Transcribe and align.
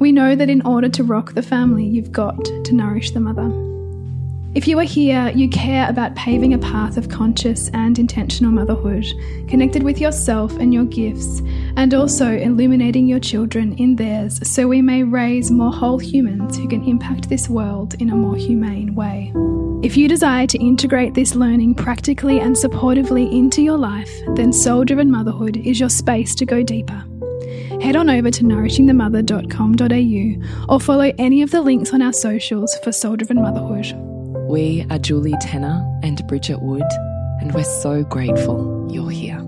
We 0.00 0.12
know 0.12 0.34
that 0.34 0.48
in 0.48 0.62
order 0.62 0.88
to 0.88 1.04
rock 1.04 1.34
the 1.34 1.42
family, 1.42 1.84
you've 1.84 2.10
got 2.10 2.42
to 2.46 2.72
nourish 2.72 3.10
the 3.10 3.20
mother. 3.20 3.50
If 4.54 4.66
you 4.66 4.78
are 4.78 4.84
here, 4.84 5.30
you 5.34 5.46
care 5.50 5.88
about 5.90 6.16
paving 6.16 6.54
a 6.54 6.58
path 6.58 6.96
of 6.96 7.10
conscious 7.10 7.68
and 7.74 7.98
intentional 7.98 8.50
motherhood, 8.50 9.04
connected 9.46 9.82
with 9.82 10.00
yourself 10.00 10.56
and 10.56 10.72
your 10.72 10.86
gifts, 10.86 11.42
and 11.76 11.92
also 11.92 12.32
illuminating 12.32 13.06
your 13.06 13.20
children 13.20 13.74
in 13.74 13.94
theirs 13.94 14.40
so 14.42 14.66
we 14.66 14.80
may 14.80 15.02
raise 15.02 15.50
more 15.50 15.70
whole 15.70 15.98
humans 15.98 16.56
who 16.56 16.66
can 16.66 16.82
impact 16.82 17.28
this 17.28 17.50
world 17.50 17.94
in 18.00 18.08
a 18.08 18.16
more 18.16 18.36
humane 18.36 18.94
way. 18.94 19.34
If 19.86 19.98
you 19.98 20.08
desire 20.08 20.46
to 20.46 20.58
integrate 20.58 21.12
this 21.12 21.34
learning 21.34 21.74
practically 21.74 22.40
and 22.40 22.56
supportively 22.56 23.30
into 23.30 23.60
your 23.60 23.78
life, 23.78 24.10
then 24.34 24.52
Soul 24.52 24.84
Driven 24.84 25.10
Motherhood 25.10 25.58
is 25.58 25.78
your 25.78 25.90
space 25.90 26.34
to 26.36 26.46
go 26.46 26.62
deeper 26.62 27.04
head 27.82 27.96
on 27.96 28.10
over 28.10 28.30
to 28.30 28.44
nourishingthemother.com.au 28.44 30.72
or 30.72 30.80
follow 30.80 31.12
any 31.18 31.42
of 31.42 31.50
the 31.50 31.62
links 31.62 31.92
on 31.92 32.02
our 32.02 32.12
socials 32.12 32.76
for 32.82 32.92
Soul 32.92 33.16
Driven 33.16 33.40
Motherhood. 33.40 33.92
We 34.48 34.86
are 34.90 34.98
Julie 34.98 35.36
Tenner 35.40 35.82
and 36.02 36.26
Bridget 36.26 36.60
Wood, 36.60 36.82
and 37.40 37.54
we're 37.54 37.64
so 37.64 38.02
grateful 38.02 38.88
you're 38.90 39.10
here. 39.10 39.38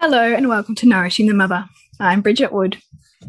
Hello, 0.00 0.22
and 0.22 0.48
welcome 0.48 0.74
to 0.76 0.86
Nourishing 0.86 1.26
the 1.26 1.34
Mother. 1.34 1.64
I'm 1.98 2.20
Bridget 2.20 2.52
Wood. 2.52 2.78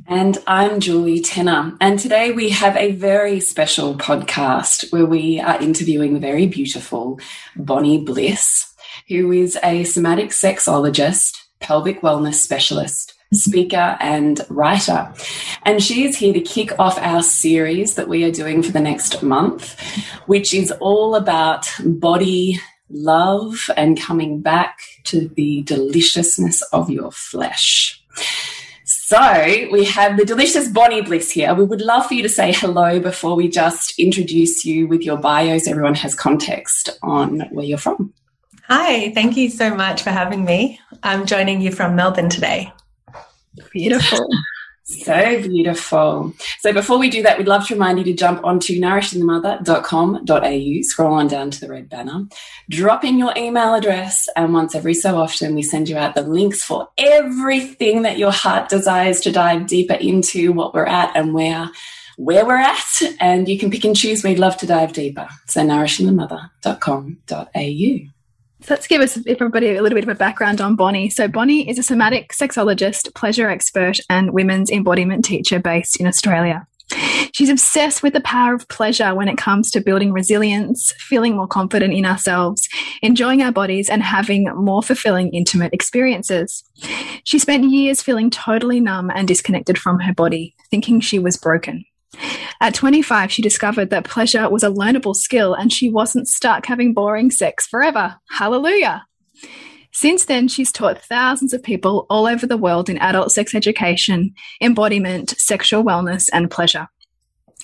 And 0.07 0.37
I'm 0.45 0.81
Julie 0.81 1.21
Tenner. 1.21 1.77
And 1.79 1.97
today 1.97 2.31
we 2.31 2.49
have 2.49 2.75
a 2.75 2.91
very 2.91 3.39
special 3.39 3.95
podcast 3.95 4.91
where 4.91 5.05
we 5.05 5.39
are 5.39 5.61
interviewing 5.61 6.13
the 6.13 6.19
very 6.19 6.47
beautiful 6.47 7.17
Bonnie 7.55 8.03
Bliss, 8.03 8.73
who 9.07 9.31
is 9.31 9.57
a 9.63 9.85
somatic 9.85 10.31
sexologist 10.31 11.44
pelvic 11.65 12.01
wellness 12.01 12.35
specialist, 12.35 13.15
speaker, 13.33 13.97
and 13.99 14.45
writer. 14.49 15.11
And 15.63 15.81
she 15.81 16.05
is 16.05 16.15
here 16.15 16.33
to 16.33 16.39
kick 16.39 16.77
off 16.77 16.99
our 16.99 17.23
series 17.23 17.95
that 17.95 18.07
we 18.07 18.23
are 18.23 18.31
doing 18.31 18.61
for 18.61 18.71
the 18.71 18.79
next 18.79 19.23
month, 19.23 19.79
which 20.27 20.53
is 20.53 20.71
all 20.79 21.15
about 21.15 21.67
body 21.83 22.59
love 22.91 23.69
and 23.75 23.99
coming 23.99 24.41
back 24.41 24.77
to 25.05 25.27
the 25.29 25.63
deliciousness 25.63 26.61
of 26.71 26.91
your 26.91 27.11
flesh. 27.11 27.99
So 28.85 29.67
we 29.71 29.85
have 29.85 30.17
the 30.17 30.25
delicious 30.25 30.67
Bonnie 30.67 31.01
Bliss 31.01 31.31
here. 31.31 31.53
We 31.55 31.65
would 31.65 31.81
love 31.81 32.05
for 32.07 32.13
you 32.13 32.21
to 32.21 32.29
say 32.29 32.51
hello 32.51 32.99
before 32.99 33.35
we 33.35 33.47
just 33.47 33.97
introduce 33.99 34.65
you 34.65 34.87
with 34.87 35.01
your 35.01 35.17
bios. 35.17 35.67
Everyone 35.67 35.95
has 35.95 36.13
context 36.13 36.89
on 37.01 37.41
where 37.51 37.65
you're 37.65 37.79
from. 37.79 38.13
Hi, 38.67 39.11
thank 39.13 39.37
you 39.37 39.49
so 39.49 39.73
much 39.75 40.01
for 40.01 40.09
having 40.09 40.43
me. 40.43 40.79
I'm 41.03 41.27
joining 41.27 41.61
you 41.61 41.71
from 41.71 41.95
Melbourne 41.95 42.29
today. 42.29 42.73
Beautiful. 43.71 44.27
So 44.85 45.41
beautiful. 45.41 46.33
So 46.59 46.73
before 46.73 46.99
we 46.99 47.09
do 47.09 47.23
that, 47.23 47.37
we'd 47.37 47.47
love 47.47 47.65
to 47.67 47.75
remind 47.75 47.99
you 47.99 48.05
to 48.05 48.13
jump 48.13 48.43
onto 48.43 48.79
nourishingthemother.com.au, 48.79 50.81
scroll 50.81 51.13
on 51.13 51.27
down 51.27 51.51
to 51.51 51.59
the 51.59 51.69
red 51.69 51.89
banner, 51.89 52.25
drop 52.69 53.03
in 53.03 53.19
your 53.19 53.33
email 53.35 53.73
address, 53.73 54.29
and 54.35 54.53
once 54.53 54.75
every 54.75 54.93
so 54.93 55.17
often 55.17 55.55
we 55.55 55.61
send 55.61 55.89
you 55.89 55.97
out 55.97 56.13
the 56.13 56.21
links 56.21 56.63
for 56.63 56.87
everything 56.97 58.01
that 58.01 58.17
your 58.17 58.31
heart 58.31 58.69
desires 58.69 59.21
to 59.21 59.31
dive 59.31 59.67
deeper 59.67 59.95
into, 59.95 60.51
what 60.53 60.73
we're 60.73 60.85
at 60.85 61.15
and 61.15 61.33
where 61.33 61.69
where 62.17 62.45
we're 62.45 62.57
at, 62.57 63.01
and 63.19 63.49
you 63.49 63.59
can 63.59 63.69
pick 63.69 63.85
and 63.85 63.95
choose. 63.95 64.23
We'd 64.23 64.39
love 64.39 64.57
to 64.57 64.65
dive 64.65 64.93
deeper. 64.93 65.27
So 65.47 65.61
nourishingthemother.com.au. 65.61 68.14
So 68.65 68.73
let's 68.73 68.87
give 68.87 69.01
us 69.01 69.19
everybody 69.27 69.75
a 69.75 69.81
little 69.83 69.95
bit 69.95 70.05
of 70.05 70.09
a 70.09 70.15
background 70.15 70.59
on 70.59 70.75
Bonnie. 70.75 71.11
So 71.11 71.27
Bonnie 71.27 71.69
is 71.69 71.77
a 71.77 71.83
somatic 71.83 72.31
sexologist, 72.33 73.13
pleasure 73.13 73.47
expert, 73.47 73.99
and 74.09 74.31
women's 74.31 74.71
embodiment 74.71 75.23
teacher 75.23 75.59
based 75.59 75.99
in 75.99 76.07
Australia. 76.07 76.65
She's 77.31 77.49
obsessed 77.49 78.01
with 78.01 78.13
the 78.13 78.21
power 78.21 78.55
of 78.55 78.67
pleasure 78.67 79.13
when 79.13 79.27
it 79.27 79.37
comes 79.37 79.69
to 79.69 79.81
building 79.81 80.11
resilience, 80.11 80.93
feeling 80.97 81.35
more 81.35 81.45
confident 81.45 81.93
in 81.93 82.07
ourselves, 82.07 82.67
enjoying 83.03 83.43
our 83.43 83.51
bodies, 83.51 83.87
and 83.87 84.01
having 84.01 84.45
more 84.55 84.81
fulfilling 84.81 85.31
intimate 85.31 85.71
experiences. 85.71 86.63
She 87.23 87.37
spent 87.37 87.69
years 87.69 88.01
feeling 88.01 88.31
totally 88.31 88.79
numb 88.79 89.11
and 89.13 89.27
disconnected 89.27 89.77
from 89.77 89.99
her 89.99 90.13
body, 90.15 90.55
thinking 90.71 91.01
she 91.01 91.19
was 91.19 91.37
broken. 91.37 91.85
At 92.61 92.73
25, 92.73 93.31
she 93.31 93.41
discovered 93.41 93.89
that 93.89 94.05
pleasure 94.05 94.49
was 94.49 94.63
a 94.63 94.69
learnable 94.69 95.15
skill 95.15 95.53
and 95.53 95.71
she 95.71 95.89
wasn't 95.89 96.27
stuck 96.27 96.65
having 96.65 96.93
boring 96.93 97.31
sex 97.31 97.67
forever. 97.67 98.15
Hallelujah. 98.29 99.05
Since 99.91 100.25
then, 100.25 100.49
she's 100.49 100.73
taught 100.73 101.01
thousands 101.01 101.53
of 101.53 101.63
people 101.63 102.05
all 102.09 102.27
over 102.27 102.45
the 102.45 102.57
world 102.57 102.89
in 102.89 102.97
adult 102.97 103.31
sex 103.31 103.55
education, 103.55 104.33
embodiment, 104.59 105.35
sexual 105.37 105.83
wellness, 105.83 106.29
and 106.33 106.51
pleasure. 106.51 106.89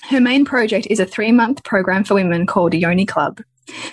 Her 0.08 0.20
main 0.20 0.44
project 0.44 0.86
is 0.88 0.98
a 0.98 1.04
three 1.04 1.30
month 1.30 1.62
program 1.62 2.04
for 2.04 2.14
women 2.14 2.46
called 2.46 2.74
Yoni 2.74 3.04
Club, 3.04 3.42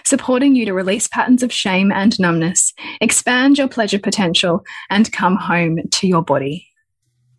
supporting 0.06 0.56
you 0.56 0.66
to 0.66 0.74
release 0.74 1.08
patterns 1.08 1.44
of 1.44 1.52
shame 1.52 1.92
and 1.92 2.18
numbness, 2.20 2.74
expand 3.02 3.58
your 3.58 3.68
pleasure 3.68 4.00
potential, 4.00 4.64
and 4.90 5.12
come 5.12 5.36
home 5.36 5.80
to 5.92 6.08
your 6.08 6.24
body. 6.24 6.66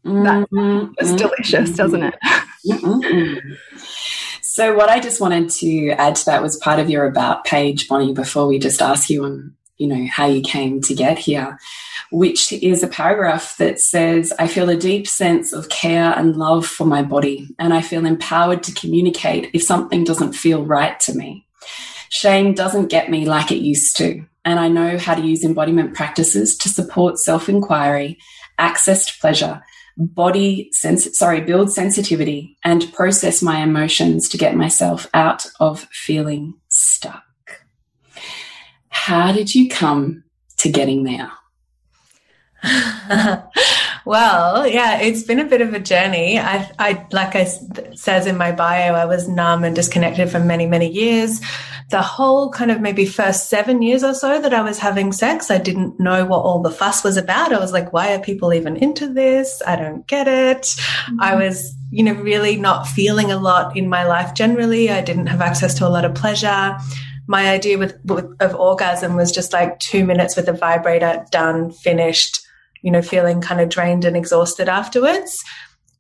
That 0.05 0.49
mm-hmm. 0.51 0.93
is 0.99 1.15
delicious, 1.15 1.71
doesn't 1.71 2.03
it? 2.03 2.15
Mm-hmm. 2.67 3.55
So, 4.43 4.75
what 4.75 4.91
I 4.91 4.99
just 4.99 5.21
wanted 5.21 5.49
to 5.51 5.91
add 5.91 6.17
to 6.17 6.25
that 6.27 6.43
was 6.43 6.57
part 6.57 6.81
of 6.81 6.91
your 6.91 7.07
about 7.07 7.45
page, 7.45 7.89
Bonnie, 7.89 8.13
before 8.13 8.47
we 8.47 8.59
just 8.59 8.83
ask 8.83 9.09
you 9.09 9.25
on, 9.25 9.55
you 9.77 9.87
know, 9.87 10.07
how 10.11 10.27
you 10.27 10.43
came 10.43 10.81
to 10.83 10.95
get 10.95 11.19
here, 11.19 11.59
which 12.11 12.53
is 12.53 12.83
a 12.83 12.89
paragraph 12.89 13.57
that 13.59 13.81
says, 13.81 14.33
I 14.39 14.49
feel 14.49 14.69
a 14.69 14.77
deep 14.77 15.07
sense 15.07 15.53
of 15.53 15.69
care 15.69 16.13
and 16.17 16.37
love 16.37 16.67
for 16.67 16.85
my 16.85 17.03
body, 17.03 17.49
and 17.59 17.73
I 17.73 17.81
feel 17.81 18.05
empowered 18.05 18.65
to 18.65 18.75
communicate 18.75 19.51
if 19.55 19.63
something 19.63 20.03
doesn't 20.03 20.33
feel 20.33 20.65
right 20.65 20.99
to 21.01 21.15
me. 21.15 21.47
Shame 22.09 22.53
doesn't 22.53 22.89
get 22.89 23.09
me 23.09 23.27
like 23.27 23.53
it 23.53 23.63
used 23.63 23.97
to, 23.99 24.27
and 24.45 24.59
I 24.59 24.67
know 24.67 24.99
how 24.99 25.15
to 25.15 25.23
use 25.23 25.45
embodiment 25.45 25.95
practices 25.95 26.57
to 26.59 26.69
support 26.69 27.19
self 27.19 27.49
inquiry, 27.49 28.19
access 28.59 29.07
to 29.07 29.21
pleasure, 29.21 29.63
body 30.01 30.71
sense 30.73 31.17
sorry 31.19 31.41
build 31.41 31.73
sensitivity 31.73 32.57
and 32.65 32.93
process 32.93 33.43
my 33.43 33.61
emotions 33.61 34.29
to 34.29 34.39
get 34.39 34.57
myself 34.57 35.07
out 35.15 35.47
of 35.61 35.81
feeling 35.93 36.55
stuck. 36.69 37.25
How 38.89 39.33
did 39.33 39.55
you 39.55 39.69
come 39.69 40.25
to 40.59 40.71
getting 40.71 41.05
there 41.05 41.31
well, 44.05 44.67
yeah, 44.67 45.01
it's 45.01 45.23
been 45.23 45.41
a 45.41 45.45
bit 45.45 45.61
of 45.61 45.75
a 45.75 45.81
journey. 45.81 46.39
I, 46.39 46.71
I, 46.79 47.07
like 47.13 47.37
I 47.37 47.45
says 47.45 48.27
in 48.27 48.37
my 48.37 48.53
bio, 48.53 48.95
I 48.95 49.05
was 49.05 49.29
numb 49.29 49.65
and 49.65 49.75
disconnected 49.75 50.31
for 50.31 50.41
many, 50.41 50.67
many 50.67 50.89
years. 50.89 51.41
The 51.91 52.03
whole 52.03 52.51
kind 52.51 52.71
of 52.71 52.81
maybe 52.81 53.05
first 53.05 53.49
seven 53.49 53.83
years 53.83 54.05
or 54.05 54.15
so 54.15 54.41
that 54.41 54.55
I 54.55 54.63
was 54.63 54.79
having 54.79 55.13
sex, 55.13 55.51
I 55.51 55.59
didn't 55.59 55.99
know 55.99 56.25
what 56.25 56.39
all 56.39 56.63
the 56.63 56.71
fuss 56.71 57.03
was 57.03 57.17
about. 57.17 57.53
I 57.53 57.59
was 57.59 57.73
like, 57.73 57.93
why 57.93 58.15
are 58.15 58.21
people 58.21 58.55
even 58.55 58.77
into 58.77 59.13
this? 59.13 59.61
I 59.67 59.77
don't 59.77 60.07
get 60.07 60.29
it. 60.29 60.63
Mm-hmm. 60.63 61.21
I 61.21 61.35
was, 61.35 61.75
you 61.91 62.05
know, 62.05 62.15
really 62.15 62.57
not 62.57 62.87
feeling 62.87 63.33
a 63.33 63.39
lot 63.39 63.77
in 63.77 63.89
my 63.89 64.05
life 64.05 64.35
generally. 64.35 64.91
I 64.91 65.01
didn't 65.01 65.27
have 65.27 65.41
access 65.41 65.75
to 65.75 65.87
a 65.87 65.91
lot 65.91 66.05
of 66.05 66.15
pleasure 66.15 66.77
my 67.27 67.49
idea 67.49 67.79
with, 67.79 67.97
with, 68.07 68.25
of 68.41 68.57
orgasm 68.57 69.15
was 69.15 69.31
just 69.31 69.53
like 69.53 69.79
two 69.79 70.05
minutes 70.05 70.35
with 70.35 70.49
a 70.49 70.53
vibrator, 70.53 71.25
done, 71.31 71.71
finished 71.71 72.45
you 72.83 72.91
know, 72.91 73.03
feeling 73.03 73.41
kind 73.41 73.61
of 73.61 73.69
drained 73.69 74.05
and 74.05 74.17
exhausted 74.17 74.69
afterwards. 74.69 75.43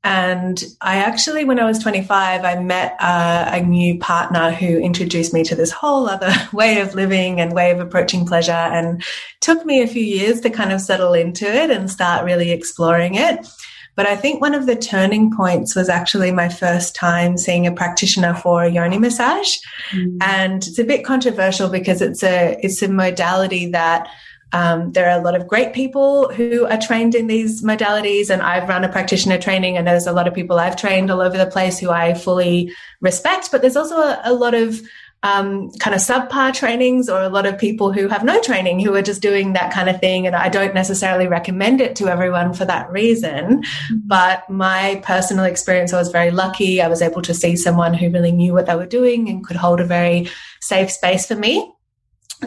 And 0.02 0.64
I 0.80 0.96
actually, 0.96 1.44
when 1.44 1.60
I 1.60 1.66
was 1.66 1.78
25, 1.78 2.42
I 2.42 2.58
met 2.58 2.96
uh, 3.00 3.50
a 3.52 3.60
new 3.60 3.98
partner 3.98 4.50
who 4.50 4.78
introduced 4.78 5.34
me 5.34 5.44
to 5.44 5.54
this 5.54 5.70
whole 5.70 6.08
other 6.08 6.32
way 6.52 6.80
of 6.80 6.94
living 6.94 7.40
and 7.40 7.52
way 7.52 7.70
of 7.70 7.80
approaching 7.80 8.26
pleasure. 8.26 8.52
And 8.52 9.04
took 9.40 9.66
me 9.66 9.82
a 9.82 9.86
few 9.86 10.02
years 10.02 10.40
to 10.40 10.50
kind 10.50 10.72
of 10.72 10.80
settle 10.80 11.12
into 11.12 11.44
it 11.44 11.70
and 11.70 11.90
start 11.90 12.24
really 12.24 12.50
exploring 12.50 13.14
it. 13.14 13.46
But 13.94 14.06
I 14.06 14.16
think 14.16 14.40
one 14.40 14.54
of 14.54 14.64
the 14.64 14.76
turning 14.76 15.30
points 15.36 15.76
was 15.76 15.90
actually 15.90 16.32
my 16.32 16.48
first 16.48 16.94
time 16.94 17.36
seeing 17.36 17.66
a 17.66 17.72
practitioner 17.72 18.34
for 18.34 18.62
a 18.62 18.70
yoni 18.70 18.98
massage. 18.98 19.58
Mm. 19.90 20.16
And 20.22 20.66
it's 20.66 20.78
a 20.78 20.84
bit 20.84 21.04
controversial 21.04 21.68
because 21.68 22.00
it's 22.00 22.22
a, 22.22 22.58
it's 22.62 22.80
a 22.80 22.88
modality 22.88 23.66
that 23.72 24.08
Um, 24.52 24.92
there 24.92 25.08
are 25.08 25.18
a 25.18 25.22
lot 25.22 25.34
of 25.34 25.46
great 25.46 25.72
people 25.72 26.28
who 26.32 26.66
are 26.66 26.78
trained 26.78 27.14
in 27.14 27.26
these 27.26 27.62
modalities, 27.62 28.30
and 28.30 28.42
I've 28.42 28.68
run 28.68 28.84
a 28.84 28.88
practitioner 28.88 29.38
training, 29.38 29.76
and 29.76 29.86
there's 29.86 30.06
a 30.06 30.12
lot 30.12 30.26
of 30.26 30.34
people 30.34 30.58
I've 30.58 30.76
trained 30.76 31.10
all 31.10 31.20
over 31.20 31.38
the 31.38 31.46
place 31.46 31.78
who 31.78 31.90
I 31.90 32.14
fully 32.14 32.72
respect. 33.00 33.50
But 33.50 33.60
there's 33.60 33.76
also 33.76 33.96
a, 33.96 34.20
a 34.24 34.32
lot 34.32 34.54
of 34.54 34.80
um, 35.22 35.70
kind 35.72 35.94
of 35.94 36.00
subpar 36.00 36.54
trainings 36.54 37.08
or 37.08 37.20
a 37.20 37.28
lot 37.28 37.44
of 37.44 37.58
people 37.58 37.92
who 37.92 38.08
have 38.08 38.24
no 38.24 38.40
training 38.40 38.80
who 38.80 38.94
are 38.94 39.02
just 39.02 39.20
doing 39.20 39.52
that 39.52 39.72
kind 39.72 39.90
of 39.90 40.00
thing. 40.00 40.26
And 40.26 40.34
I 40.34 40.48
don't 40.48 40.74
necessarily 40.74 41.26
recommend 41.26 41.80
it 41.80 41.94
to 41.96 42.08
everyone 42.08 42.54
for 42.54 42.64
that 42.64 42.90
reason. 42.90 43.62
Mm-hmm. 43.62 43.96
But 44.06 44.48
my 44.48 45.00
personal 45.04 45.44
experience, 45.44 45.92
I 45.92 45.98
was 45.98 46.10
very 46.10 46.30
lucky. 46.30 46.80
I 46.80 46.88
was 46.88 47.02
able 47.02 47.20
to 47.22 47.34
see 47.34 47.54
someone 47.56 47.92
who 47.92 48.10
really 48.10 48.32
knew 48.32 48.54
what 48.54 48.66
they 48.66 48.74
were 48.74 48.86
doing 48.86 49.28
and 49.28 49.44
could 49.44 49.56
hold 49.56 49.80
a 49.80 49.84
very 49.84 50.30
safe 50.60 50.90
space 50.90 51.26
for 51.26 51.36
me. 51.36 51.70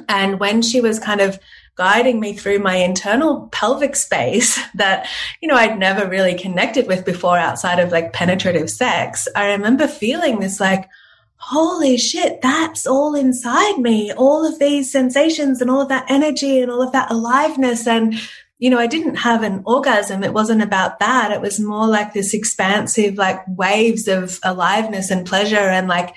And 0.10 0.40
when 0.40 0.64
she 0.64 0.82
was 0.82 0.98
kind 0.98 1.22
of 1.22 1.38
guiding 1.76 2.20
me 2.20 2.34
through 2.34 2.60
my 2.60 2.76
internal 2.76 3.48
pelvic 3.52 3.96
space 3.96 4.60
that, 4.76 5.08
you 5.42 5.48
know, 5.48 5.56
I'd 5.56 5.80
never 5.80 6.08
really 6.08 6.36
connected 6.36 6.88
with 6.88 7.06
before 7.06 7.38
outside 7.38 7.80
of 7.80 7.92
like 7.92 8.14
penetrative 8.14 8.70
sex, 8.70 9.28
I 9.36 9.52
remember 9.52 9.88
feeling 9.88 10.40
this 10.40 10.60
like, 10.60 10.90
holy 11.38 11.98
shit, 11.98 12.42
that's 12.42 12.88
all 12.88 13.16
inside 13.16 13.78
me. 13.78 14.14
All 14.14 14.46
of 14.46 14.60
these 14.60 14.90
sensations 14.90 15.60
and 15.60 15.70
all 15.70 15.82
of 15.82 15.90
that 15.90 16.10
energy 16.10 16.62
and 16.62 16.72
all 16.72 16.82
of 16.82 16.94
that 16.94 17.12
aliveness. 17.12 17.86
And, 17.86 18.16
you 18.60 18.70
know, 18.70 18.80
I 18.80 18.88
didn't 18.88 19.16
have 19.16 19.44
an 19.44 19.62
orgasm. 19.66 20.24
It 20.24 20.34
wasn't 20.34 20.62
about 20.62 21.00
that. 21.00 21.32
It 21.32 21.42
was 21.42 21.60
more 21.60 21.86
like 21.86 22.14
this 22.14 22.34
expansive, 22.34 23.16
like 23.16 23.42
waves 23.46 24.08
of 24.08 24.40
aliveness 24.44 25.12
and 25.12 25.28
pleasure 25.28 25.58
and 25.58 25.90
like, 25.90 26.16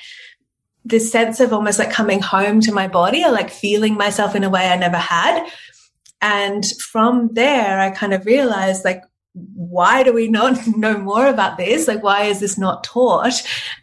this 0.86 1.10
sense 1.10 1.40
of 1.40 1.52
almost 1.52 1.78
like 1.78 1.90
coming 1.90 2.20
home 2.20 2.60
to 2.60 2.72
my 2.72 2.88
body 2.88 3.24
or 3.24 3.32
like 3.32 3.50
feeling 3.50 3.94
myself 3.94 4.34
in 4.34 4.44
a 4.44 4.50
way 4.50 4.68
I 4.68 4.76
never 4.76 4.96
had. 4.96 5.46
And 6.22 6.64
from 6.90 7.30
there, 7.34 7.78
I 7.78 7.90
kind 7.90 8.14
of 8.14 8.24
realized 8.24 8.84
like, 8.84 9.02
why 9.54 10.02
do 10.02 10.14
we 10.14 10.28
not 10.28 10.66
know 10.76 10.96
more 10.96 11.26
about 11.26 11.58
this? 11.58 11.86
Like, 11.86 12.02
why 12.02 12.22
is 12.22 12.40
this 12.40 12.56
not 12.56 12.84
taught? 12.84 13.34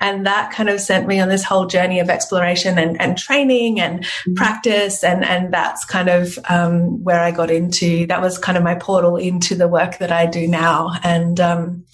And 0.01 0.25
that 0.25 0.51
kind 0.51 0.69
of 0.69 0.79
sent 0.79 1.07
me 1.07 1.19
on 1.19 1.29
this 1.29 1.43
whole 1.43 1.67
journey 1.67 1.99
of 1.99 2.09
exploration 2.09 2.79
and, 2.79 2.99
and 2.99 3.17
training 3.17 3.79
and 3.79 3.99
mm-hmm. 3.99 4.33
practice. 4.33 5.03
And, 5.03 5.23
and 5.23 5.53
that's 5.53 5.85
kind 5.85 6.09
of 6.09 6.39
um, 6.49 7.03
where 7.03 7.19
I 7.19 7.31
got 7.31 7.51
into, 7.51 8.07
that 8.07 8.21
was 8.21 8.37
kind 8.37 8.57
of 8.57 8.63
my 8.63 8.75
portal 8.75 9.17
into 9.17 9.55
the 9.55 9.67
work 9.67 9.99
that 9.99 10.11
I 10.11 10.25
do 10.25 10.47
now. 10.47 10.91
And 11.03 11.39
um, 11.39 11.85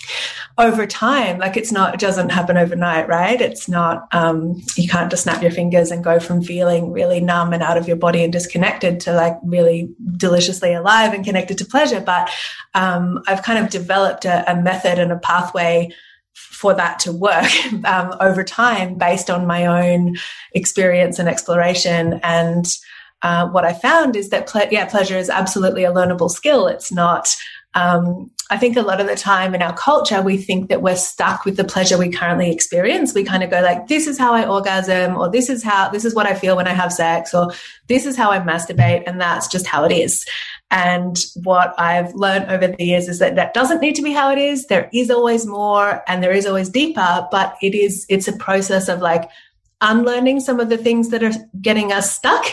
over 0.60 0.86
time, 0.86 1.40
like 1.40 1.56
it's 1.56 1.72
not, 1.72 1.94
it 1.94 2.02
doesn't 2.02 2.30
happen 2.30 2.58
overnight, 2.58 3.08
right? 3.08 3.40
It's 3.40 3.70
not, 3.70 4.10
um, 4.12 4.62
you 4.76 4.90
can't 4.90 5.10
just 5.10 5.24
snap 5.24 5.42
your 5.42 5.52
fingers 5.52 5.90
and 5.90 6.04
go 6.04 6.20
from 6.20 6.44
feeling 6.44 6.92
really 6.92 7.22
numb 7.22 7.54
and 7.54 7.64
out 7.64 7.78
of 7.78 7.88
your 7.88 7.96
body 7.96 8.26
and 8.26 8.34
disconnected 8.34 9.00
to 9.02 9.14
like 9.14 9.38
really 9.42 9.90
deliciously 10.18 10.74
alive 10.74 11.14
and 11.14 11.24
connected 11.24 11.58
to 11.60 11.66
pleasure. 11.66 12.02
But 12.02 12.30
um, 12.76 13.24
I've 13.26 13.42
kind 13.42 13.64
of 13.64 13.72
developed 13.72 14.26
a, 14.26 14.52
a, 14.52 14.62
method 14.62 15.00
and 15.00 15.14
a 15.14 15.18
pathway 15.18 15.92
for 16.34 16.74
that 16.74 17.00
to 17.00 17.14
work 17.14 17.50
um, 17.86 18.14
over 18.20 18.44
time 18.44 18.96
based 18.96 19.30
on 19.30 19.48
my 19.48 19.66
own 19.66 20.18
experience 20.54 21.20
and 21.20 21.30
exploration. 21.30 22.20
And 22.22 22.66
uh, 23.22 23.48
what 23.48 23.64
I 23.64 23.72
found 23.72 24.18
is 24.18 24.30
that, 24.32 24.48
ple- 24.48 24.68
yeah, 24.72 24.86
pleasure 24.88 25.18
is 25.18 25.30
absolutely 25.30 25.86
a 25.86 25.94
learnable 25.94 26.30
skill. 26.30 26.68
It's 26.68 26.92
not 26.92 27.34
um, 27.76 28.32
I 28.51 28.57
think 28.57 28.78
a 28.78 28.81
lot 28.81 29.00
of 29.00 29.06
the 29.06 29.16
time 29.16 29.54
in 29.54 29.62
our 29.62 29.75
culture, 29.75 30.22
we 30.24 30.38
think 30.38 30.69
that 30.69 30.81
we're 30.81 30.96
stuck 30.96 31.46
with 31.46 31.56
the 31.56 31.63
pleasure 31.63 32.00
we 32.00 32.10
currently 32.10 32.51
experience. 32.51 33.13
We 33.13 33.24
kind 33.24 33.44
of 33.44 33.51
go 33.51 33.62
like, 33.62 33.88
this 33.88 34.07
is 34.07 34.18
how 34.18 34.34
I 34.34 34.48
orgasm, 34.48 35.18
or 35.18 35.30
this 35.30 35.50
is 35.50 35.62
how, 35.63 35.90
this 35.90 36.04
is 36.04 36.16
what 36.16 36.25
I 36.25 36.34
feel 36.34 36.56
when 36.56 36.68
I 36.68 36.74
have 36.74 36.92
sex, 36.92 37.34
or 37.34 37.51
this 37.88 38.07
is 38.07 38.18
how 38.18 38.31
I 38.31 38.40
masturbate. 38.40 39.04
And 39.06 39.22
that's 39.22 39.48
just 39.48 39.68
how 39.68 39.86
it 39.86 39.92
is. 39.92 40.25
And 40.72 41.18
what 41.36 41.80
I've 41.80 42.13
learned 42.16 42.50
over 42.50 42.68
the 42.68 42.84
years 42.84 43.07
is 43.07 43.19
that 43.19 43.36
that 43.36 43.54
doesn't 43.54 43.81
need 43.81 43.96
to 43.96 44.01
be 44.01 44.13
how 44.13 44.31
it 44.31 44.40
is. 44.40 44.66
There 44.66 44.90
is 44.94 45.12
always 45.12 45.45
more 45.45 46.04
and 46.07 46.24
there 46.24 46.34
is 46.34 46.48
always 46.48 46.69
deeper, 46.69 47.28
but 47.31 47.56
it 47.62 47.75
is, 47.75 48.06
it's 48.10 48.28
a 48.28 48.34
process 48.34 48.90
of 48.90 49.00
like 49.00 49.30
unlearning 49.81 50.40
some 50.40 50.60
of 50.60 50.69
the 50.69 50.78
things 50.78 51.10
that 51.10 51.24
are 51.24 51.34
getting 51.62 51.92
us 51.92 52.16
stuck 52.16 52.45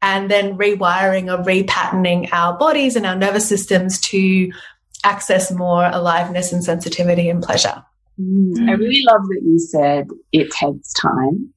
and 0.00 0.30
then 0.30 0.56
rewiring 0.56 1.32
or 1.32 1.42
repatterning 1.44 2.28
our 2.32 2.56
bodies 2.58 2.96
and 2.96 3.06
our 3.06 3.14
nervous 3.14 3.48
systems 3.48 4.00
to 4.00 4.50
access 5.04 5.50
more 5.50 5.86
aliveness 5.86 6.52
and 6.52 6.64
sensitivity 6.64 7.28
and 7.28 7.42
pleasure. 7.42 7.82
Mm. 8.20 8.68
I 8.68 8.72
really 8.72 9.02
love 9.04 9.22
that 9.22 9.40
you 9.42 9.58
said 9.58 10.08
it 10.32 10.50
takes 10.50 10.92
time 10.92 11.52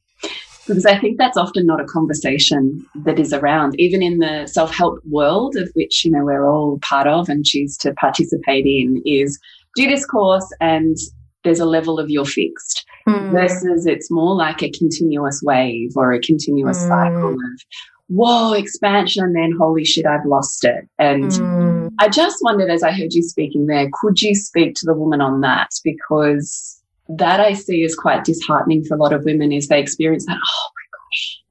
because 0.67 0.85
I 0.85 0.97
think 0.99 1.17
that's 1.17 1.37
often 1.37 1.65
not 1.65 1.81
a 1.81 1.85
conversation 1.85 2.85
that 3.03 3.19
is 3.19 3.33
around, 3.33 3.79
even 3.79 4.01
in 4.01 4.19
the 4.19 4.47
self 4.47 4.73
help 4.73 4.99
world 5.05 5.55
of 5.57 5.69
which, 5.73 6.03
you 6.03 6.11
know, 6.11 6.23
we're 6.23 6.49
all 6.49 6.79
part 6.81 7.07
of 7.07 7.29
and 7.29 7.45
choose 7.45 7.77
to 7.77 7.93
participate 7.93 8.65
in 8.65 9.01
is 9.05 9.39
do 9.75 9.87
this 9.87 10.05
course 10.05 10.47
and 10.59 10.97
there's 11.43 11.59
a 11.59 11.65
level 11.65 11.99
of 11.99 12.09
you're 12.09 12.25
fixed 12.25 12.85
mm. 13.07 13.31
versus 13.31 13.85
it's 13.85 14.09
more 14.09 14.35
like 14.35 14.63
a 14.63 14.71
continuous 14.71 15.41
wave 15.43 15.91
or 15.95 16.11
a 16.11 16.19
continuous 16.19 16.83
mm. 16.83 16.87
cycle 16.87 17.33
of 17.33 17.61
whoa, 18.07 18.53
expansion, 18.53 19.23
and 19.23 19.35
then 19.35 19.53
holy 19.57 19.85
shit, 19.85 20.05
I've 20.05 20.25
lost 20.25 20.63
it. 20.63 20.87
And 20.99 21.31
mm. 21.31 21.91
I 21.99 22.07
just 22.07 22.37
wondered 22.41 22.69
as 22.69 22.83
I 22.83 22.91
heard 22.91 23.13
you 23.13 23.23
speaking 23.23 23.67
there, 23.67 23.89
could 23.93 24.21
you 24.21 24.35
speak 24.35 24.75
to 24.75 24.85
the 24.85 24.93
woman 24.93 25.21
on 25.21 25.41
that? 25.41 25.69
Because 25.83 26.81
that 27.09 27.39
I 27.39 27.53
see 27.53 27.83
is 27.83 27.95
quite 27.95 28.23
disheartening 28.23 28.83
for 28.83 28.95
a 28.95 28.99
lot 28.99 29.13
of 29.13 29.25
women 29.25 29.51
is 29.51 29.67
they 29.67 29.79
experience 29.79 30.25
that, 30.25 30.37
oh 30.37 30.69
my 30.75 30.97
gosh. 30.97 31.41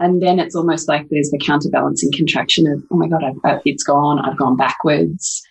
And 0.00 0.22
then 0.22 0.38
it's 0.38 0.54
almost 0.54 0.88
like 0.88 1.08
there's 1.08 1.30
the 1.30 1.38
counterbalancing 1.38 2.12
contraction 2.12 2.66
of, 2.66 2.82
oh 2.90 2.96
my 2.96 3.08
God, 3.08 3.24
I've, 3.24 3.36
I've, 3.44 3.62
it's 3.64 3.84
gone, 3.84 4.18
I've 4.18 4.36
gone 4.36 4.56
backwards. 4.56 5.42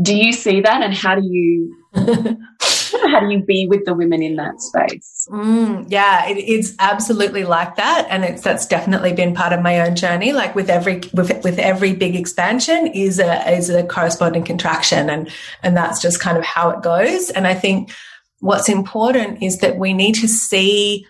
Do 0.00 0.16
you 0.16 0.32
see 0.32 0.60
that? 0.60 0.82
And 0.82 0.94
how 0.94 1.16
do 1.16 1.22
you 1.24 1.76
how 2.92 3.20
do 3.20 3.30
you 3.30 3.40
be 3.40 3.66
with 3.66 3.84
the 3.84 3.94
women 3.94 4.22
in 4.22 4.36
that 4.36 4.60
space? 4.60 5.26
Mm, 5.30 5.86
yeah, 5.88 6.28
it 6.28 6.38
is 6.38 6.76
absolutely 6.78 7.44
like 7.44 7.76
that, 7.76 8.06
and 8.10 8.24
it's 8.24 8.42
that's 8.42 8.66
definitely 8.66 9.12
been 9.12 9.34
part 9.34 9.52
of 9.52 9.62
my 9.62 9.80
own 9.80 9.96
journey. 9.96 10.32
Like 10.32 10.54
with 10.54 10.70
every 10.70 11.00
with, 11.14 11.44
with 11.44 11.58
every 11.58 11.94
big 11.94 12.16
expansion 12.16 12.86
is 12.88 13.18
a 13.18 13.50
is 13.50 13.70
a 13.70 13.82
corresponding 13.84 14.44
contraction, 14.44 15.10
and 15.10 15.30
and 15.62 15.76
that's 15.76 16.00
just 16.00 16.20
kind 16.20 16.38
of 16.38 16.44
how 16.44 16.70
it 16.70 16.82
goes. 16.82 17.30
And 17.30 17.46
I 17.46 17.54
think 17.54 17.90
what's 18.40 18.68
important 18.68 19.42
is 19.42 19.58
that 19.58 19.78
we 19.78 19.92
need 19.92 20.14
to 20.16 20.28
see 20.28 21.06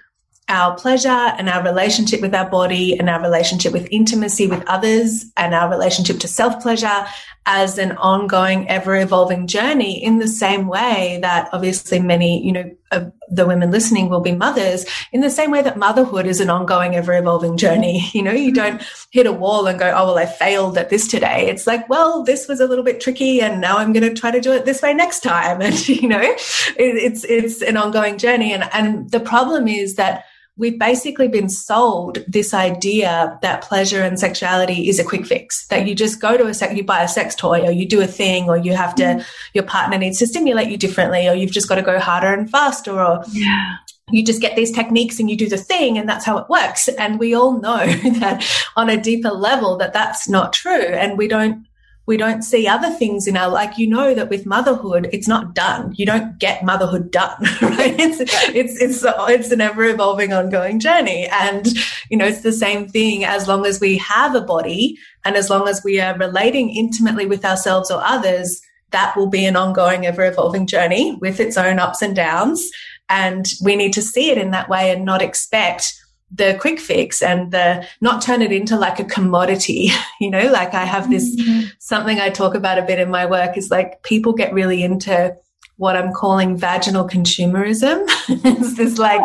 our 0.51 0.75
pleasure 0.75 1.09
and 1.09 1.49
our 1.49 1.63
relationship 1.63 2.21
with 2.21 2.35
our 2.35 2.51
body 2.51 2.99
and 2.99 3.09
our 3.09 3.23
relationship 3.23 3.73
with 3.73 3.87
intimacy 3.91 4.49
with 4.49 4.63
others 4.67 5.25
and 5.37 5.55
our 5.55 5.71
relationship 5.71 6.19
to 6.19 6.29
self 6.29 6.61
pleasure 6.61 7.07
as 7.53 7.79
an 7.79 7.91
ongoing, 7.97 8.69
ever 8.69 8.95
evolving 8.95 9.49
journey 9.49 10.01
in 10.05 10.21
the 10.21 10.29
same 10.29 10.69
way 10.69 11.19
that 11.21 11.49
obviously 11.53 11.99
many, 11.99 12.41
you 12.47 12.53
know, 12.53 12.71
of 12.93 13.13
the 13.29 13.45
women 13.45 13.73
listening 13.73 14.09
will 14.09 14.21
be 14.21 14.31
mothers 14.31 14.87
in 15.11 15.21
the 15.21 15.31
same 15.31 15.51
way 15.51 15.61
that 15.61 15.77
motherhood 15.77 16.27
is 16.27 16.39
an 16.39 16.49
ongoing, 16.49 16.95
ever 16.95 17.13
evolving 17.13 17.57
journey. 17.57 18.09
You 18.21 18.23
know, 18.23 18.33
you 18.33 18.53
don't 18.53 18.83
hit 19.11 19.27
a 19.27 19.33
wall 19.33 19.67
and 19.67 19.79
go, 19.79 19.93
Oh, 19.97 20.07
well, 20.07 20.19
I 20.19 20.27
failed 20.27 20.79
at 20.79 20.91
this 20.91 21.09
today. 21.09 21.49
It's 21.49 21.67
like, 21.67 21.89
well, 21.89 22.23
this 22.23 22.47
was 22.47 22.61
a 22.61 22.67
little 22.67 22.85
bit 22.85 23.01
tricky 23.01 23.41
and 23.41 23.61
now 23.61 23.79
I'm 23.79 23.93
going 23.93 24.09
to 24.09 24.15
try 24.15 24.31
to 24.31 24.41
do 24.41 24.53
it 24.53 24.65
this 24.65 24.83
way 24.83 24.95
next 24.95 25.21
time. 25.21 25.61
And, 25.71 25.89
you 25.89 26.09
know, 26.09 26.21
it, 26.21 26.37
it's, 26.77 27.25
it's 27.25 27.63
an 27.63 27.77
ongoing 27.77 28.19
journey. 28.19 28.53
And, 28.53 28.69
and 28.73 29.11
the 29.11 29.21
problem 29.21 29.67
is 29.67 29.97
that 29.97 30.25
we've 30.61 30.79
basically 30.79 31.27
been 31.27 31.49
sold 31.49 32.19
this 32.29 32.53
idea 32.53 33.39
that 33.41 33.63
pleasure 33.63 34.03
and 34.03 34.21
sexuality 34.21 34.89
is 34.91 34.99
a 34.99 35.05
quick 35.05 35.27
fix 35.27 35.67
that 35.69 35.89
you 35.89 35.95
just 35.95 36.21
go 36.21 36.37
to 36.37 36.47
a 36.47 36.55
sex 36.55 36.75
you 36.75 36.85
buy 36.85 37.03
a 37.03 37.09
sex 37.09 37.35
toy 37.35 37.63
or 37.63 37.71
you 37.71 37.89
do 37.89 38.01
a 38.03 38.07
thing 38.07 38.49
or 38.49 38.59
you 38.59 38.77
have 38.77 38.95
to 38.95 39.03
mm. 39.03 39.27
your 39.55 39.65
partner 39.65 39.97
needs 39.97 40.19
to 40.19 40.27
stimulate 40.27 40.69
you 40.69 40.77
differently 40.77 41.27
or 41.27 41.33
you've 41.33 41.51
just 41.51 41.69
got 41.69 41.77
to 41.77 41.83
go 41.83 41.99
harder 41.99 42.33
and 42.33 42.51
faster 42.51 43.03
or 43.03 43.25
yeah. 43.33 43.77
you 44.11 44.23
just 44.23 44.43
get 44.43 44.55
these 44.55 44.71
techniques 44.71 45.19
and 45.19 45.31
you 45.31 45.37
do 45.37 45.49
the 45.49 45.57
thing 45.57 45.97
and 45.97 46.07
that's 46.07 46.27
how 46.27 46.37
it 46.37 46.49
works 46.51 46.89
and 46.89 47.19
we 47.19 47.35
all 47.35 47.59
know 47.59 47.87
that 48.21 48.47
on 48.77 48.91
a 48.91 49.01
deeper 49.01 49.31
level 49.31 49.79
that 49.79 49.95
that's 49.95 50.29
not 50.29 50.53
true 50.53 50.71
and 50.73 51.17
we 51.17 51.27
don't 51.27 51.67
we 52.11 52.17
don't 52.17 52.43
see 52.43 52.67
other 52.67 52.91
things 52.91 53.29
in 53.29 53.37
our 53.37 53.49
like 53.49 53.79
you 53.79 53.87
know 53.87 54.15
that 54.17 54.29
with 54.29 54.45
motherhood 54.45 55.09
it's 55.13 55.29
not 55.29 55.55
done. 55.55 55.95
You 55.95 56.05
don't 56.05 56.41
get 56.41 56.65
motherhood 56.65 57.13
done 57.13 57.41
right? 57.63 57.95
It's 58.01 58.19
it's 58.19 58.83
it's 58.83 59.05
it's 59.07 59.53
an 59.53 59.61
ever 59.61 59.85
evolving 59.85 60.33
ongoing 60.33 60.81
journey. 60.81 61.29
And 61.29 61.69
you 62.11 62.17
know 62.17 62.25
it's 62.25 62.41
the 62.41 62.53
same 62.53 62.89
thing 62.89 63.25
as 63.25 63.47
long 63.47 63.65
as 63.65 63.81
we 63.81 63.97
have 63.99 64.35
a 64.35 64.41
body 64.41 64.99
and 65.25 65.37
as 65.37 65.51
long 65.51 65.69
as 65.69 65.85
we 65.85 66.01
are 66.01 66.19
relating 66.19 66.75
intimately 66.75 67.27
with 67.27 67.45
ourselves 67.45 67.93
or 67.93 68.03
others 68.03 68.61
that 68.91 69.17
will 69.17 69.29
be 69.29 69.45
an 69.45 69.55
ongoing 69.55 70.05
ever 70.05 70.25
evolving 70.25 70.67
journey 70.67 71.17
with 71.21 71.39
its 71.39 71.57
own 71.57 71.79
ups 71.79 72.03
and 72.03 72.17
downs. 72.17 72.69
And 73.09 73.47
we 73.63 73.77
need 73.77 73.93
to 73.93 74.03
see 74.03 74.33
it 74.33 74.39
in 74.39 74.51
that 74.51 74.69
way 74.69 74.91
and 74.91 75.05
not 75.05 75.23
expect 75.23 75.95
the 76.33 76.57
quick 76.61 76.79
fix 76.79 77.23
and 77.23 77.51
the 77.51 77.87
not 78.01 78.23
turn 78.23 78.41
it 78.41 78.53
into 78.53 78.77
like 78.77 79.01
a 79.01 79.05
commodity 79.05 79.91
you 80.21 80.31
know 80.31 80.51
like 80.51 80.75
i 80.75 80.85
have 80.85 81.11
this 81.11 81.37
mm-hmm. 81.37 81.67
something 81.79 82.21
i 82.21 82.31
talk 82.31 82.55
about 82.55 82.79
a 82.79 82.83
bit 82.83 82.99
in 82.99 83.11
my 83.11 83.27
work 83.27 83.57
is 83.57 83.71
like 83.71 84.03
people 84.03 84.33
get 84.33 84.53
really 84.53 84.83
into 84.83 85.37
what 85.81 85.97
I'm 85.97 86.13
calling 86.13 86.59
vaginal 86.59 87.09
consumerism. 87.09 88.05
it's 88.29 88.77
this 88.77 88.99
like 88.99 89.23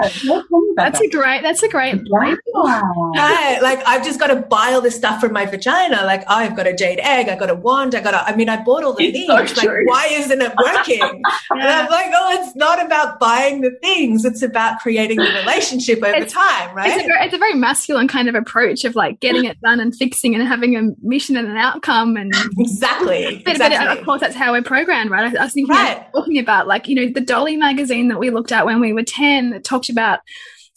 that's 0.78 1.02
a 1.02 1.10
great 1.10 1.42
that's 1.44 1.62
a 1.62 1.68
great 1.68 2.02
right. 2.14 3.60
Like 3.62 3.86
I've 3.86 4.06
just 4.06 4.22
got 4.22 4.28
to 4.28 4.38
buy 4.38 4.72
all 4.72 4.80
this 4.80 4.96
stuff 4.96 5.20
from 5.20 5.34
my 5.34 5.46
vagina. 5.46 6.06
Like 6.06 6.22
oh, 6.22 6.36
I've 6.36 6.56
got 6.56 6.66
a 6.66 6.74
jade 6.74 7.00
egg, 7.02 7.28
I 7.28 7.36
got 7.36 7.50
a 7.50 7.56
wand, 7.56 7.94
I 7.94 8.00
got 8.00 8.14
a 8.14 8.24
I 8.24 8.38
mean 8.38 8.48
I 8.48 8.64
bought 8.64 8.86
all 8.86 8.94
the 8.94 9.04
it's 9.04 9.18
things. 9.18 9.54
So 9.54 9.68
like 9.68 9.86
why 9.86 10.08
isn't 10.12 10.42
it 10.42 10.54
working? 10.58 11.22
yeah. 11.56 11.66
And 11.66 11.74
I'm 11.74 11.90
like, 11.90 12.12
oh, 12.14 12.42
it's 12.42 12.56
not 12.56 12.84
about 12.84 13.20
buying 13.20 13.62
the 13.62 13.72
things. 13.82 14.24
It's 14.24 14.42
about 14.42 14.80
creating 14.80 15.18
the 15.18 15.32
relationship 15.42 15.98
over 16.04 16.16
it's, 16.16 16.34
time, 16.34 16.76
right? 16.76 16.92
It's 16.92 17.04
a, 17.04 17.24
it's 17.24 17.34
a, 17.34 17.38
very 17.38 17.56
masculine 17.56 18.08
kind 18.08 18.30
of 18.30 18.36
approach 18.36 18.86
of 18.86 18.96
like 18.96 19.20
getting 19.20 19.46
it 19.46 19.60
done 19.62 19.80
and 19.80 19.96
fixing 19.96 20.36
and 20.36 20.48
having 20.48 20.76
a 20.76 20.84
mission 21.02 21.38
and 21.38 21.48
an 21.48 21.58
outcome 21.58 22.18
and 22.18 22.32
exactly. 22.60 23.42
But, 23.44 23.54
exactly. 23.54 23.78
But 23.78 23.98
of 23.98 24.06
course 24.06 24.22
that's 24.22 24.36
how 24.36 24.52
we're 24.52 24.62
programmed, 24.62 25.10
right? 25.10 25.36
I, 25.36 25.40
I 25.40 25.44
was 25.46 25.54
thinking 25.54 25.76
right. 25.76 26.06
talking 26.14 26.45
about 26.46 26.68
like, 26.68 26.88
you 26.88 26.96
know, 26.96 27.12
the 27.12 27.22
Dolly 27.22 27.58
magazine 27.58 28.08
that 28.10 28.20
we 28.20 28.30
looked 28.30 28.52
at 28.52 28.66
when 28.66 28.80
we 28.80 28.94
were 28.94 29.04
10 29.04 29.52
that 29.52 29.64
talked 29.64 29.90
about 29.90 30.20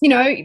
you 0.00 0.08
know, 0.08 0.36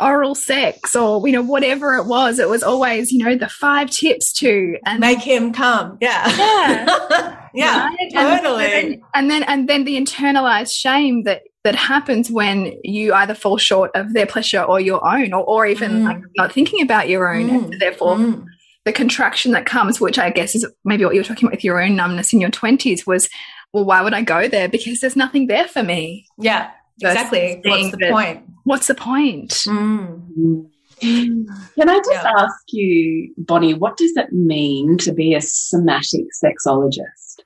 oral 0.00 0.34
sex 0.34 0.96
or 0.96 1.24
you 1.24 1.32
know 1.32 1.42
whatever 1.42 1.94
it 1.94 2.06
was 2.06 2.40
it 2.40 2.48
was 2.48 2.64
always 2.64 3.12
you 3.12 3.24
know 3.24 3.36
the 3.36 3.48
five 3.48 3.88
tips 3.88 4.32
to 4.32 4.76
and 4.84 4.98
make 4.98 5.20
him 5.20 5.52
come 5.52 5.96
yeah 6.00 6.28
yeah 6.36 7.48
yeah 7.54 7.86
right? 7.86 8.10
totally 8.12 8.64
and, 8.64 8.94
and, 8.94 9.02
and, 9.14 9.30
then 9.30 9.42
and 9.44 9.68
then 9.68 9.84
the 9.84 9.96
internalized 9.96 10.72
shame 10.72 11.22
that 11.22 11.42
that 11.62 11.76
happens 11.76 12.28
when 12.28 12.72
you 12.82 13.14
either 13.14 13.36
fall 13.36 13.56
short 13.56 13.92
of 13.94 14.12
their 14.14 14.26
pleasure 14.26 14.62
or 14.62 14.80
your 14.80 15.06
own 15.06 15.32
or, 15.32 15.44
or 15.44 15.64
even 15.64 15.92
mm. 15.92 16.04
like 16.06 16.22
not 16.36 16.52
thinking 16.52 16.82
about 16.82 17.08
your 17.08 17.32
own 17.32 17.48
mm. 17.48 17.64
and 17.64 17.80
therefore 17.80 18.16
mm. 18.16 18.44
the 18.84 18.92
contraction 18.92 19.52
that 19.52 19.64
comes 19.64 20.00
which 20.00 20.18
i 20.18 20.28
guess 20.28 20.56
is 20.56 20.66
maybe 20.84 21.04
what 21.04 21.14
you 21.14 21.20
were 21.20 21.24
talking 21.24 21.46
about 21.46 21.54
with 21.54 21.64
your 21.64 21.80
own 21.80 21.94
numbness 21.94 22.32
in 22.32 22.40
your 22.40 22.50
20s 22.50 23.06
was 23.06 23.28
well 23.74 23.84
why 23.84 24.00
would 24.00 24.14
i 24.14 24.22
go 24.22 24.48
there 24.48 24.68
because 24.68 25.00
there's 25.00 25.16
nothing 25.16 25.46
there 25.48 25.68
for 25.68 25.82
me 25.82 26.26
yeah 26.38 26.70
exactly 27.00 27.60
what's 27.64 27.90
the 27.90 28.08
point 28.10 28.44
what's 28.64 28.86
the 28.86 28.94
point 28.94 29.50
mm. 29.66 30.70
Can 31.00 31.88
I 31.88 31.98
just 31.98 32.10
yeah. 32.12 32.32
ask 32.38 32.62
you, 32.68 33.34
Bonnie, 33.36 33.74
what 33.74 33.96
does 33.96 34.16
it 34.16 34.32
mean 34.32 34.96
to 34.98 35.12
be 35.12 35.34
a 35.34 35.40
somatic 35.40 36.24
sexologist? 36.42 37.40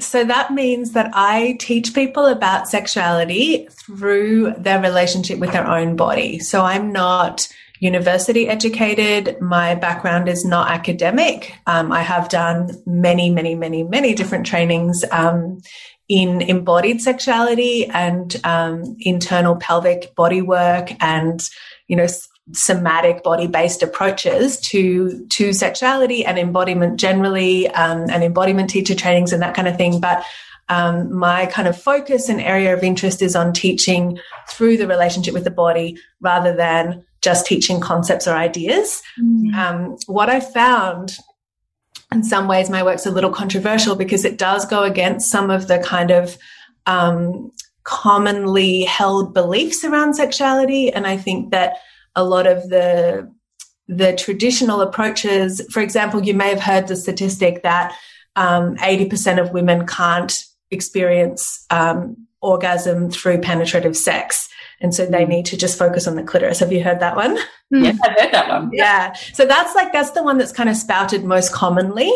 So 0.00 0.24
that 0.24 0.52
means 0.52 0.92
that 0.92 1.10
I 1.12 1.56
teach 1.60 1.94
people 1.94 2.26
about 2.26 2.68
sexuality 2.68 3.68
through 3.70 4.54
their 4.56 4.80
relationship 4.80 5.38
with 5.38 5.52
their 5.52 5.66
own 5.66 5.96
body. 5.96 6.38
So 6.38 6.62
I'm 6.62 6.92
not 6.92 7.48
university 7.80 8.48
educated. 8.48 9.40
My 9.40 9.74
background 9.74 10.28
is 10.28 10.44
not 10.44 10.70
academic. 10.70 11.54
Um, 11.66 11.92
I 11.92 12.02
have 12.02 12.28
done 12.28 12.70
many, 12.86 13.30
many, 13.30 13.54
many, 13.54 13.82
many 13.82 14.14
different 14.14 14.46
trainings 14.46 15.04
um, 15.10 15.60
in 16.08 16.40
embodied 16.40 17.00
sexuality 17.00 17.86
and 17.86 18.40
um, 18.44 18.96
internal 19.00 19.56
pelvic 19.56 20.14
body 20.14 20.42
work 20.42 20.90
and 21.00 21.48
you 21.86 21.96
know 21.96 22.06
somatic 22.52 23.22
body 23.22 23.46
based 23.46 23.82
approaches 23.82 24.58
to 24.58 25.26
to 25.28 25.52
sexuality 25.52 26.24
and 26.24 26.38
embodiment 26.38 26.98
generally 26.98 27.68
um, 27.68 28.06
and 28.08 28.24
embodiment 28.24 28.70
teacher 28.70 28.94
trainings 28.94 29.34
and 29.34 29.42
that 29.42 29.54
kind 29.54 29.68
of 29.68 29.76
thing 29.76 30.00
but 30.00 30.24
um, 30.70 31.14
my 31.14 31.46
kind 31.46 31.68
of 31.68 31.80
focus 31.80 32.28
and 32.28 32.40
area 32.40 32.74
of 32.74 32.82
interest 32.82 33.22
is 33.22 33.34
on 33.34 33.52
teaching 33.52 34.18
through 34.48 34.76
the 34.76 34.86
relationship 34.86 35.34
with 35.34 35.44
the 35.44 35.50
body 35.50 35.98
rather 36.20 36.54
than 36.54 37.04
just 37.22 37.46
teaching 37.46 37.80
concepts 37.80 38.26
or 38.26 38.34
ideas. 38.34 39.02
Mm. 39.20 39.54
Um, 39.54 39.96
what 40.06 40.30
I 40.30 40.40
found 40.40 41.16
in 42.12 42.22
some 42.22 42.48
ways, 42.48 42.70
my 42.70 42.82
work's 42.82 43.06
a 43.06 43.10
little 43.10 43.30
controversial 43.30 43.94
because 43.94 44.24
it 44.24 44.38
does 44.38 44.64
go 44.64 44.82
against 44.82 45.30
some 45.30 45.50
of 45.50 45.68
the 45.68 45.78
kind 45.78 46.10
of 46.10 46.38
um, 46.86 47.52
commonly 47.84 48.84
held 48.84 49.34
beliefs 49.34 49.84
around 49.84 50.14
sexuality. 50.14 50.90
And 50.92 51.06
I 51.06 51.16
think 51.16 51.50
that 51.50 51.76
a 52.16 52.24
lot 52.24 52.46
of 52.46 52.68
the 52.68 53.30
the 53.90 54.14
traditional 54.14 54.82
approaches, 54.82 55.62
for 55.70 55.80
example, 55.80 56.22
you 56.22 56.34
may 56.34 56.50
have 56.50 56.60
heard 56.60 56.88
the 56.88 56.96
statistic 56.96 57.62
that 57.62 57.94
um, 58.36 58.76
80% 58.76 59.40
of 59.40 59.52
women 59.52 59.86
can't 59.86 60.44
experience 60.70 61.64
um, 61.70 62.26
orgasm 62.42 63.10
through 63.10 63.40
penetrative 63.40 63.96
sex. 63.96 64.50
And 64.80 64.94
so 64.94 65.06
they 65.06 65.24
need 65.24 65.46
to 65.46 65.56
just 65.56 65.78
focus 65.78 66.06
on 66.06 66.14
the 66.14 66.22
clitoris. 66.22 66.60
Have 66.60 66.72
you 66.72 66.82
heard 66.82 67.00
that 67.00 67.16
one? 67.16 67.36
Yeah, 67.70 67.94
I've 68.04 68.18
heard 68.18 68.32
that 68.32 68.48
one. 68.48 68.70
Yeah. 68.72 69.12
So 69.32 69.44
that's 69.44 69.74
like, 69.74 69.92
that's 69.92 70.12
the 70.12 70.22
one 70.22 70.38
that's 70.38 70.52
kind 70.52 70.68
of 70.68 70.76
spouted 70.76 71.24
most 71.24 71.52
commonly. 71.52 72.12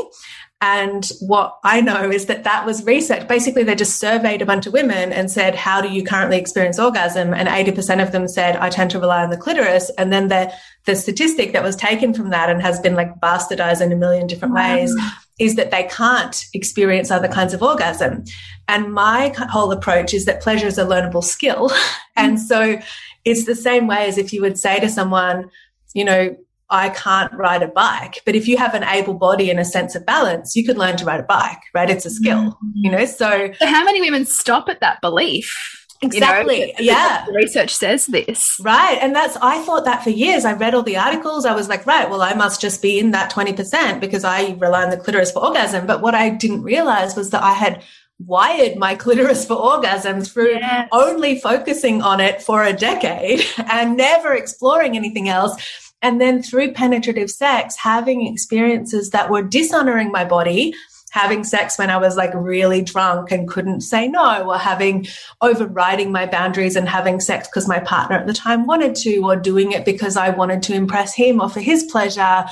And 0.64 1.10
what 1.18 1.58
I 1.64 1.80
know 1.80 2.08
is 2.08 2.26
that 2.26 2.44
that 2.44 2.64
was 2.64 2.84
research. 2.84 3.26
Basically, 3.26 3.64
they 3.64 3.74
just 3.74 3.98
surveyed 3.98 4.40
a 4.42 4.46
bunch 4.46 4.64
of 4.64 4.72
women 4.72 5.12
and 5.12 5.28
said, 5.28 5.56
How 5.56 5.80
do 5.80 5.88
you 5.88 6.04
currently 6.04 6.38
experience 6.38 6.78
orgasm? 6.78 7.34
And 7.34 7.48
80% 7.48 8.00
of 8.00 8.12
them 8.12 8.28
said, 8.28 8.54
I 8.54 8.70
tend 8.70 8.92
to 8.92 9.00
rely 9.00 9.24
on 9.24 9.30
the 9.30 9.36
clitoris. 9.36 9.90
And 9.98 10.12
then 10.12 10.28
the, 10.28 10.52
the 10.84 10.94
statistic 10.94 11.52
that 11.52 11.64
was 11.64 11.74
taken 11.74 12.14
from 12.14 12.30
that 12.30 12.48
and 12.48 12.62
has 12.62 12.78
been 12.78 12.94
like 12.94 13.18
bastardized 13.18 13.80
in 13.80 13.90
a 13.90 13.96
million 13.96 14.28
different 14.28 14.54
wow. 14.54 14.76
ways 14.76 14.94
is 15.40 15.56
that 15.56 15.72
they 15.72 15.82
can't 15.82 16.46
experience 16.54 17.10
other 17.10 17.26
kinds 17.26 17.52
of 17.52 17.60
orgasm. 17.60 18.22
And 18.68 18.94
my 18.94 19.34
whole 19.50 19.72
approach 19.72 20.14
is 20.14 20.26
that 20.26 20.42
pleasure 20.42 20.68
is 20.68 20.78
a 20.78 20.84
learnable 20.84 21.24
skill. 21.24 21.72
and 22.16 22.38
mm. 22.38 22.40
so 22.40 22.80
it's 23.24 23.46
the 23.46 23.56
same 23.56 23.88
way 23.88 24.06
as 24.06 24.16
if 24.16 24.32
you 24.32 24.40
would 24.42 24.60
say 24.60 24.78
to 24.78 24.88
someone, 24.88 25.50
you 25.92 26.04
know, 26.04 26.36
I 26.72 26.88
can't 26.88 27.32
ride 27.34 27.62
a 27.62 27.68
bike. 27.68 28.22
But 28.24 28.34
if 28.34 28.48
you 28.48 28.56
have 28.56 28.74
an 28.74 28.82
able 28.82 29.14
body 29.14 29.50
and 29.50 29.60
a 29.60 29.64
sense 29.64 29.94
of 29.94 30.04
balance, 30.06 30.56
you 30.56 30.64
could 30.64 30.78
learn 30.78 30.96
to 30.96 31.04
ride 31.04 31.20
a 31.20 31.24
bike, 31.24 31.60
right? 31.74 31.88
It's 31.88 32.06
a 32.06 32.10
skill, 32.10 32.58
you 32.74 32.90
know? 32.90 33.04
So, 33.04 33.52
so 33.58 33.66
how 33.66 33.84
many 33.84 34.00
women 34.00 34.24
stop 34.24 34.68
at 34.68 34.80
that 34.80 35.00
belief? 35.02 35.54
Exactly. 36.02 36.60
You 36.60 36.66
know, 36.66 36.72
yeah. 36.80 37.26
research 37.32 37.74
says 37.74 38.06
this. 38.06 38.56
Right. 38.60 38.98
And 39.00 39.14
that's, 39.14 39.36
I 39.36 39.62
thought 39.62 39.84
that 39.84 40.02
for 40.02 40.10
years. 40.10 40.44
I 40.44 40.54
read 40.54 40.74
all 40.74 40.82
the 40.82 40.96
articles. 40.96 41.46
I 41.46 41.54
was 41.54 41.68
like, 41.68 41.86
right, 41.86 42.10
well, 42.10 42.22
I 42.22 42.34
must 42.34 42.60
just 42.60 42.82
be 42.82 42.98
in 42.98 43.12
that 43.12 43.30
20% 43.30 44.00
because 44.00 44.24
I 44.24 44.56
rely 44.58 44.82
on 44.82 44.90
the 44.90 44.96
clitoris 44.96 45.30
for 45.30 45.44
orgasm. 45.44 45.86
But 45.86 46.00
what 46.00 46.14
I 46.14 46.30
didn't 46.30 46.62
realize 46.62 47.14
was 47.14 47.30
that 47.30 47.42
I 47.42 47.52
had 47.52 47.84
wired 48.18 48.76
my 48.76 48.94
clitoris 49.02 49.46
for 49.46 49.54
orgasm 49.54 50.22
through 50.22 50.54
yes. 50.54 50.88
only 50.92 51.38
focusing 51.38 52.02
on 52.02 52.20
it 52.20 52.42
for 52.42 52.64
a 52.64 52.72
decade 52.72 53.44
and 53.70 53.96
never 53.96 54.34
exploring 54.34 54.96
anything 54.96 55.28
else. 55.28 55.54
And 56.02 56.20
then 56.20 56.42
through 56.42 56.72
penetrative 56.72 57.30
sex, 57.30 57.76
having 57.76 58.26
experiences 58.26 59.10
that 59.10 59.30
were 59.30 59.42
dishonoring 59.42 60.10
my 60.10 60.24
body 60.24 60.74
having 61.12 61.44
sex 61.44 61.76
when 61.76 61.90
I 61.90 61.98
was 61.98 62.16
like 62.16 62.32
really 62.32 62.80
drunk 62.80 63.30
and 63.30 63.46
couldn't 63.46 63.82
say 63.82 64.08
no, 64.08 64.48
or 64.48 64.56
having 64.56 65.06
overriding 65.42 66.10
my 66.10 66.24
boundaries 66.24 66.74
and 66.74 66.88
having 66.88 67.20
sex 67.20 67.46
because 67.48 67.68
my 67.68 67.80
partner 67.80 68.16
at 68.16 68.26
the 68.26 68.32
time 68.32 68.66
wanted 68.66 68.94
to, 68.96 69.18
or 69.18 69.36
doing 69.36 69.72
it 69.72 69.84
because 69.84 70.16
I 70.16 70.30
wanted 70.30 70.62
to 70.64 70.74
impress 70.74 71.14
him 71.14 71.40
or 71.40 71.50
for 71.50 71.60
his 71.60 71.84
pleasure, 71.84 72.46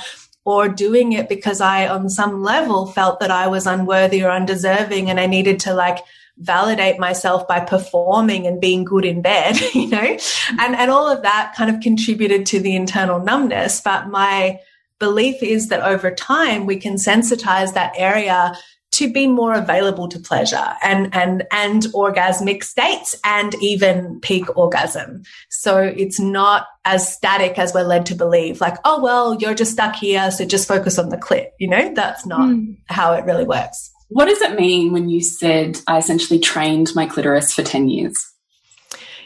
or 0.45 0.69
doing 0.69 1.13
it 1.13 1.27
because 1.27 1.59
I, 1.59 1.87
on 1.87 2.07
some 2.07 2.43
level, 2.43 2.85
felt 2.85 3.19
that 3.19 3.31
I 3.31 3.47
was 3.47 3.65
unworthy 3.65 4.23
or 4.23 4.29
undeserving 4.29 5.09
and 5.09 5.19
I 5.19 5.25
needed 5.25 5.59
to 5.61 5.73
like 5.73 5.97
validate 6.41 6.99
myself 6.99 7.47
by 7.47 7.59
performing 7.59 8.47
and 8.47 8.59
being 8.59 8.83
good 8.83 9.05
in 9.05 9.21
bed, 9.21 9.59
you 9.73 9.87
know, 9.87 10.17
and, 10.59 10.75
and 10.75 10.91
all 10.91 11.07
of 11.07 11.21
that 11.23 11.53
kind 11.55 11.73
of 11.73 11.81
contributed 11.81 12.45
to 12.47 12.59
the 12.59 12.75
internal 12.75 13.19
numbness. 13.19 13.81
But 13.81 14.09
my, 14.09 14.59
belief 15.01 15.41
is 15.41 15.69
that 15.69 15.81
over 15.81 16.11
time 16.11 16.67
we 16.67 16.77
can 16.77 16.93
sensitize 16.93 17.73
that 17.73 17.91
area 17.97 18.53
to 18.91 19.11
be 19.11 19.25
more 19.25 19.53
available 19.53 20.07
to 20.07 20.19
pleasure 20.19 20.67
and 20.83 21.13
and 21.13 21.43
and 21.51 21.83
orgasmic 21.93 22.63
states 22.63 23.15
and 23.25 23.55
even 23.61 24.19
peak 24.19 24.45
orgasm 24.55 25.23
so 25.49 25.77
it's 25.77 26.19
not 26.19 26.67
as 26.85 27.11
static 27.11 27.57
as 27.57 27.73
we're 27.73 27.83
led 27.83 28.05
to 28.05 28.15
believe 28.15 28.61
like 28.61 28.77
oh 28.85 29.01
well 29.01 29.35
you're 29.35 29.55
just 29.55 29.71
stuck 29.71 29.95
here 29.95 30.29
so 30.29 30.45
just 30.45 30.67
focus 30.67 30.99
on 30.99 31.09
the 31.09 31.17
clit 31.17 31.47
you 31.57 31.67
know 31.67 31.93
that's 31.95 32.25
not 32.25 32.49
mm. 32.49 32.77
how 32.87 33.13
it 33.13 33.25
really 33.25 33.45
works 33.45 33.90
what 34.11 34.25
does 34.25 34.41
it 34.41 34.59
mean 34.59 34.91
when 34.91 35.09
you 35.09 35.21
said 35.21 35.79
i 35.87 35.97
essentially 35.97 36.39
trained 36.39 36.89
my 36.95 37.05
clitoris 37.05 37.53
for 37.53 37.63
10 37.63 37.87
years 37.87 38.30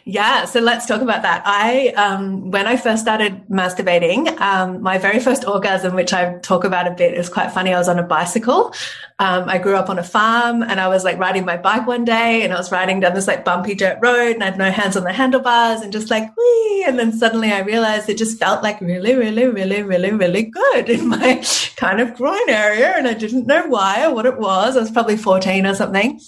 yeah, 0.08 0.46
so 0.46 0.60
let's 0.60 0.86
talk 0.86 1.02
about 1.02 1.24
that. 1.24 1.42
I, 1.48 1.88
um, 1.90 2.52
when 2.52 2.68
I 2.68 2.78
first 2.78 3.02
started 3.02 3.48
masturbating, 3.48 4.40
um, 4.40 4.84
my 4.84 5.00
very 5.00 5.20
first 5.20 5.48
orgasm, 5.48 5.96
which 5.96 6.14
I 6.14 6.38
talk 6.44 6.64
about 6.64 6.86
a 6.86 6.92
bit, 6.92 7.16
is 7.16 7.28
quite 7.28 7.52
funny. 7.52 7.74
I 7.74 7.80
was 7.80 7.90
on 7.90 7.98
a 7.98 8.04
bicycle. 8.04 8.72
Um, 9.18 9.50
I 9.50 9.58
grew 9.58 9.76
up 9.76 9.90
on 9.90 9.98
a 9.98 10.04
farm 10.04 10.62
and 10.62 10.80
I 10.80 10.90
was 10.90 11.04
like 11.04 11.18
riding 11.18 11.44
my 11.44 11.58
bike 11.58 11.88
one 11.88 12.06
day 12.06 12.44
and 12.44 12.54
I 12.54 12.58
was 12.58 12.72
riding 12.72 13.00
down 13.00 13.16
this 13.16 13.26
like 13.26 13.44
bumpy 13.44 13.74
dirt 13.74 13.98
road 14.00 14.36
and 14.36 14.44
I 14.44 14.48
had 14.48 14.60
no 14.60 14.70
hands 14.70 14.96
on 14.96 15.06
the 15.06 15.12
handlebars 15.12 15.82
and 15.82 15.92
just 15.92 16.12
like, 16.12 16.38
wee. 16.38 16.84
And 16.86 17.00
then 17.00 17.12
suddenly 17.12 17.52
I 17.52 17.62
realized 17.62 18.08
it 18.08 18.20
just 18.20 18.38
felt 18.38 18.62
like 18.62 18.80
really, 18.82 19.16
really, 19.16 19.48
really, 19.48 19.82
really, 19.82 20.12
really 20.12 20.44
good 20.44 20.88
in 20.88 21.08
my 21.08 21.44
kind 21.78 22.00
of 22.00 22.14
groin 22.14 22.48
area. 22.48 22.94
And 22.96 23.08
I 23.08 23.16
didn't 23.16 23.48
know 23.48 23.66
why 23.70 24.06
or 24.06 24.14
what 24.14 24.28
it 24.28 24.38
was. 24.38 24.78
I 24.78 24.82
was 24.82 24.92
probably 24.92 25.18
14 25.18 25.66
or 25.66 25.74
something. 25.74 26.20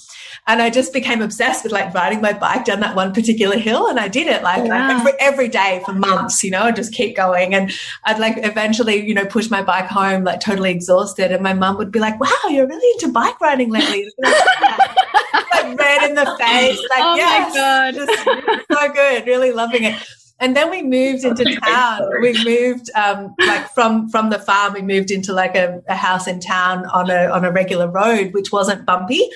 And 0.47 0.61
I 0.61 0.69
just 0.69 0.93
became 0.93 1.21
obsessed 1.21 1.63
with 1.63 1.73
like 1.73 1.93
riding 1.93 2.21
my 2.21 2.31
bike 2.31 2.63
down 2.63 2.79
that 2.79 2.95
one 2.95 3.13
particular 3.13 3.57
hill. 3.67 3.87
And 3.87 3.99
I 3.99 4.07
did 4.07 4.27
it 4.27 4.43
like, 4.43 4.63
wow. 4.63 4.97
every, 4.97 5.13
every 5.19 5.47
day 5.47 5.81
for 5.85 5.93
months, 5.93 6.43
you 6.43 6.51
know, 6.51 6.63
I'd 6.63 6.75
just 6.75 6.93
keep 6.93 7.15
going. 7.15 7.53
And 7.53 7.71
I'd 8.05 8.19
like 8.19 8.37
eventually, 8.37 9.05
you 9.05 9.13
know, 9.13 9.25
push 9.25 9.49
my 9.49 9.61
bike 9.61 9.87
home 9.87 10.23
like 10.23 10.39
totally 10.39 10.71
exhausted. 10.71 11.31
And 11.31 11.43
my 11.43 11.53
mum 11.53 11.77
would 11.77 11.91
be 11.91 11.99
like, 11.99 12.19
wow, 12.19 12.49
you're 12.49 12.67
really 12.67 12.91
into 12.93 13.11
bike 13.11 13.39
riding 13.41 13.69
lately. 13.69 14.09
like 14.17 14.35
like 15.53 15.79
red 15.79 16.09
in 16.09 16.15
the 16.15 16.25
face. 16.39 16.79
Like, 16.89 17.03
oh 17.03 17.15
yes, 17.15 17.53
my 17.53 17.59
god, 17.59 17.93
just 17.95 18.69
so 18.71 18.93
good, 18.93 19.27
really 19.27 19.51
loving 19.51 19.83
it. 19.83 19.95
And 20.39 20.55
then 20.55 20.69
we 20.69 20.83
moved 20.83 21.23
into 21.23 21.59
town. 21.61 22.01
We 22.21 22.33
moved 22.43 22.91
um, 22.95 23.33
like 23.39 23.69
from 23.71 24.07
from 24.09 24.29
the 24.29 24.37
farm. 24.37 24.73
We 24.73 24.83
moved 24.83 25.09
into 25.09 25.33
like 25.33 25.55
a, 25.55 25.81
a 25.87 25.95
house 25.95 26.27
in 26.27 26.39
town 26.39 26.85
on 26.85 27.09
a 27.09 27.27
on 27.27 27.43
a 27.43 27.51
regular 27.51 27.89
road, 27.89 28.33
which 28.33 28.51
wasn't 28.51 28.85
bumpy, 28.85 29.27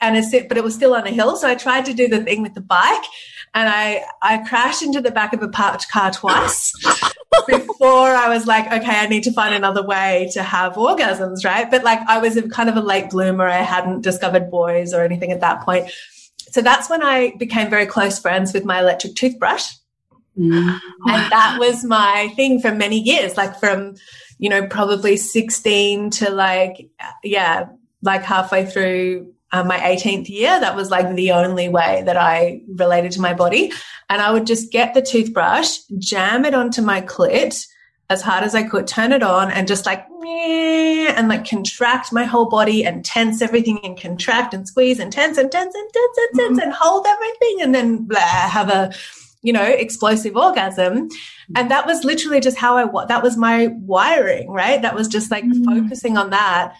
and 0.00 0.16
it 0.16 0.48
but 0.48 0.58
it 0.58 0.64
was 0.64 0.74
still 0.74 0.94
on 0.94 1.06
a 1.06 1.10
hill. 1.10 1.36
So 1.36 1.48
I 1.48 1.54
tried 1.54 1.86
to 1.86 1.94
do 1.94 2.08
the 2.08 2.22
thing 2.22 2.42
with 2.42 2.54
the 2.54 2.60
bike, 2.60 3.04
and 3.54 3.68
I 3.68 4.04
I 4.22 4.38
crashed 4.38 4.82
into 4.82 5.00
the 5.00 5.10
back 5.10 5.32
of 5.32 5.42
a 5.42 5.48
parked 5.48 5.90
car 5.90 6.10
twice 6.10 6.72
before 7.48 8.08
I 8.08 8.28
was 8.28 8.46
like, 8.46 8.66
okay, 8.66 8.96
I 8.98 9.06
need 9.06 9.24
to 9.24 9.32
find 9.32 9.54
another 9.54 9.82
way 9.82 10.30
to 10.32 10.42
have 10.42 10.74
orgasms, 10.74 11.44
right? 11.44 11.70
But 11.70 11.84
like 11.84 12.00
I 12.08 12.18
was 12.18 12.36
a, 12.36 12.48
kind 12.48 12.68
of 12.68 12.76
a 12.76 12.80
late 12.80 13.10
bloomer. 13.10 13.46
I 13.46 13.62
hadn't 13.62 14.02
discovered 14.02 14.50
boys 14.50 14.94
or 14.94 15.02
anything 15.02 15.32
at 15.32 15.40
that 15.40 15.64
point. 15.64 15.90
So 16.50 16.62
that's 16.62 16.90
when 16.90 17.02
I 17.02 17.34
became 17.38 17.70
very 17.70 17.86
close 17.86 18.18
friends 18.18 18.52
with 18.52 18.64
my 18.64 18.80
electric 18.80 19.14
toothbrush. 19.14 19.72
Mm. 20.38 20.78
And 21.06 21.32
that 21.32 21.56
was 21.58 21.84
my 21.84 22.32
thing 22.34 22.60
for 22.60 22.72
many 22.72 22.98
years, 23.00 23.36
like 23.36 23.58
from, 23.58 23.96
you 24.38 24.48
know, 24.48 24.66
probably 24.66 25.16
16 25.16 26.10
to 26.10 26.30
like, 26.30 26.90
yeah, 27.22 27.68
like 28.02 28.22
halfway 28.22 28.66
through 28.66 29.32
uh, 29.52 29.64
my 29.64 29.78
18th 29.78 30.28
year. 30.28 30.60
That 30.60 30.76
was 30.76 30.90
like 30.90 31.14
the 31.14 31.32
only 31.32 31.68
way 31.68 32.02
that 32.06 32.16
I 32.16 32.62
related 32.74 33.12
to 33.12 33.20
my 33.20 33.34
body. 33.34 33.72
And 34.08 34.20
I 34.20 34.32
would 34.32 34.46
just 34.46 34.72
get 34.72 34.94
the 34.94 35.02
toothbrush, 35.02 35.78
jam 35.98 36.44
it 36.44 36.54
onto 36.54 36.82
my 36.82 37.00
clit 37.00 37.66
as 38.08 38.22
hard 38.22 38.42
as 38.42 38.56
I 38.56 38.64
could, 38.64 38.88
turn 38.88 39.12
it 39.12 39.22
on 39.22 39.52
and 39.52 39.68
just 39.68 39.86
like, 39.86 40.04
and 40.20 41.28
like 41.28 41.48
contract 41.48 42.12
my 42.12 42.24
whole 42.24 42.48
body 42.48 42.84
and 42.84 43.04
tense 43.04 43.40
everything 43.40 43.78
and 43.84 44.00
contract 44.00 44.52
and 44.52 44.66
squeeze 44.66 44.98
and 44.98 45.12
tense 45.12 45.38
and 45.38 45.50
tense 45.50 45.74
and 45.74 45.90
tense 45.92 46.18
and 46.18 46.38
tense 46.38 46.58
mm-hmm. 46.58 46.68
and 46.68 46.72
hold 46.72 47.06
everything 47.06 47.62
and 47.62 47.74
then 47.74 48.04
blah, 48.04 48.18
have 48.18 48.68
a, 48.68 48.92
you 49.42 49.52
know, 49.52 49.62
explosive 49.62 50.36
orgasm. 50.36 51.08
And 51.54 51.70
that 51.70 51.86
was 51.86 52.04
literally 52.04 52.40
just 52.40 52.56
how 52.56 52.76
I, 52.76 53.06
that 53.06 53.22
was 53.22 53.36
my 53.36 53.68
wiring, 53.68 54.50
right? 54.50 54.82
That 54.82 54.94
was 54.94 55.08
just 55.08 55.30
like 55.30 55.44
mm. 55.44 55.64
focusing 55.64 56.18
on 56.18 56.30
that. 56.30 56.74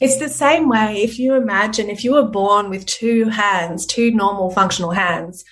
It's 0.00 0.18
the 0.18 0.28
same 0.28 0.68
way 0.68 1.02
if 1.02 1.18
you 1.18 1.34
imagine 1.34 1.88
if 1.88 2.04
you 2.04 2.12
were 2.14 2.24
born 2.24 2.68
with 2.68 2.86
two 2.86 3.28
hands, 3.28 3.86
two 3.86 4.10
normal 4.10 4.50
functional 4.50 4.90
hands, 4.90 5.44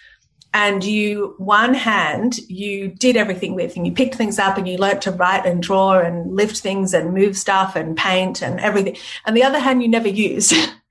and 0.55 0.85
you 0.85 1.35
one 1.39 1.75
hand 1.75 2.39
you 2.49 2.89
did 2.89 3.17
everything 3.17 3.55
with 3.55 3.77
and 3.77 3.87
you 3.87 3.93
picked 3.93 4.17
things 4.17 4.39
up 4.39 4.59
and 4.59 4.69
you 4.69 4.77
learnt 4.77 5.01
to 5.03 5.11
write 5.11 5.47
and 5.47 5.63
draw 5.63 5.99
and 5.99 6.35
lift 6.35 6.59
things 6.59 6.93
and 6.93 7.15
move 7.15 7.39
stuff 7.39 7.75
and 7.75 7.97
paint 7.97 8.43
and 8.43 8.61
everything 8.61 8.95
and 9.25 9.35
the 9.35 9.43
other 9.43 9.59
hand 9.59 9.83
you 9.83 9.89
never 9.89 10.09
used 10.09 10.53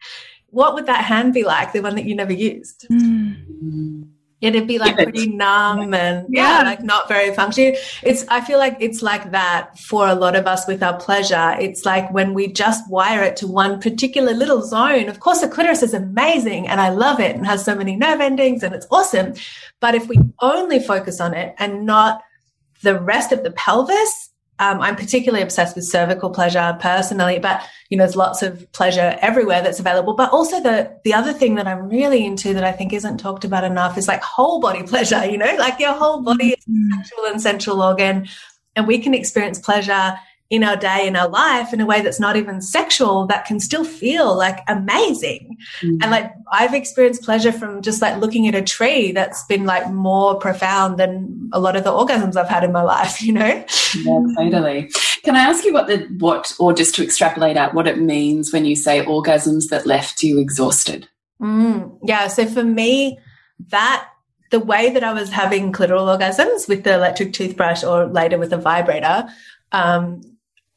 what 0.52 0.74
would 0.74 0.86
that 0.86 1.06
hand 1.06 1.34
be 1.34 1.44
like 1.44 1.74
the 1.74 1.82
one 1.82 1.96
that 1.96 2.06
you 2.06 2.16
never 2.16 2.34
used? 2.34 2.88
Mm 2.92 4.08
it'd 4.42 4.68
be 4.68 4.80
like 4.80 4.96
pretty 4.96 5.28
numb 5.28 5.94
and 5.94 6.26
yeah. 6.30 6.60
yeah. 6.60 6.64
like 6.64 6.84
not 6.84 7.08
very 7.08 7.34
functioning 7.34 7.76
it's 8.02 8.26
i 8.28 8.42
feel 8.42 8.58
like 8.58 8.76
it's 8.80 9.02
like 9.02 9.32
that 9.32 9.78
for 9.80 10.08
a 10.08 10.16
lot 10.16 10.36
of 10.36 10.48
us 10.48 10.68
with 10.68 10.82
our 10.82 10.98
pleasure 11.00 11.56
it's 11.60 11.86
like 11.86 12.12
when 12.12 12.34
we 12.34 12.52
just 12.52 12.90
wire 12.90 13.22
it 13.24 13.36
to 13.38 13.48
one 13.48 13.80
particular 13.80 14.34
little 14.34 14.62
zone 14.62 15.08
of 15.08 15.20
course 15.20 15.42
the 15.42 15.48
clitoris 15.48 15.84
is 15.84 15.94
amazing 15.94 16.68
and 16.68 16.82
i 16.82 16.90
love 16.90 17.20
it 17.20 17.36
and 17.36 17.46
has 17.46 17.64
so 17.64 17.76
many 17.76 17.96
nerve 17.96 18.20
endings 18.20 18.64
and 18.64 18.74
it's 18.74 18.88
awesome 18.92 19.34
but 19.80 19.96
if 19.96 20.08
we 20.08 20.18
only 20.42 20.80
focus 20.80 21.22
on 21.22 21.34
it 21.34 21.54
and 21.60 21.86
not 21.86 22.22
the 22.82 23.00
rest 23.00 23.32
of 23.32 23.44
the 23.44 23.52
pelvis 23.52 24.31
um, 24.62 24.80
I'm 24.80 24.96
particularly 24.96 25.42
obsessed 25.42 25.76
with 25.76 25.86
cervical 25.86 26.30
pleasure 26.30 26.78
personally, 26.80 27.40
but 27.40 27.64
you 27.90 27.98
know, 27.98 28.04
there's 28.04 28.16
lots 28.16 28.44
of 28.44 28.72
pleasure 28.74 29.18
everywhere 29.20 29.64
that's 29.64 29.80
available. 29.80 30.14
But 30.14 30.32
also 30.32 30.62
the 30.62 30.96
the 31.04 31.16
other 31.16 31.34
thing 31.34 31.56
that 31.56 31.68
I'm 31.68 31.90
really 31.90 32.24
into 32.24 32.54
that 32.54 32.64
I 32.64 32.72
think 32.72 32.94
isn't 32.94 33.18
talked 33.18 33.44
about 33.44 33.64
enough 33.64 33.98
is 33.98 34.08
like 34.08 34.22
whole 34.22 34.60
body 34.60 34.84
pleasure. 34.88 35.26
You 35.26 35.40
know, 35.40 35.56
like 35.58 35.80
your 35.80 35.94
whole 35.94 36.22
body 36.22 36.50
is 36.50 36.64
a 36.68 36.96
sexual 36.96 37.26
and 37.26 37.42
sensual 37.42 37.82
organ, 37.82 38.28
and 38.76 38.86
we 38.86 39.00
can 39.00 39.16
experience 39.16 39.58
pleasure 39.58 40.14
in 40.52 40.66
our 40.66 40.76
day 40.76 41.08
in 41.08 41.16
our 41.16 41.30
life 41.30 41.74
in 41.74 41.80
a 41.80 41.86
way 41.86 42.02
that's 42.02 42.20
not 42.20 42.36
even 42.36 42.62
sexual 42.62 43.26
that 43.26 43.46
can 43.46 43.60
still 43.60 43.86
feel 43.86 44.38
like 44.38 44.60
amazing 44.68 45.58
mm. 45.82 45.98
and 46.02 46.12
like 46.12 46.32
i've 46.52 46.74
experienced 46.74 47.24
pleasure 47.24 47.54
from 47.54 47.82
just 47.82 48.02
like 48.02 48.20
looking 48.20 48.48
at 48.48 48.54
a 48.54 48.62
tree 48.62 49.14
that's 49.14 49.44
been 49.46 49.66
like 49.66 49.90
more 49.90 50.36
profound 50.36 51.00
than 51.00 51.50
a 51.54 51.60
lot 51.60 51.78
of 51.78 51.86
the 51.86 51.90
orgasms 51.90 52.36
i've 52.36 52.50
had 52.50 52.66
in 52.66 52.72
my 52.72 52.84
life 52.84 53.22
you 53.24 53.32
know 53.32 53.66
yeah 54.04 54.20
totally 54.38 54.92
can 55.24 55.36
i 55.36 55.40
ask 55.40 55.64
you 55.64 55.74
what 55.74 55.88
the 55.88 56.06
what 56.20 56.54
or 56.60 56.74
just 56.74 56.94
to 56.94 57.02
extrapolate 57.04 57.56
out 57.56 57.74
what 57.74 57.88
it 57.88 57.98
means 57.98 58.52
when 58.52 58.66
you 58.66 58.76
say 58.76 59.04
orgasms 59.06 59.70
that 59.70 59.86
left 59.86 60.22
you 60.22 60.38
exhausted 60.38 61.08
mm. 61.42 61.98
yeah 62.04 62.28
so 62.28 62.46
for 62.46 62.64
me 62.64 63.18
that 63.70 64.06
the 64.50 64.60
way 64.60 64.90
that 64.90 65.02
I 65.02 65.14
was 65.14 65.30
having 65.30 65.72
clitoral 65.72 66.14
orgasms 66.14 66.68
with 66.68 66.84
the 66.84 66.94
electric 66.94 67.32
toothbrush 67.32 67.86
or 67.86 68.08
later 68.08 68.38
with 68.38 68.52
a 68.52 68.58
vibrator 68.58 69.30
um, 69.72 70.22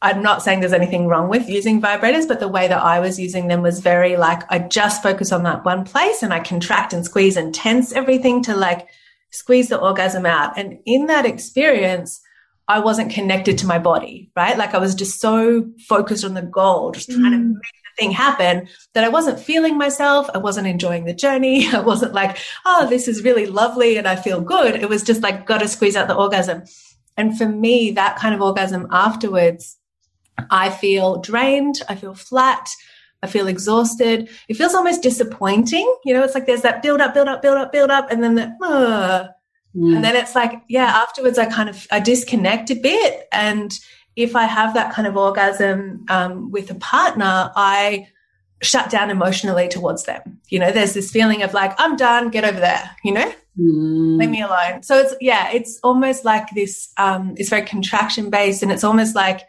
I'm 0.05 0.21
not 0.21 0.43
saying 0.43 0.61
there's 0.61 0.75
anything 0.75 1.07
wrong 1.07 1.31
with 1.31 1.49
using 1.49 1.81
vibrators, 1.81 2.29
but 2.29 2.39
the 2.39 2.47
way 2.47 2.69
that 2.69 2.83
I 2.83 3.01
was 3.01 3.19
using 3.19 3.49
them 3.49 3.63
was 3.63 3.81
very 3.81 4.19
like 4.19 4.43
I 4.53 4.59
just 4.59 5.03
focus 5.03 5.33
on 5.33 5.45
that 5.45 5.65
one 5.65 5.85
place 5.85 6.23
and 6.23 6.31
I 6.31 6.41
contract 6.41 6.93
and 6.93 7.07
squeeze 7.07 7.39
and 7.39 7.55
tense 7.55 7.91
everything 7.91 8.43
to 8.43 8.55
like 8.55 8.87
squeeze 9.31 9.71
the 9.71 9.81
orgasm 9.81 10.27
out. 10.27 10.59
And 10.59 10.79
in 10.85 11.07
that 11.07 11.25
experience, 11.25 12.21
I 12.69 12.81
wasn't 12.81 13.13
connected 13.13 13.57
to 13.59 13.67
my 13.67 13.79
body, 13.79 14.31
right? 14.37 14.59
Like 14.59 14.75
I 14.75 14.79
was 14.79 14.95
just 14.95 15.23
so 15.23 15.71
focused 15.89 16.23
on 16.23 16.35
the 16.35 16.43
goal, 16.43 16.93
just 16.93 17.11
trying 17.11 17.33
mm. 17.33 17.39
to 17.39 17.39
make 17.39 17.63
the 17.63 18.03
thing 18.03 18.11
happen 18.11 18.69
that 18.93 19.05
I 19.05 19.09
wasn't 19.09 19.41
feeling 19.41 19.79
myself. 19.79 20.29
I 20.35 20.39
wasn't 20.39 20.67
enjoying 20.67 21.07
the 21.07 21.15
journey. 21.15 21.67
I 21.73 21.81
wasn't 21.81 22.13
like, 22.13 22.37
oh, 22.67 22.87
this 22.91 23.09
is 23.09 23.25
really 23.25 23.47
lovely 23.47 23.97
and 23.97 24.07
I 24.07 24.17
feel 24.17 24.43
good. 24.43 24.77
It 24.77 24.91
was 24.91 25.03
just 25.03 25.23
like, 25.23 25.47
got 25.47 25.63
to 25.63 25.69
squeeze 25.69 25.97
out 25.97 26.09
the 26.09 26.15
orgasm. 26.15 26.65
And 27.17 27.39
for 27.39 27.49
me, 27.49 27.93
that 27.93 28.17
kind 28.19 28.35
of 28.35 28.43
orgasm 28.43 28.87
afterwards 28.91 29.79
I 30.51 30.71
feel 30.71 31.21
drained. 31.21 31.83
I 31.89 31.95
feel 31.95 32.15
flat. 32.15 32.69
I 33.23 33.27
feel 33.27 33.49
exhausted. 33.49 34.29
It 34.49 34.55
feels 34.55 34.75
almost 34.75 35.03
disappointing. 35.03 35.93
You 36.05 36.15
know, 36.15 36.23
it's 36.23 36.35
like 36.35 36.47
there's 36.47 36.63
that 36.63 36.83
build 36.83 37.01
up, 37.01 37.15
build 37.15 37.29
up, 37.29 37.41
build 37.41 37.57
up, 37.57 37.73
build 37.73 37.91
up, 37.91 38.11
and 38.11 38.23
then 38.23 38.35
the, 38.35 38.55
uh, 38.63 39.29
mm. 39.75 39.95
and 39.97 40.05
then 40.05 40.15
it's 40.15 40.35
like, 40.35 40.63
yeah, 40.69 40.87
afterwards 40.87 41.39
I 41.39 41.47
kind 41.47 41.71
of, 41.71 41.87
I 41.91 42.01
disconnect 42.01 42.71
a 42.71 42.75
bit. 42.75 43.27
And 43.33 43.73
if 44.15 44.37
I 44.37 44.45
have 44.45 44.75
that 44.75 44.93
kind 44.93 45.09
of 45.09 45.17
orgasm 45.17 46.05
um, 46.09 46.51
with 46.51 46.71
a 46.71 46.75
partner, 46.75 47.51
I 47.57 48.09
shut 48.63 48.91
down 48.91 49.11
emotionally 49.11 49.69
towards 49.69 50.05
them. 50.05 50.41
You 50.49 50.59
know, 50.59 50.71
there's 50.71 50.93
this 50.93 51.11
feeling 51.11 51.43
of 51.43 51.55
like, 51.55 51.75
I'm 51.79 51.97
done, 51.97 52.29
get 52.29 52.45
over 52.45 52.61
there, 52.61 52.91
you 53.05 53.13
know? 53.13 53.33
Mm. 53.59 54.19
Leave 54.19 54.31
me 54.31 54.43
alone. 54.43 54.83
So 54.83 54.99
it's 54.99 55.15
yeah, 55.21 55.51
it's 55.53 55.79
almost 55.85 56.25
like 56.25 56.49
this 56.55 56.93
um 56.97 57.35
it's 57.37 57.51
very 57.51 57.63
contraction 57.63 58.29
based 58.29 58.63
and 58.63 58.73
it's 58.73 58.83
almost 58.83 59.15
like 59.15 59.43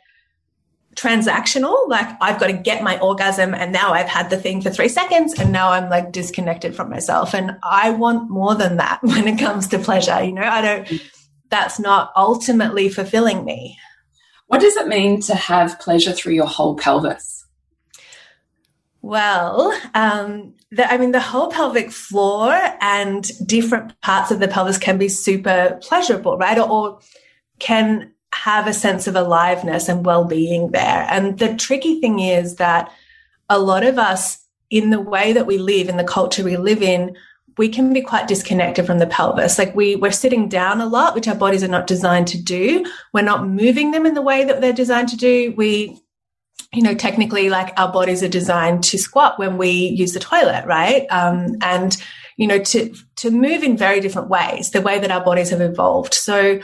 transactional. 0.95 1.87
Like 1.87 2.07
I've 2.21 2.39
got 2.39 2.47
to 2.47 2.53
get 2.53 2.83
my 2.83 2.99
orgasm 2.99 3.53
and 3.53 3.71
now 3.71 3.93
I've 3.93 4.07
had 4.07 4.29
the 4.29 4.37
thing 4.37 4.61
for 4.61 4.69
three 4.69 4.89
seconds 4.89 5.33
and 5.33 5.51
now 5.51 5.71
I'm 5.71 5.89
like 5.89 6.11
disconnected 6.11 6.75
from 6.75 6.89
myself. 6.89 7.35
And 7.35 7.57
I 7.63 7.91
want 7.91 8.29
more 8.29 8.55
than 8.55 8.77
that 8.77 8.99
when 9.03 9.27
it 9.27 9.37
comes 9.37 9.67
to 9.69 9.79
pleasure. 9.79 10.23
You 10.23 10.33
know, 10.33 10.43
I 10.43 10.61
don't, 10.61 11.01
that's 11.49 11.79
not 11.79 12.11
ultimately 12.15 12.89
fulfilling 12.89 13.45
me. 13.45 13.77
What 14.47 14.61
does 14.61 14.75
it 14.77 14.87
mean 14.87 15.21
to 15.21 15.35
have 15.35 15.79
pleasure 15.79 16.11
through 16.11 16.33
your 16.33 16.47
whole 16.47 16.75
pelvis? 16.75 17.45
Well, 19.01 19.79
um, 19.93 20.55
the, 20.71 20.91
I 20.91 20.97
mean, 20.97 21.11
the 21.11 21.19
whole 21.19 21.51
pelvic 21.51 21.91
floor 21.91 22.51
and 22.81 23.23
different 23.45 23.99
parts 24.01 24.31
of 24.31 24.39
the 24.39 24.47
pelvis 24.47 24.79
can 24.79 24.97
be 24.97 25.09
super 25.09 25.77
pleasurable, 25.81 26.37
right? 26.37 26.57
Or, 26.57 26.69
or 26.69 26.99
can 27.59 28.14
have 28.35 28.67
a 28.67 28.73
sense 28.73 29.07
of 29.07 29.15
aliveness 29.15 29.87
and 29.89 30.05
well-being 30.05 30.71
there. 30.71 31.07
And 31.09 31.39
the 31.39 31.55
tricky 31.55 32.01
thing 32.01 32.19
is 32.19 32.55
that 32.55 32.91
a 33.49 33.59
lot 33.59 33.83
of 33.83 33.97
us 33.97 34.39
in 34.69 34.89
the 34.89 34.99
way 34.99 35.33
that 35.33 35.47
we 35.47 35.57
live 35.57 35.89
in 35.89 35.97
the 35.97 36.03
culture 36.03 36.43
we 36.43 36.57
live 36.57 36.81
in, 36.81 37.15
we 37.57 37.69
can 37.69 37.93
be 37.93 38.01
quite 38.01 38.27
disconnected 38.27 38.85
from 38.85 38.99
the 38.99 39.07
pelvis. 39.07 39.57
Like 39.57 39.75
we 39.75 39.95
we're 39.95 40.11
sitting 40.11 40.49
down 40.49 40.81
a 40.81 40.85
lot, 40.85 41.15
which 41.15 41.27
our 41.27 41.35
bodies 41.35 41.63
are 41.63 41.69
not 41.69 41.87
designed 41.87 42.27
to 42.29 42.41
do. 42.41 42.85
We're 43.13 43.21
not 43.21 43.47
moving 43.47 43.91
them 43.91 44.05
in 44.05 44.13
the 44.13 44.21
way 44.21 44.43
that 44.43 44.59
they're 44.59 44.73
designed 44.73 45.09
to 45.09 45.17
do. 45.17 45.53
We 45.55 46.01
you 46.73 46.81
know, 46.81 46.93
technically, 46.93 47.49
like 47.49 47.73
our 47.79 47.91
bodies 47.91 48.21
are 48.21 48.27
designed 48.27 48.83
to 48.85 48.97
squat 48.97 49.39
when 49.39 49.57
we 49.57 49.69
use 49.71 50.13
the 50.13 50.19
toilet, 50.19 50.65
right? 50.65 51.07
Um, 51.09 51.57
and 51.61 51.95
you 52.37 52.47
know, 52.47 52.59
to 52.59 52.93
to 53.17 53.31
move 53.31 53.63
in 53.63 53.77
very 53.77 54.01
different 54.01 54.29
ways, 54.29 54.71
the 54.71 54.81
way 54.81 54.99
that 54.99 55.11
our 55.11 55.23
bodies 55.23 55.51
have 55.51 55.61
evolved. 55.61 56.13
So 56.13 56.59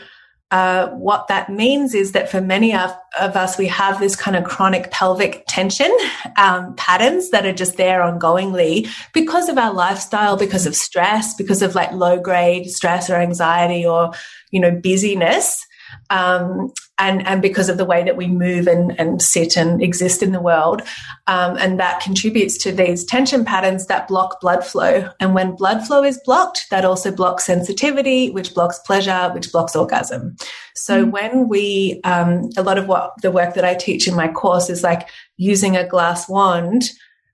uh, 0.52 0.90
what 0.90 1.28
that 1.30 1.50
means 1.50 1.96
is 1.96 2.12
that 2.12 2.30
for 2.30 2.42
many 2.42 2.76
of, 2.76 2.94
of, 3.20 3.38
us, 3.38 3.58
we 3.58 3.68
have 3.68 4.00
this 4.00 4.18
kind 4.18 4.36
of 4.36 4.44
chronic 4.44 4.92
pelvic 4.92 5.46
tension 5.48 5.90
um, 6.38 6.76
patterns 6.76 7.30
that 7.30 7.46
are 7.46 7.54
just 7.54 7.78
there 7.78 8.02
ongoingly 8.02 8.88
because 9.14 9.48
of 9.48 9.58
our 9.58 9.74
lifestyle, 9.74 10.36
because 10.36 10.66
of 10.66 10.76
stress, 10.76 11.34
because 11.34 11.62
of 11.62 11.74
like 11.74 11.92
low 11.94 12.20
grade 12.20 12.70
stress 12.70 13.10
or 13.10 13.16
anxiety 13.16 13.86
or, 13.86 14.12
you 14.52 14.60
know, 14.60 14.72
busyness. 14.72 15.66
Um, 16.10 16.72
and, 16.98 17.26
and 17.26 17.42
because 17.42 17.68
of 17.68 17.78
the 17.78 17.86
way 17.86 18.04
that 18.04 18.16
we 18.16 18.28
move 18.28 18.68
and, 18.68 18.98
and 19.00 19.22
sit 19.22 19.58
and 19.58 19.82
exist 19.82 20.22
in 20.22 20.34
the 20.34 20.40
world. 20.42 20.84
Um, 21.26 21.58
and 21.58 21.80
that 21.80 22.00
contributes 22.00 22.58
to 22.60 22.72
these 22.72 23.04
tension 23.04 23.44
patterns 23.44 23.88
that 23.88 24.08
block 24.08 24.40
blood 24.40 24.64
flow. 24.64 25.10
And 25.20 25.34
when 25.34 25.56
blood 25.56 25.86
flow 25.86 26.04
is 26.04 26.22
blocked, 26.24 26.68
that 26.70 26.86
also 26.86 27.12
blocks 27.12 27.46
sensitivity, 27.46 28.30
which 28.30 28.54
blocks 28.54 28.78
pleasure, 28.86 29.32
which 29.34 29.52
blocks 29.52 29.76
orgasm. 29.76 30.36
So 30.76 31.06
mm. 31.06 31.12
when 31.12 31.48
we, 31.50 32.02
um, 32.04 32.50
a 32.56 32.62
lot 32.62 32.78
of 32.78 32.88
what 32.88 33.14
the 33.24 33.32
work 33.32 33.56
that 33.56 33.66
I 33.66 33.74
teach 33.74 34.08
in 34.08 34.16
my 34.16 34.28
course 34.28 34.70
is 34.70 34.84
like 34.84 35.10
using 35.38 35.76
a 35.76 35.88
glass 35.88 36.30
wand. 36.30 36.84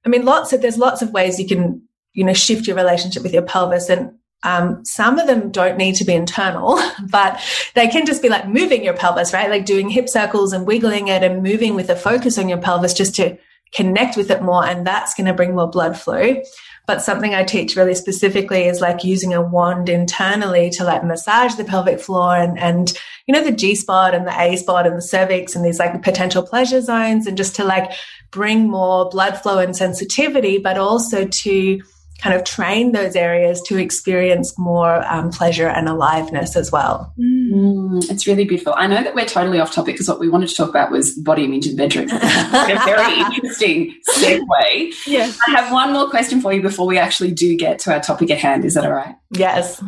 I 0.06 0.10
mean, 0.10 0.24
lots 0.24 0.54
of, 0.54 0.62
there's 0.62 0.78
lots 0.78 1.02
of 1.02 1.12
ways 1.12 1.40
you 1.40 1.48
can, 1.48 1.82
you 2.14 2.24
know, 2.24 2.34
shift 2.34 2.68
your 2.68 2.78
relationship 2.78 3.22
with 3.22 3.34
your 3.34 3.42
pelvis. 3.42 3.90
And 3.90 4.12
um, 4.44 4.84
some 4.86 5.20
of 5.20 5.28
them 5.28 5.52
don't 5.52 5.78
need 5.78 5.96
to 5.96 6.06
be 6.06 6.14
internal, 6.14 6.80
but 7.10 7.42
they 7.76 7.88
can 7.88 8.06
just 8.06 8.22
be 8.22 8.30
like 8.30 8.48
moving 8.48 8.84
your 8.84 8.94
pelvis, 8.94 9.34
right? 9.34 9.50
Like 9.50 9.66
doing 9.66 9.90
hip 9.90 10.10
circles 10.10 10.54
and 10.54 10.68
wiggling 10.68 11.08
it 11.08 11.24
and 11.24 11.44
moving 11.44 11.76
with 11.76 11.90
a 11.90 11.96
focus 11.96 12.38
on 12.38 12.50
your 12.50 12.60
pelvis 12.60 12.94
just 12.94 13.16
to 13.16 13.38
connect 13.74 14.16
with 14.16 14.32
it 14.32 14.42
more. 14.42 14.66
And 14.66 14.86
that's 14.86 15.14
going 15.14 15.28
to 15.28 15.34
bring 15.34 15.56
more 15.56 15.70
blood 15.70 16.00
flow. 16.00 16.42
But 16.86 17.02
something 17.02 17.36
I 17.36 17.44
teach 17.44 17.76
really 17.76 17.96
specifically 17.96 18.64
is 18.64 18.80
like 18.80 19.04
using 19.04 19.34
a 19.34 19.42
wand 19.42 19.90
internally 19.90 20.70
to 20.72 20.86
like 20.86 21.04
massage 21.04 21.56
the 21.56 21.66
pelvic 21.66 22.00
floor 22.00 22.34
and, 22.38 22.58
and, 22.58 22.98
you 23.26 23.34
know, 23.34 23.44
the 23.44 23.52
G 23.52 23.76
spot 23.76 24.16
and 24.16 24.26
the 24.26 24.40
A 24.40 24.56
spot 24.56 24.88
and 24.88 24.96
the 24.96 25.02
cervix 25.02 25.54
and 25.54 25.66
these 25.66 25.80
like 25.80 26.02
potential 26.02 26.44
pleasure 26.44 26.80
zones 26.80 27.28
and 27.28 27.36
just 27.36 27.58
to 27.58 27.66
like 27.66 27.92
bring 28.32 28.70
more 28.70 29.10
blood 29.10 29.38
flow 29.42 29.60
and 29.60 29.76
sensitivity, 29.76 30.60
but 30.60 30.78
also 30.78 31.28
to, 31.28 31.82
kind 32.20 32.36
of 32.36 32.44
train 32.44 32.94
those 32.94 33.16
areas 33.16 33.62
to 33.62 33.78
experience 33.78 34.58
more 34.58 35.06
um, 35.12 35.30
pleasure 35.32 35.68
and 35.68 35.88
aliveness 35.88 36.56
as 36.56 36.72
well. 36.72 37.14
Mm, 37.20 38.10
it's 38.10 38.26
really 38.26 38.46
beautiful. 38.46 38.74
I 38.76 38.88
know 38.88 39.04
that 39.04 39.14
we're 39.14 39.26
totally 39.26 39.60
off 39.60 39.72
topic 39.72 39.96
because 39.96 40.08
what 40.08 40.20
we 40.20 40.30
wanted 40.30 40.50
to 40.50 40.56
talk 40.56 40.70
about 40.70 40.92
was 40.92 41.14
body 41.14 41.46
image 41.46 41.68
in 41.68 41.76
the 41.76 41.78
bedroom. 41.78 42.10
a 42.12 42.86
very 42.86 43.20
interesting 43.20 43.96
segue. 44.10 44.94
Yes. 45.06 45.38
I 45.48 45.52
have 45.52 45.72
one 45.72 45.94
more 45.94 46.10
question 46.10 46.42
for 46.42 46.54
you 46.54 46.62
before 46.62 46.88
we 46.88 46.98
actually 46.98 47.32
do 47.32 47.56
get 47.56 47.80
to 47.80 47.94
our 47.94 48.00
topic 48.00 48.32
at 48.32 48.40
hand. 48.40 48.66
Is 48.66 48.74
that 48.74 48.86
all 48.86 48.94
right? 48.94 49.16
Yes. 49.32 49.84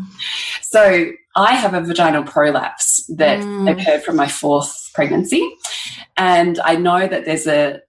So 0.61 1.11
I 1.35 1.55
have 1.55 1.73
a 1.73 1.81
vaginal 1.81 2.23
prolapse 2.23 3.05
that 3.15 3.39
mm. 3.39 3.71
occurred 3.71 4.03
from 4.03 4.15
my 4.15 4.27
fourth 4.27 4.91
pregnancy. 4.93 5.49
And 6.17 6.59
I 6.59 6.75
know 6.75 7.07
that 7.07 7.25
there's 7.25 7.47
a 7.47 7.81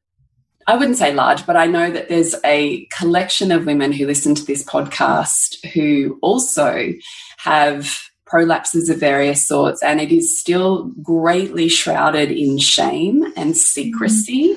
I 0.71 0.77
wouldn't 0.77 0.99
say 0.99 1.13
large, 1.13 1.47
but 1.47 1.57
I 1.57 1.67
know 1.67 1.91
that 1.91 2.09
there's 2.09 2.37
a 2.45 2.87
collection 2.97 3.51
of 3.51 3.67
women 3.67 3.91
who 3.91 4.07
listen 4.07 4.37
to 4.37 4.45
this 4.45 4.63
podcast 4.63 5.67
who 5.73 6.17
also 6.23 6.93
have 7.39 7.99
prolapses 8.25 8.89
of 8.89 9.01
various 9.01 9.45
sorts, 9.45 9.83
and 9.83 10.01
it 10.01 10.13
is 10.13 10.39
still 10.39 10.93
greatly 11.03 11.69
shrouded 11.69 12.31
in 12.31 12.57
shame 12.59 13.33
and 13.37 13.57
secrecy, 13.57 14.57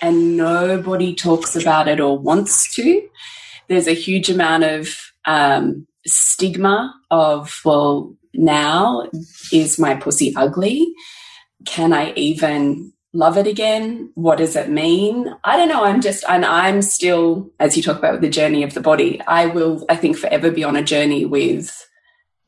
and 0.00 0.36
nobody 0.36 1.14
talks 1.14 1.54
about 1.54 1.86
it 1.86 2.00
or 2.00 2.18
wants 2.18 2.74
to. 2.74 3.08
There's 3.68 3.86
a 3.86 3.94
huge 3.94 4.30
amount 4.30 4.64
of 4.64 4.88
um, 5.26 5.86
stigma 6.04 6.92
of, 7.12 7.60
well, 7.64 8.16
now 8.34 9.08
is 9.52 9.78
my 9.78 9.94
pussy 9.94 10.34
ugly? 10.34 10.92
Can 11.64 11.92
I 11.92 12.12
even 12.14 12.92
love 13.12 13.36
it 13.36 13.46
again? 13.46 14.10
What 14.14 14.38
does 14.38 14.56
it 14.56 14.70
mean? 14.70 15.34
I 15.44 15.56
don't 15.56 15.68
know. 15.68 15.84
I'm 15.84 16.00
just, 16.00 16.24
and 16.28 16.44
I'm 16.44 16.82
still, 16.82 17.50
as 17.60 17.76
you 17.76 17.82
talk 17.82 17.98
about 17.98 18.20
the 18.20 18.30
journey 18.30 18.62
of 18.62 18.74
the 18.74 18.80
body, 18.80 19.20
I 19.26 19.46
will, 19.46 19.84
I 19.88 19.96
think, 19.96 20.16
forever 20.16 20.50
be 20.50 20.64
on 20.64 20.76
a 20.76 20.82
journey 20.82 21.24
with 21.24 21.86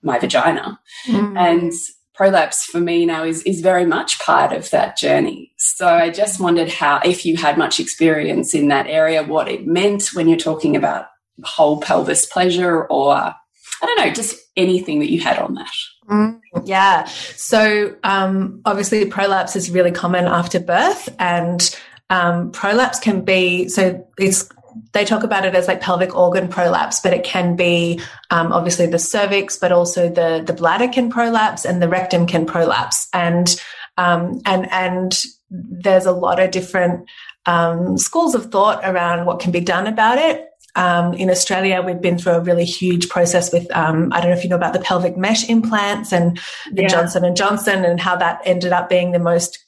my 0.03 0.18
vagina. 0.18 0.81
Mm. 1.07 1.38
And 1.38 1.72
prolapse 2.14 2.64
for 2.64 2.81
me 2.81 3.05
now 3.05 3.24
is, 3.24 3.42
is 3.42 3.61
very 3.61 3.85
much 3.85 4.20
part 4.20 4.53
of 4.53 4.70
that 4.70 4.96
journey. 4.96 5.53
So 5.59 5.88
I 5.88 6.11
just 6.11 6.40
wondered 6.40 6.70
how, 6.70 7.00
if 7.05 7.27
you 7.27 7.37
had 7.37 7.59
much 7.59 7.81
experience 7.81 8.55
in 8.55 8.68
that 8.68 8.87
area, 8.87 9.22
what 9.22 9.48
it 9.48 9.66
meant 9.66 10.11
when 10.14 10.29
you're 10.29 10.38
talking 10.38 10.77
about 10.77 11.07
whole 11.42 11.81
pelvis 11.81 12.27
pleasure 12.27 12.85
or 12.85 13.14
I 13.14 13.35
don't 13.83 13.98
know, 13.98 14.12
just 14.12 14.40
anything 14.57 15.00
that 15.00 15.11
you 15.11 15.20
had 15.20 15.38
on 15.38 15.55
that. 15.55 15.72
Mm, 16.11 16.40
yeah. 16.64 17.05
So 17.05 17.97
um, 18.05 18.61
obviously, 18.64 19.05
prolapse 19.07 19.57
is 19.57 19.71
really 19.71 19.90
common 19.90 20.27
after 20.27 20.61
birth, 20.61 21.09
and 21.19 21.77
um, 22.11 22.53
prolapse 22.53 23.01
can 23.01 23.23
be 23.23 23.69
so 23.69 24.07
it's 24.19 24.49
they 24.93 25.05
talk 25.05 25.23
about 25.23 25.45
it 25.45 25.55
as 25.55 25.69
like 25.69 25.81
pelvic 25.81 26.14
organ 26.14 26.49
prolapse, 26.49 27.01
but 27.01 27.12
it 27.12 27.25
can 27.25 27.57
be 27.57 28.01
um, 28.31 28.53
obviously 28.53 28.87
the 28.87 28.99
cervix, 28.99 29.57
but 29.57 29.73
also 29.73 30.09
the 30.09 30.43
the 30.47 30.53
bladder 30.53 30.88
can 30.88 31.11
prolapse 31.11 31.64
and 31.64 31.81
the 31.81 31.88
rectum 31.88 32.27
can 32.27 32.45
prolapse, 32.47 33.09
and 33.12 33.61
um, 33.97 34.40
and 34.45 34.71
and 34.73 35.23
there's 35.51 36.07
a 36.07 36.12
lot 36.12 36.40
of 36.40 36.51
different 36.51 37.09
um, 37.47 37.97
schools 37.99 38.35
of 38.35 38.51
thought 38.51 38.81
around 38.85 39.27
what 39.27 39.40
can 39.40 39.53
be 39.53 39.61
done 39.61 39.87
about 39.87 40.19
it. 40.19 40.49
Um, 40.77 41.15
in 41.15 41.31
Australia, 41.31 41.83
we've 41.83 42.01
been 42.01 42.19
through 42.19 42.33
a 42.33 42.41
really 42.41 42.65
huge 42.65 43.09
process 43.09 43.53
with 43.53 43.71
um, 43.77 44.13
I 44.13 44.21
don't 44.21 44.31
know 44.31 44.37
if 44.37 44.45
you 44.45 44.51
know 44.51 44.57
about 44.57 44.73
the 44.73 44.81
pelvic 44.81 45.17
mesh 45.17 45.49
implants 45.49 46.13
and 46.13 46.39
the 46.73 46.83
yeah. 46.83 46.89
Johnson 46.89 47.25
and 47.25 47.37
Johnson 47.37 47.85
and 47.85 48.01
how 48.01 48.17
that 48.17 48.41
ended 48.45 48.73
up 48.73 48.89
being 48.89 49.13
the 49.13 49.19
most 49.19 49.65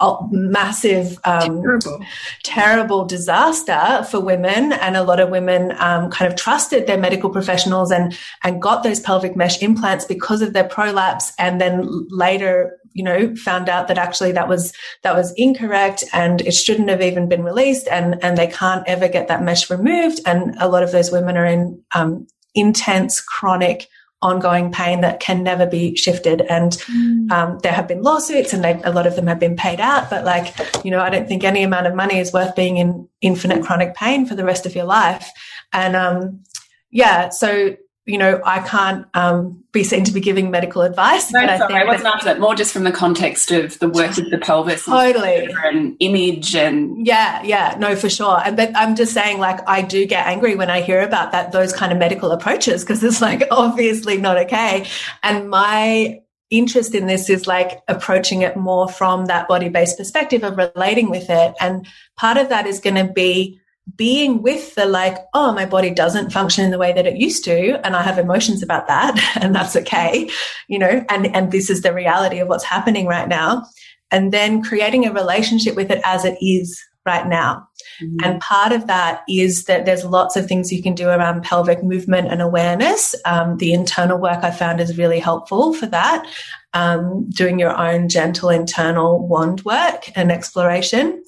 uh, 0.00 0.16
massive, 0.30 1.18
um, 1.24 1.62
terrible. 1.62 2.04
terrible 2.42 3.04
disaster 3.04 4.02
for 4.10 4.18
women, 4.18 4.72
and 4.72 4.96
a 4.96 5.02
lot 5.02 5.20
of 5.20 5.28
women 5.28 5.74
um, 5.78 6.10
kind 6.10 6.30
of 6.30 6.38
trusted 6.38 6.86
their 6.86 6.96
medical 6.96 7.28
professionals 7.28 7.90
and 7.90 8.16
and 8.42 8.62
got 8.62 8.82
those 8.82 8.98
pelvic 9.00 9.36
mesh 9.36 9.62
implants 9.62 10.06
because 10.06 10.40
of 10.40 10.54
their 10.54 10.64
prolapse, 10.64 11.32
and 11.38 11.60
then 11.60 11.86
later 12.08 12.79
you 12.92 13.04
know, 13.04 13.34
found 13.36 13.68
out 13.68 13.88
that 13.88 13.98
actually 13.98 14.32
that 14.32 14.48
was 14.48 14.72
that 15.02 15.14
was 15.14 15.32
incorrect 15.36 16.04
and 16.12 16.40
it 16.42 16.54
shouldn't 16.54 16.90
have 16.90 17.02
even 17.02 17.28
been 17.28 17.42
released, 17.42 17.88
and 17.88 18.22
and 18.22 18.36
they 18.36 18.46
can't 18.46 18.86
ever 18.86 19.08
get 19.08 19.28
that 19.28 19.42
mesh 19.42 19.70
removed. 19.70 20.20
And 20.26 20.54
a 20.58 20.68
lot 20.68 20.82
of 20.82 20.92
those 20.92 21.10
women 21.10 21.36
are 21.36 21.46
in 21.46 21.82
um, 21.94 22.26
intense, 22.54 23.20
chronic, 23.20 23.88
ongoing 24.22 24.70
pain 24.70 25.00
that 25.00 25.20
can 25.20 25.42
never 25.42 25.66
be 25.66 25.96
shifted. 25.96 26.42
And 26.42 26.72
mm. 26.72 27.30
um, 27.30 27.58
there 27.62 27.72
have 27.72 27.88
been 27.88 28.02
lawsuits, 28.02 28.52
and 28.52 28.62
they, 28.62 28.80
a 28.82 28.92
lot 28.92 29.06
of 29.06 29.16
them 29.16 29.26
have 29.26 29.40
been 29.40 29.56
paid 29.56 29.80
out. 29.80 30.10
But 30.10 30.24
like, 30.24 30.54
you 30.84 30.90
know, 30.90 31.00
I 31.00 31.10
don't 31.10 31.26
think 31.26 31.44
any 31.44 31.62
amount 31.62 31.86
of 31.86 31.94
money 31.94 32.18
is 32.18 32.32
worth 32.32 32.54
being 32.54 32.76
in 32.76 33.08
infinite 33.20 33.64
chronic 33.64 33.94
pain 33.94 34.26
for 34.26 34.34
the 34.34 34.44
rest 34.44 34.66
of 34.66 34.74
your 34.74 34.84
life. 34.84 35.30
And 35.72 35.96
um, 35.96 36.42
yeah, 36.90 37.30
so 37.30 37.76
you 38.06 38.18
know, 38.18 38.40
I 38.44 38.60
can't 38.60 39.06
um, 39.14 39.62
be 39.72 39.84
seen 39.84 40.04
to 40.04 40.12
be 40.12 40.20
giving 40.20 40.50
medical 40.50 40.82
advice. 40.82 41.30
No, 41.30 41.46
but 41.46 41.58
sorry, 41.58 41.74
I, 41.74 41.82
I 41.82 41.84
wasn't 41.84 42.06
after 42.06 42.24
that. 42.24 42.40
More 42.40 42.54
just 42.54 42.72
from 42.72 42.84
the 42.84 42.92
context 42.92 43.50
of 43.50 43.78
the 43.78 43.88
work 43.88 44.16
with 44.16 44.30
the 44.30 44.38
pelvis, 44.38 44.84
totally, 44.84 45.48
and 45.64 45.96
image, 46.00 46.56
and 46.56 47.06
yeah, 47.06 47.42
yeah, 47.42 47.76
no, 47.78 47.94
for 47.94 48.08
sure. 48.08 48.40
And 48.44 48.56
but 48.56 48.74
I'm 48.74 48.96
just 48.96 49.12
saying, 49.12 49.38
like, 49.38 49.60
I 49.68 49.82
do 49.82 50.06
get 50.06 50.26
angry 50.26 50.56
when 50.56 50.70
I 50.70 50.80
hear 50.80 51.00
about 51.02 51.32
that 51.32 51.52
those 51.52 51.72
kind 51.72 51.92
of 51.92 51.98
medical 51.98 52.32
approaches 52.32 52.82
because 52.82 53.04
it's 53.04 53.20
like 53.20 53.46
obviously 53.50 54.16
not 54.16 54.38
okay. 54.38 54.86
And 55.22 55.50
my 55.50 56.20
interest 56.48 56.94
in 56.94 57.06
this 57.06 57.30
is 57.30 57.46
like 57.46 57.80
approaching 57.86 58.42
it 58.42 58.56
more 58.56 58.88
from 58.88 59.26
that 59.26 59.46
body 59.46 59.68
based 59.68 59.98
perspective 59.98 60.42
of 60.42 60.56
relating 60.56 61.10
with 61.10 61.28
it, 61.28 61.54
and 61.60 61.86
part 62.16 62.38
of 62.38 62.48
that 62.48 62.66
is 62.66 62.80
going 62.80 62.96
to 62.96 63.12
be 63.12 63.59
being 63.96 64.42
with 64.42 64.74
the 64.74 64.86
like, 64.86 65.16
oh, 65.34 65.52
my 65.52 65.66
body 65.66 65.90
doesn't 65.90 66.32
function 66.32 66.64
in 66.64 66.70
the 66.70 66.78
way 66.78 66.92
that 66.92 67.06
it 67.06 67.16
used 67.16 67.44
to, 67.44 67.84
and 67.84 67.96
I 67.96 68.02
have 68.02 68.18
emotions 68.18 68.62
about 68.62 68.88
that, 68.88 69.18
and 69.40 69.54
that's 69.54 69.76
okay, 69.76 70.28
you 70.68 70.78
know, 70.78 71.04
and 71.08 71.34
and 71.34 71.52
this 71.52 71.70
is 71.70 71.82
the 71.82 71.94
reality 71.94 72.38
of 72.38 72.48
what's 72.48 72.64
happening 72.64 73.06
right 73.06 73.28
now, 73.28 73.66
and 74.10 74.32
then 74.32 74.62
creating 74.62 75.06
a 75.06 75.12
relationship 75.12 75.76
with 75.76 75.90
it 75.90 76.00
as 76.04 76.24
it 76.24 76.36
is 76.40 76.80
right 77.06 77.26
now. 77.26 77.66
Mm-hmm. 78.02 78.16
And 78.24 78.40
part 78.40 78.72
of 78.72 78.86
that 78.86 79.22
is 79.28 79.64
that 79.64 79.84
there's 79.84 80.04
lots 80.04 80.36
of 80.36 80.46
things 80.46 80.72
you 80.72 80.82
can 80.82 80.94
do 80.94 81.08
around 81.08 81.42
pelvic 81.42 81.82
movement 81.82 82.28
and 82.28 82.42
awareness. 82.42 83.14
Um, 83.24 83.56
the 83.56 83.72
internal 83.72 84.18
work 84.18 84.44
I 84.44 84.50
found 84.50 84.80
is 84.80 84.98
really 84.98 85.18
helpful 85.18 85.72
for 85.72 85.86
that. 85.86 86.26
Um, 86.72 87.28
doing 87.30 87.58
your 87.58 87.76
own 87.76 88.08
gentle 88.08 88.48
internal 88.48 89.26
wand 89.26 89.62
work 89.64 90.10
and 90.14 90.30
exploration. 90.30 91.24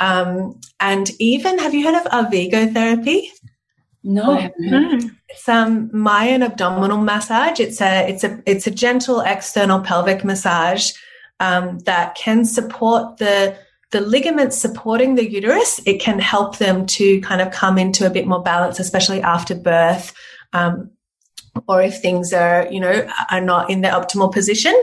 Um, 0.00 0.60
and 0.80 1.10
even, 1.18 1.58
have 1.58 1.74
you 1.74 1.84
heard 1.84 2.00
of 2.00 2.10
Arvigo 2.10 2.72
therapy? 2.72 3.30
No, 4.02 4.36
It's 5.30 5.48
um 5.48 5.88
Mayan 5.92 6.42
abdominal 6.42 6.98
massage. 6.98 7.58
It's 7.58 7.80
a 7.80 8.06
it's 8.06 8.22
a 8.22 8.42
it's 8.44 8.66
a 8.66 8.70
gentle 8.70 9.20
external 9.20 9.80
pelvic 9.80 10.24
massage 10.24 10.92
um, 11.40 11.78
that 11.80 12.14
can 12.14 12.44
support 12.44 13.16
the 13.16 13.56
the 13.92 14.00
ligaments 14.02 14.58
supporting 14.58 15.14
the 15.14 15.30
uterus. 15.30 15.80
It 15.86 16.00
can 16.00 16.18
help 16.18 16.58
them 16.58 16.84
to 16.86 17.20
kind 17.22 17.40
of 17.40 17.50
come 17.50 17.78
into 17.78 18.06
a 18.06 18.10
bit 18.10 18.26
more 18.26 18.42
balance, 18.42 18.78
especially 18.78 19.22
after 19.22 19.54
birth. 19.54 20.12
Um, 20.52 20.90
or 21.68 21.80
if 21.80 22.00
things 22.00 22.32
are, 22.32 22.66
you 22.70 22.80
know, 22.80 23.08
are 23.30 23.40
not 23.40 23.70
in 23.70 23.80
the 23.80 23.88
optimal 23.88 24.32
position, 24.32 24.74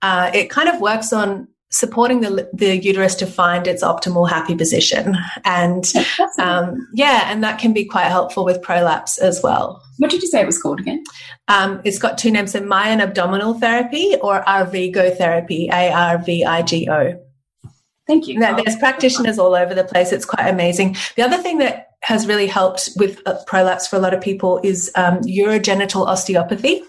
uh, 0.00 0.30
it 0.32 0.48
kind 0.48 0.68
of 0.68 0.80
works 0.80 1.12
on 1.12 1.48
supporting 1.72 2.20
the, 2.20 2.48
the 2.52 2.76
uterus 2.76 3.14
to 3.16 3.26
find 3.26 3.66
its 3.66 3.82
optimal 3.82 4.28
happy 4.28 4.54
position. 4.54 5.16
And 5.44 5.90
um, 6.38 6.86
yeah, 6.94 7.30
and 7.32 7.42
that 7.42 7.58
can 7.58 7.72
be 7.72 7.84
quite 7.84 8.06
helpful 8.06 8.44
with 8.44 8.62
prolapse 8.62 9.18
as 9.18 9.42
well. 9.42 9.82
What 9.98 10.10
did 10.10 10.22
you 10.22 10.28
say 10.28 10.40
it 10.42 10.46
was 10.46 10.60
called 10.60 10.80
again? 10.80 11.02
Um, 11.48 11.80
it's 11.84 11.98
got 11.98 12.18
two 12.18 12.30
names, 12.30 12.52
so 12.52 12.60
Mayan 12.60 13.00
abdominal 13.00 13.54
therapy 13.54 14.16
or 14.20 14.42
Arvigo 14.44 15.16
therapy, 15.16 15.68
A 15.72 15.90
R 15.90 16.18
V 16.18 16.44
I 16.44 16.62
G 16.62 16.88
O. 16.90 17.18
Thank 18.06 18.26
you. 18.26 18.38
Now, 18.38 18.56
there's 18.56 18.76
practitioners 18.76 19.38
all 19.38 19.54
over 19.54 19.74
the 19.74 19.84
place. 19.84 20.12
It's 20.12 20.24
quite 20.24 20.48
amazing. 20.48 20.96
The 21.16 21.22
other 21.22 21.38
thing 21.38 21.58
that 21.58 21.88
has 22.02 22.26
really 22.26 22.48
helped 22.48 22.90
with 22.96 23.20
uh, 23.26 23.38
prolapse 23.46 23.86
for 23.86 23.96
a 23.96 24.00
lot 24.00 24.12
of 24.12 24.20
people 24.20 24.60
is 24.64 24.90
um, 24.96 25.20
urogenital 25.20 26.06
osteopathy. 26.06 26.82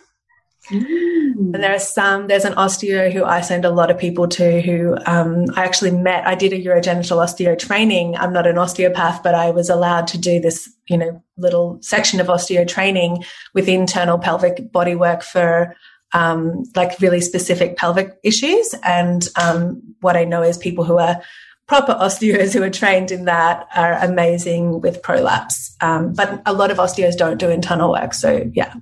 Mm. 0.72 1.03
And 1.36 1.63
there 1.63 1.74
are 1.74 1.80
some, 1.80 2.28
there's 2.28 2.46
an 2.46 2.54
osteo 2.54 3.12
who 3.12 3.24
I 3.24 3.41
send 3.41 3.65
a 3.65 3.69
lot 3.69 3.89
of 3.89 3.98
people 3.98 4.28
to 4.30 4.62
who 4.62 4.98
um, 5.06 5.46
I 5.56 5.63
actually 5.63 5.91
met. 5.91 6.28
I 6.28 6.36
did 6.36 6.54
a 6.54 6.63
urogenital 6.63 7.17
osteo 7.17 7.58
training. 7.58 8.15
I'm 8.17 8.34
not 8.34 8.48
an 8.48 8.58
osteopath, 8.58 9.24
but 9.24 9.36
I 9.36 9.52
was 9.52 9.69
allowed 9.69 10.08
to 10.08 10.17
do 10.17 10.39
this, 10.39 10.69
you 10.88 10.98
know, 10.98 11.24
little 11.38 11.80
section 11.82 12.19
of 12.19 12.28
osteo 12.28 12.67
training 12.67 13.24
with 13.54 13.67
internal 13.67 14.17
pelvic 14.17 14.72
body 14.72 14.96
work 14.96 15.24
for 15.24 15.76
um, 16.13 16.63
like 16.76 17.00
really 17.00 17.22
specific 17.22 17.78
pelvic 17.78 18.17
issues. 18.24 18.76
And 18.84 19.28
um, 19.36 19.82
what 20.02 20.15
I 20.15 20.26
know 20.26 20.43
is 20.43 20.58
people 20.58 20.84
who 20.84 21.00
are 21.00 21.22
proper 21.67 21.93
osteos 21.93 22.54
who 22.54 22.62
are 22.62 22.69
trained 22.69 23.12
in 23.12 23.26
that 23.26 23.67
are 23.76 23.93
amazing 23.93 24.82
with 24.82 25.02
prolapse. 25.02 25.76
Um, 25.82 26.13
but 26.13 26.41
a 26.46 26.54
lot 26.54 26.72
of 26.72 26.78
osteos 26.78 27.17
don't 27.17 27.39
do 27.39 27.50
internal 27.50 27.91
work. 27.91 28.13
So, 28.13 28.50
yeah. 28.54 28.74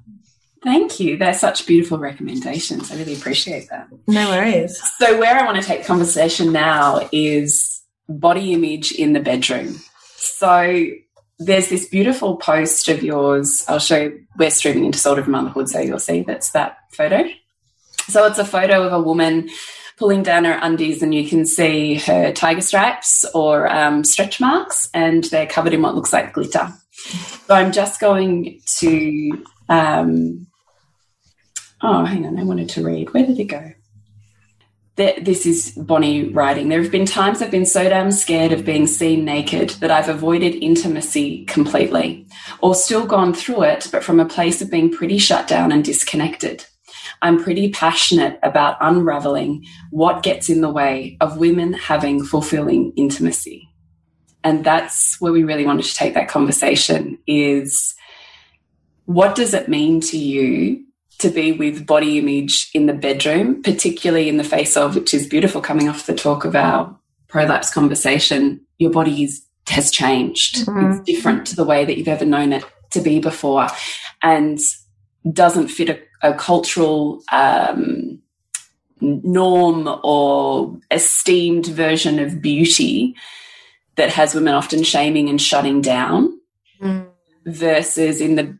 Thank 0.63 1.00
you. 1.00 1.17
They're 1.17 1.34
such 1.34 1.65
beautiful 1.65 1.97
recommendations. 1.97 2.91
I 2.91 2.95
really 2.95 3.15
appreciate 3.15 3.69
that. 3.69 3.88
No 4.08 4.30
worries. 4.30 4.80
So, 5.00 5.19
where 5.19 5.36
I 5.36 5.43
want 5.43 5.60
to 5.60 5.67
take 5.67 5.86
conversation 5.86 6.52
now 6.52 7.08
is 7.12 7.82
body 8.08 8.54
image 8.54 8.91
in 8.91 9.13
the 9.13 9.19
bedroom. 9.19 9.82
So, 10.17 10.86
there's 11.39 11.69
this 11.69 11.88
beautiful 11.88 12.38
post 12.38 12.89
of 12.89 13.02
yours. 13.02 13.65
I'll 13.67 13.80
show 13.80 14.02
you, 14.02 14.24
we're 14.38 14.52
streaming 14.52 14.86
into 14.86 15.00
Soul 15.00 15.15
Driven 15.15 15.32
Motherhood, 15.32 15.67
so 15.67 15.80
you'll 15.80 15.97
see 15.97 16.21
that's 16.21 16.52
that 16.52 16.78
photo. 16.91 17.24
So, 18.08 18.28
it's 18.28 18.39
a 18.39 18.45
photo 18.45 18.84
of 18.84 18.93
a 18.93 19.02
woman 19.02 19.50
pulling 19.97 20.21
down 20.21 20.45
her 20.45 20.60
undies, 20.62 21.02
and 21.02 21.13
you 21.13 21.28
can 21.28 21.43
see 21.43 21.95
her 21.95 22.32
tiger 22.34 22.62
stripes 22.62 23.26
or 23.34 23.67
um, 23.67 24.04
stretch 24.04 24.39
marks, 24.39 24.91
and 24.93 25.24
they're 25.26 25.47
covered 25.47 25.74
in 25.74 25.82
what 25.82 25.95
looks 25.95 26.13
like 26.13 26.34
glitter. 26.34 26.71
So, 27.47 27.56
I'm 27.56 27.71
just 27.71 28.00
going 28.00 28.62
to 28.78 29.43
um, 29.69 30.45
Oh, 31.83 32.05
hang 32.05 32.25
on. 32.25 32.37
I 32.37 32.43
wanted 32.43 32.69
to 32.69 32.83
read. 32.83 33.13
Where 33.13 33.25
did 33.25 33.39
it 33.39 33.45
go? 33.45 33.73
This 34.95 35.47
is 35.47 35.71
Bonnie 35.71 36.29
writing. 36.29 36.69
There 36.69 36.81
have 36.81 36.91
been 36.91 37.07
times 37.07 37.41
I've 37.41 37.49
been 37.49 37.65
so 37.65 37.89
damn 37.89 38.11
scared 38.11 38.51
of 38.51 38.65
being 38.65 38.85
seen 38.85 39.25
naked 39.25 39.71
that 39.79 39.89
I've 39.89 40.09
avoided 40.09 40.63
intimacy 40.63 41.45
completely, 41.45 42.27
or 42.59 42.75
still 42.75 43.07
gone 43.07 43.33
through 43.33 43.63
it, 43.63 43.87
but 43.91 44.03
from 44.03 44.19
a 44.19 44.27
place 44.27 44.61
of 44.61 44.69
being 44.69 44.91
pretty 44.91 45.17
shut 45.17 45.47
down 45.47 45.71
and 45.71 45.83
disconnected. 45.83 46.65
I'm 47.23 47.41
pretty 47.41 47.71
passionate 47.71 48.37
about 48.43 48.77
unraveling 48.79 49.65
what 49.89 50.21
gets 50.21 50.49
in 50.49 50.61
the 50.61 50.69
way 50.69 51.17
of 51.19 51.37
women 51.37 51.73
having 51.73 52.23
fulfilling 52.23 52.93
intimacy. 52.95 53.69
And 54.43 54.63
that's 54.63 55.19
where 55.19 55.31
we 55.31 55.43
really 55.43 55.65
wanted 55.65 55.85
to 55.85 55.95
take 55.95 56.13
that 56.13 56.29
conversation 56.29 57.17
is 57.25 57.95
what 59.05 59.35
does 59.35 59.55
it 59.55 59.67
mean 59.67 59.99
to 60.01 60.17
you 60.17 60.83
to 61.21 61.29
be 61.29 61.51
with 61.51 61.86
body 61.86 62.17
image 62.17 62.69
in 62.73 62.86
the 62.86 62.93
bedroom, 62.93 63.62
particularly 63.63 64.27
in 64.27 64.38
the 64.38 64.43
face 64.43 64.75
of, 64.75 64.95
which 64.95 65.13
is 65.13 65.27
beautiful 65.27 65.62
coming 65.62 65.88
off 65.88 66.05
the 66.05 66.15
talk 66.15 66.45
of 66.45 66.55
our 66.55 66.95
prolapse 67.27 67.71
conversation, 67.71 68.60
your 68.77 68.91
body 68.91 69.23
is, 69.23 69.45
has 69.67 69.91
changed. 69.91 70.65
Mm. 70.65 70.91
It's 70.91 71.05
different 71.05 71.47
to 71.47 71.55
the 71.55 71.63
way 71.63 71.86
that 71.86 71.97
you've 71.97 72.07
ever 72.07 72.25
known 72.25 72.53
it 72.53 72.65
to 72.91 73.01
be 73.01 73.19
before 73.19 73.67
and 74.21 74.60
doesn't 75.31 75.69
fit 75.69 75.89
a, 75.89 75.99
a 76.29 76.34
cultural 76.34 77.21
um, 77.31 78.19
norm 78.99 79.88
or 80.03 80.77
esteemed 80.91 81.67
version 81.67 82.19
of 82.19 82.41
beauty 82.41 83.15
that 83.95 84.10
has 84.10 84.36
women 84.36 84.53
often 84.53 84.84
shaming 84.84 85.29
and 85.29 85.41
shutting 85.41 85.81
down 85.81 86.39
mm. 86.81 87.07
versus 87.45 88.21
in 88.21 88.36
the 88.36 88.57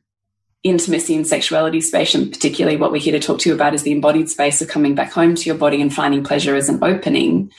intimacy 0.64 1.16
and 1.16 1.26
sexuality 1.26 1.82
space, 1.82 2.14
and 2.14 2.32
particularly 2.32 2.78
what 2.78 2.92
we're 2.92 3.02
here 3.02 3.14
to 3.14 3.20
talk 3.20 3.40
to 3.40 3.50
you 3.50 3.56
about 3.56 3.74
is 3.74 3.84
the 3.84 3.92
embodied 3.92 4.30
space 4.30 4.62
of 4.62 4.68
coming 4.68 4.96
back 4.96 5.12
home 5.12 5.36
to 5.36 5.44
your 5.44 5.56
body 5.56 5.82
and 5.82 5.94
finding 5.94 6.24
pleasure 6.24 6.56
as 6.56 6.70
an 6.70 6.84
opening 6.84 7.52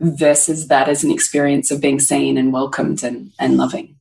versus 0.00 0.68
that 0.68 0.88
as 0.88 1.04
an 1.04 1.10
experience 1.10 1.70
of 1.70 1.80
being 1.80 2.00
seen 2.00 2.36
and 2.36 2.52
welcomed 2.52 3.02
and, 3.02 3.30
and 3.38 3.56
loving. 3.56 3.96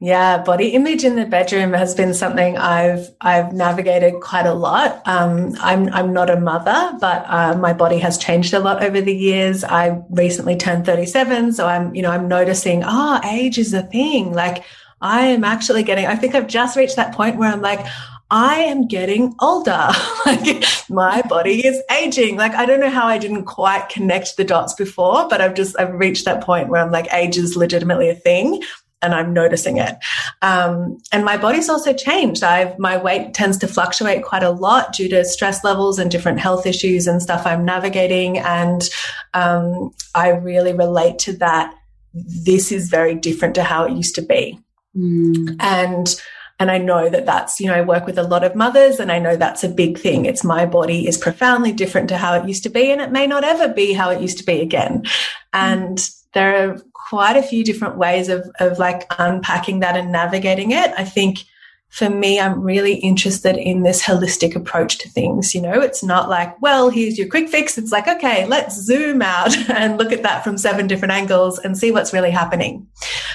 Yeah, 0.00 0.42
body 0.42 0.68
image 0.70 1.04
in 1.04 1.16
the 1.16 1.24
bedroom 1.24 1.72
has 1.72 1.94
been 1.94 2.12
something 2.12 2.58
I've 2.58 3.08
I've 3.22 3.52
navigated 3.54 4.20
quite 4.20 4.44
a 4.44 4.52
lot. 4.52 5.00
Um, 5.06 5.54
I'm 5.60 5.88
I'm 5.94 6.12
not 6.12 6.28
a 6.28 6.38
mother, 6.38 6.98
but 7.00 7.24
uh, 7.26 7.56
my 7.56 7.72
body 7.72 7.98
has 7.98 8.18
changed 8.18 8.52
a 8.52 8.58
lot 8.58 8.84
over 8.84 9.00
the 9.00 9.16
years. 9.16 9.64
I 9.64 10.02
recently 10.10 10.56
turned 10.56 10.84
37, 10.84 11.54
so 11.54 11.66
I'm 11.66 11.94
you 11.94 12.02
know 12.02 12.10
I'm 12.10 12.28
noticing 12.28 12.82
ah 12.84 13.20
oh, 13.22 13.28
age 13.28 13.56
is 13.56 13.72
a 13.72 13.82
thing. 13.82 14.34
Like 14.34 14.64
I 15.04 15.26
am 15.26 15.44
actually 15.44 15.82
getting, 15.82 16.06
I 16.06 16.16
think 16.16 16.34
I've 16.34 16.46
just 16.46 16.76
reached 16.76 16.96
that 16.96 17.14
point 17.14 17.36
where 17.36 17.52
I'm 17.52 17.60
like, 17.60 17.86
I 18.30 18.60
am 18.60 18.88
getting 18.88 19.34
older. 19.38 19.90
like 20.26 20.64
my 20.88 21.20
body 21.28 21.64
is 21.64 21.80
aging. 21.92 22.36
Like 22.36 22.54
I 22.54 22.64
don't 22.64 22.80
know 22.80 22.90
how 22.90 23.06
I 23.06 23.18
didn't 23.18 23.44
quite 23.44 23.90
connect 23.90 24.38
the 24.38 24.44
dots 24.44 24.72
before, 24.72 25.28
but 25.28 25.42
I've 25.42 25.54
just 25.54 25.78
I've 25.78 25.92
reached 25.92 26.24
that 26.24 26.42
point 26.42 26.70
where 26.70 26.82
I'm 26.82 26.90
like 26.90 27.12
age 27.12 27.36
is 27.36 27.54
legitimately 27.54 28.08
a 28.08 28.14
thing 28.14 28.62
and 29.02 29.14
I'm 29.14 29.34
noticing 29.34 29.76
it. 29.76 29.94
Um, 30.40 30.98
and 31.12 31.22
my 31.22 31.36
body's 31.36 31.68
also 31.68 31.92
changed. 31.92 32.42
I've 32.42 32.78
my 32.78 32.96
weight 32.96 33.34
tends 33.34 33.58
to 33.58 33.68
fluctuate 33.68 34.24
quite 34.24 34.42
a 34.42 34.50
lot 34.50 34.94
due 34.94 35.10
to 35.10 35.22
stress 35.26 35.62
levels 35.62 35.98
and 35.98 36.10
different 36.10 36.40
health 36.40 36.64
issues 36.64 37.06
and 37.06 37.22
stuff 37.22 37.46
I'm 37.46 37.66
navigating. 37.66 38.38
And 38.38 38.88
um, 39.34 39.92
I 40.14 40.30
really 40.30 40.72
relate 40.72 41.18
to 41.20 41.34
that. 41.34 41.74
This 42.14 42.72
is 42.72 42.88
very 42.88 43.14
different 43.14 43.54
to 43.56 43.62
how 43.62 43.84
it 43.84 43.92
used 43.92 44.14
to 44.14 44.22
be. 44.22 44.63
Mm. 44.96 45.56
And 45.60 46.20
and 46.60 46.70
I 46.70 46.78
know 46.78 47.08
that 47.08 47.26
that's, 47.26 47.58
you 47.58 47.66
know, 47.66 47.74
I 47.74 47.80
work 47.80 48.06
with 48.06 48.16
a 48.16 48.22
lot 48.22 48.44
of 48.44 48.54
mothers 48.54 49.00
and 49.00 49.10
I 49.10 49.18
know 49.18 49.36
that's 49.36 49.64
a 49.64 49.68
big 49.68 49.98
thing. 49.98 50.24
It's 50.24 50.44
my 50.44 50.66
body 50.66 51.08
is 51.08 51.18
profoundly 51.18 51.72
different 51.72 52.08
to 52.10 52.16
how 52.16 52.34
it 52.34 52.46
used 52.46 52.62
to 52.62 52.68
be 52.68 52.92
and 52.92 53.00
it 53.00 53.10
may 53.10 53.26
not 53.26 53.42
ever 53.42 53.68
be 53.68 53.92
how 53.92 54.10
it 54.10 54.22
used 54.22 54.38
to 54.38 54.44
be 54.44 54.60
again. 54.60 55.04
And 55.52 56.08
there 56.32 56.70
are 56.70 56.78
quite 56.92 57.36
a 57.36 57.42
few 57.42 57.64
different 57.64 57.98
ways 57.98 58.28
of, 58.28 58.48
of 58.60 58.78
like 58.78 59.04
unpacking 59.18 59.80
that 59.80 59.96
and 59.96 60.12
navigating 60.12 60.70
it. 60.70 60.92
I 60.96 61.04
think 61.04 61.40
for 61.88 62.08
me, 62.08 62.40
I'm 62.40 62.60
really 62.60 62.94
interested 62.94 63.56
in 63.56 63.82
this 63.82 64.02
holistic 64.02 64.56
approach 64.56 64.98
to 64.98 65.08
things. 65.08 65.54
You 65.54 65.60
know, 65.60 65.80
it's 65.80 66.02
not 66.02 66.28
like, 66.28 66.60
well, 66.60 66.88
here's 66.88 67.18
your 67.18 67.28
quick 67.28 67.48
fix. 67.48 67.78
It's 67.78 67.92
like, 67.92 68.08
okay, 68.08 68.46
let's 68.46 68.80
zoom 68.80 69.22
out 69.22 69.56
and 69.70 69.98
look 69.98 70.12
at 70.12 70.22
that 70.22 70.44
from 70.44 70.58
seven 70.58 70.86
different 70.86 71.12
angles 71.12 71.58
and 71.58 71.76
see 71.76 71.90
what's 71.90 72.12
really 72.12 72.32
happening. 72.32 72.86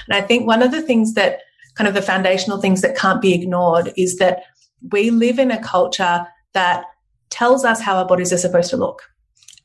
And 0.08 0.16
I 0.16 0.22
think 0.22 0.46
one 0.46 0.62
of 0.62 0.72
the 0.72 0.82
things 0.82 1.14
that 1.14 1.42
kind 1.80 1.88
of 1.88 1.94
the 1.94 2.02
foundational 2.02 2.60
things 2.60 2.82
that 2.82 2.98
can't 2.98 3.22
be 3.22 3.34
ignored 3.34 3.94
is 3.96 4.18
that 4.18 4.44
we 4.92 5.12
live 5.12 5.40
in 5.40 5.50
a 5.50 5.64
culture 5.64 6.28
that 6.52 6.84
tells 7.30 7.64
us 7.64 7.80
how 7.80 7.96
our 7.96 8.06
bodies 8.06 8.34
are 8.34 8.38
supposed 8.38 8.70
to 8.70 8.76
look. 8.76 9.04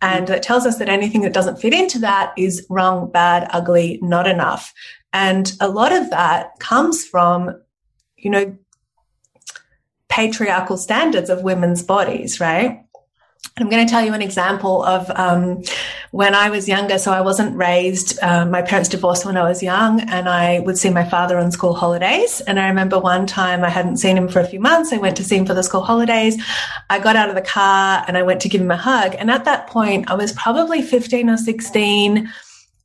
And 0.00 0.24
mm. 0.24 0.29
that 0.29 0.44
tells 0.44 0.64
us 0.64 0.79
that 0.79 0.88
anything 0.88 1.22
that 1.22 1.33
doesn't 1.33 1.61
fit 1.61 1.74
into 1.74 1.98
that 1.98 2.33
is 2.37 2.64
wrong, 2.70 3.11
bad, 3.11 3.48
ugly, 3.50 3.98
not 4.00 4.29
enough. 4.29 4.72
And 5.12 5.53
a 5.61 5.68
lot 5.68 5.90
of 5.90 6.11
that 6.11 6.50
comes 6.61 7.05
from, 7.05 7.61
you 8.16 8.31
know, 8.31 8.57
patriarchal 10.09 10.77
standards 10.77 11.31
of 11.31 11.42
women's 11.42 11.83
bodies, 11.83 12.38
right? 12.38 12.84
I'm 13.57 13.70
going 13.70 13.87
to 13.87 13.90
tell 13.90 14.04
you 14.04 14.12
an 14.14 14.22
example 14.22 14.83
of 14.83 15.09
um, 15.14 15.62
when 16.11 16.35
I 16.35 16.50
was 16.50 16.68
younger. 16.68 16.98
So 16.98 17.12
I 17.12 17.20
wasn't 17.20 17.57
raised, 17.57 18.18
uh, 18.20 18.44
my 18.46 18.62
parents 18.62 18.88
divorced 18.88 19.24
when 19.24 19.37
I 19.37 19.44
was 19.48 19.62
young, 19.62 20.00
and 20.00 20.28
I 20.28 20.59
would 20.61 20.76
see 20.76 20.90
my 20.90 21.04
father 21.04 21.38
on 21.38 21.52
school 21.52 21.72
holidays. 21.72 22.40
And 22.40 22.59
I 22.59 22.66
remember 22.66 22.98
one 22.98 23.26
time 23.26 23.62
I 23.62 23.68
hadn't 23.68 23.98
seen 23.98 24.16
him 24.16 24.28
for 24.28 24.40
a 24.40 24.46
few 24.46 24.59
months. 24.59 24.92
I 24.92 24.96
went 24.96 25.16
to 25.18 25.24
see 25.24 25.37
him 25.37 25.46
for 25.46 25.54
the 25.54 25.62
school 25.62 25.83
holidays. 25.83 26.42
I 26.90 26.98
got 26.98 27.14
out 27.14 27.28
of 27.28 27.37
the 27.37 27.42
car 27.42 28.04
and 28.09 28.18
I 28.18 28.22
went 28.22 28.40
to 28.40 28.48
give 28.48 28.61
him 28.61 28.72
a 28.72 28.76
hug. 28.76 29.14
And 29.18 29.30
at 29.30 29.44
that 29.44 29.68
point, 29.68 30.11
I 30.11 30.14
was 30.14 30.33
probably 30.33 30.83
15 30.83 31.30
or 31.30 31.37
16 31.37 32.33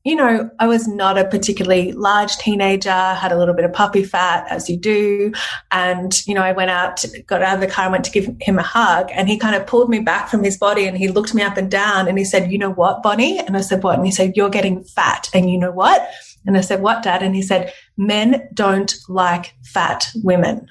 you 0.10 0.16
know, 0.16 0.50
I 0.60 0.68
was 0.68 0.88
not 0.88 1.18
a 1.18 1.26
particularly 1.26 1.92
large 1.92 2.36
teenager, 2.38 2.92
had 2.92 3.32
a 3.32 3.38
little 3.38 3.54
bit 3.54 3.66
of 3.66 3.72
puppy 3.72 4.04
fat, 4.04 4.46
as 4.50 4.70
you 4.70 4.76
do. 4.76 5.32
And, 5.72 6.26
you 6.28 6.34
know, 6.34 6.42
I 6.42 6.52
went 6.52 6.72
out, 6.72 7.06
got 7.28 7.44
out 7.44 7.56
of 7.56 7.62
the 7.62 7.68
car 7.68 7.86
and 7.86 7.92
went 7.92 8.06
to 8.06 8.12
give 8.12 8.36
him 8.42 8.58
a 8.58 8.64
hug. 8.64 9.10
And 9.14 9.30
he 9.30 9.38
kind 9.38 9.56
of 9.56 9.68
pulled 9.68 9.90
me 9.90 10.00
back 10.00 10.28
from 10.30 10.44
his 10.44 10.58
body 10.58 10.88
and 10.88 10.98
he 10.98 11.08
looked 11.08 11.36
me 11.36 11.44
up 11.44 11.58
and 11.58 11.70
down 11.70 12.08
and 12.08 12.18
he 12.18 12.26
said, 12.26 12.52
You 12.52 12.58
know 12.58 12.72
what, 12.72 13.04
Bonnie? 13.04 13.40
And 13.40 13.56
I 13.56 13.62
said, 13.62 13.84
What? 13.84 13.98
And 13.98 14.06
he 14.06 14.12
said, 14.12 14.36
You're 14.36 14.50
getting 14.50 14.84
fat. 14.84 15.30
And 15.34 15.50
you 15.50 15.58
know 15.58 15.72
what? 15.72 16.10
And 16.46 16.58
I 16.58 16.62
said, 16.62 16.82
What, 16.82 17.04
Dad? 17.04 17.22
And 17.22 17.36
he 17.36 17.42
said, 17.42 17.72
Men 17.98 18.50
don't 18.54 18.96
like 19.08 19.54
fat 19.64 20.10
women. 20.24 20.68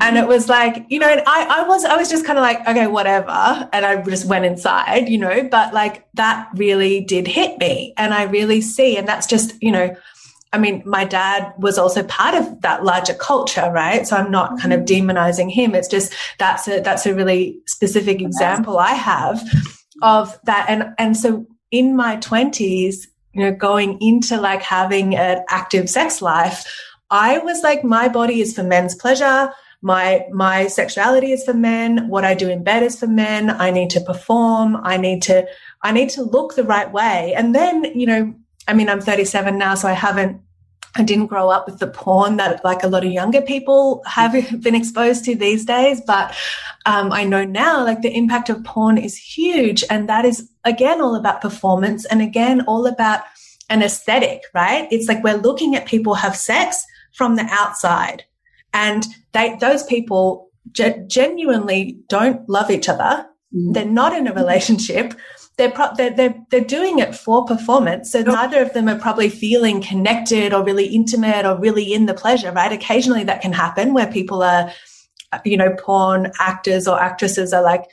And 0.00 0.16
it 0.16 0.26
was 0.26 0.48
like 0.48 0.86
you 0.88 0.98
know 0.98 1.08
I, 1.08 1.46
I 1.48 1.68
was 1.68 1.84
i 1.84 1.96
was 1.96 2.08
just 2.08 2.24
kind 2.24 2.38
of 2.38 2.42
like 2.42 2.66
okay 2.66 2.86
whatever 2.86 3.68
and 3.72 3.84
i 3.84 4.00
just 4.02 4.26
went 4.26 4.44
inside 4.44 5.08
you 5.08 5.18
know 5.18 5.48
but 5.50 5.74
like 5.74 6.06
that 6.14 6.48
really 6.54 7.00
did 7.00 7.26
hit 7.26 7.58
me 7.58 7.92
and 7.96 8.14
i 8.14 8.24
really 8.24 8.60
see 8.60 8.96
and 8.96 9.08
that's 9.08 9.26
just 9.26 9.60
you 9.62 9.72
know 9.72 9.96
I 10.54 10.58
mean, 10.58 10.84
my 10.86 11.04
dad 11.04 11.52
was 11.58 11.78
also 11.78 12.04
part 12.04 12.36
of 12.36 12.60
that 12.60 12.84
larger 12.84 13.14
culture, 13.14 13.68
right? 13.72 14.06
So 14.06 14.16
I'm 14.16 14.30
not 14.30 14.56
kind 14.60 14.72
of 14.72 14.82
mm-hmm. 14.82 15.10
demonizing 15.10 15.50
him. 15.50 15.74
It's 15.74 15.88
just 15.88 16.14
that's 16.38 16.68
a 16.68 16.78
that's 16.78 17.06
a 17.06 17.14
really 17.14 17.58
specific 17.66 18.22
example 18.22 18.78
I 18.78 18.92
have 18.92 19.42
of 20.00 20.38
that. 20.44 20.66
And 20.68 20.94
and 20.96 21.16
so 21.16 21.44
in 21.72 21.96
my 21.96 22.18
twenties, 22.18 23.08
you 23.32 23.42
know, 23.42 23.52
going 23.52 23.98
into 24.00 24.40
like 24.40 24.62
having 24.62 25.16
an 25.16 25.44
active 25.48 25.90
sex 25.90 26.22
life, 26.22 26.64
I 27.10 27.38
was 27.38 27.64
like, 27.64 27.82
my 27.82 28.06
body 28.06 28.40
is 28.40 28.54
for 28.54 28.62
men's 28.62 28.94
pleasure. 28.94 29.52
My 29.84 30.24
my 30.32 30.66
sexuality 30.66 31.32
is 31.32 31.44
for 31.44 31.52
men. 31.52 32.08
What 32.08 32.24
I 32.24 32.32
do 32.32 32.48
in 32.48 32.64
bed 32.64 32.82
is 32.82 32.98
for 32.98 33.06
men. 33.06 33.50
I 33.50 33.70
need 33.70 33.90
to 33.90 34.00
perform. 34.00 34.78
I 34.82 34.96
need 34.96 35.20
to 35.24 35.46
I 35.82 35.92
need 35.92 36.08
to 36.10 36.22
look 36.22 36.56
the 36.56 36.64
right 36.64 36.90
way. 36.90 37.34
And 37.36 37.54
then, 37.54 37.84
you 37.94 38.06
know, 38.06 38.34
I 38.66 38.72
mean, 38.72 38.88
I'm 38.88 39.02
37 39.02 39.58
now, 39.58 39.74
so 39.74 39.86
I 39.86 39.92
haven't 39.92 40.40
I 40.96 41.02
didn't 41.02 41.26
grow 41.26 41.50
up 41.50 41.66
with 41.66 41.80
the 41.80 41.86
porn 41.86 42.38
that 42.38 42.64
like 42.64 42.82
a 42.82 42.88
lot 42.88 43.04
of 43.04 43.12
younger 43.12 43.42
people 43.42 44.02
have 44.06 44.32
been 44.62 44.74
exposed 44.74 45.26
to 45.26 45.34
these 45.34 45.66
days, 45.66 46.00
but 46.00 46.34
um, 46.86 47.12
I 47.12 47.24
know 47.24 47.44
now 47.44 47.84
like 47.84 48.00
the 48.00 48.16
impact 48.16 48.48
of 48.48 48.64
porn 48.64 48.96
is 48.96 49.18
huge, 49.18 49.84
and 49.90 50.08
that 50.08 50.24
is 50.24 50.48
again 50.64 51.02
all 51.02 51.14
about 51.14 51.42
performance, 51.42 52.06
and 52.06 52.22
again 52.22 52.62
all 52.62 52.86
about 52.86 53.20
an 53.68 53.82
aesthetic, 53.82 54.44
right? 54.54 54.88
It's 54.90 55.08
like 55.08 55.22
we're 55.22 55.36
looking 55.36 55.74
at 55.76 55.86
people 55.86 56.14
have 56.14 56.36
sex 56.36 56.86
from 57.12 57.36
the 57.36 57.46
outside, 57.50 58.24
and 58.74 59.06
they 59.32 59.56
those 59.60 59.82
people 59.84 60.50
ge- 60.72 61.06
genuinely 61.06 61.98
don't 62.08 62.46
love 62.48 62.70
each 62.70 62.90
other. 62.90 63.26
Mm. 63.54 63.72
They're 63.72 63.86
not 63.86 64.14
in 64.14 64.26
a 64.26 64.34
relationship 64.34 65.14
they're, 65.56 65.70
pro- 65.70 65.94
they're, 65.96 66.10
they're, 66.10 66.34
they're 66.50 66.60
doing 66.60 66.98
it 66.98 67.14
for 67.14 67.44
performance. 67.44 68.10
So 68.10 68.22
neither 68.22 68.60
of 68.60 68.72
them 68.72 68.88
are 68.88 68.98
probably 68.98 69.28
feeling 69.28 69.80
connected 69.80 70.52
or 70.52 70.64
really 70.64 70.86
intimate 70.86 71.46
or 71.46 71.58
really 71.58 71.92
in 71.92 72.06
the 72.06 72.14
pleasure, 72.14 72.50
right? 72.50 72.72
Occasionally 72.72 73.24
that 73.24 73.40
can 73.40 73.52
happen 73.52 73.94
where 73.94 74.10
people 74.10 74.42
are, 74.42 74.72
you 75.44 75.56
know, 75.56 75.74
porn 75.78 76.32
actors 76.40 76.88
or 76.88 77.00
actresses 77.00 77.52
are 77.52 77.62
like, 77.62 77.84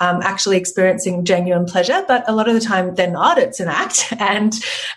um, 0.00 0.20
actually 0.22 0.56
experiencing 0.56 1.24
genuine 1.24 1.64
pleasure, 1.64 2.04
but 2.06 2.28
a 2.28 2.34
lot 2.34 2.48
of 2.48 2.54
the 2.54 2.60
time 2.60 2.94
they're 2.94 3.10
not. 3.10 3.38
It's 3.38 3.60
an 3.60 3.68
act, 3.68 4.12
and 4.18 4.54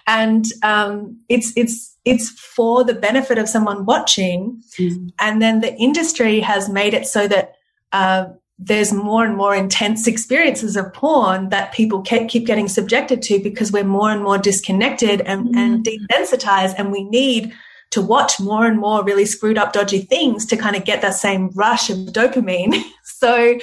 and 0.07 0.45
um, 0.63 1.19
it's 1.29 1.53
it's 1.55 1.97
it's 2.05 2.29
for 2.29 2.83
the 2.83 2.93
benefit 2.93 3.37
of 3.37 3.49
someone 3.49 3.85
watching, 3.85 4.61
mm. 4.77 5.11
and 5.19 5.41
then 5.41 5.61
the 5.61 5.75
industry 5.75 6.39
has 6.39 6.69
made 6.69 6.93
it 6.93 7.07
so 7.07 7.27
that 7.27 7.55
uh, 7.91 8.25
there's 8.59 8.91
more 8.91 9.25
and 9.25 9.37
more 9.37 9.55
intense 9.55 10.05
experiences 10.05 10.75
of 10.75 10.93
porn 10.93 11.47
that 11.49 11.71
people 11.71 12.01
keep 12.01 12.45
getting 12.45 12.67
subjected 12.67 13.21
to 13.21 13.39
because 13.39 13.71
we're 13.71 13.85
more 13.85 14.11
and 14.11 14.21
more 14.21 14.37
disconnected 14.37 15.21
and, 15.21 15.47
mm. 15.47 15.57
and 15.57 15.85
desensitized 15.85 16.75
and 16.77 16.91
we 16.91 17.05
need 17.05 17.53
to 17.91 18.01
watch 18.01 18.39
more 18.39 18.67
and 18.67 18.77
more 18.77 19.03
really 19.03 19.25
screwed 19.25 19.57
up 19.57 19.71
dodgy 19.71 20.01
things 20.01 20.45
to 20.45 20.57
kind 20.57 20.75
of 20.75 20.83
get 20.83 21.01
that 21.01 21.15
same 21.15 21.49
rush 21.55 21.89
of 21.89 21.97
dopamine 21.97 22.83
so 23.03 23.57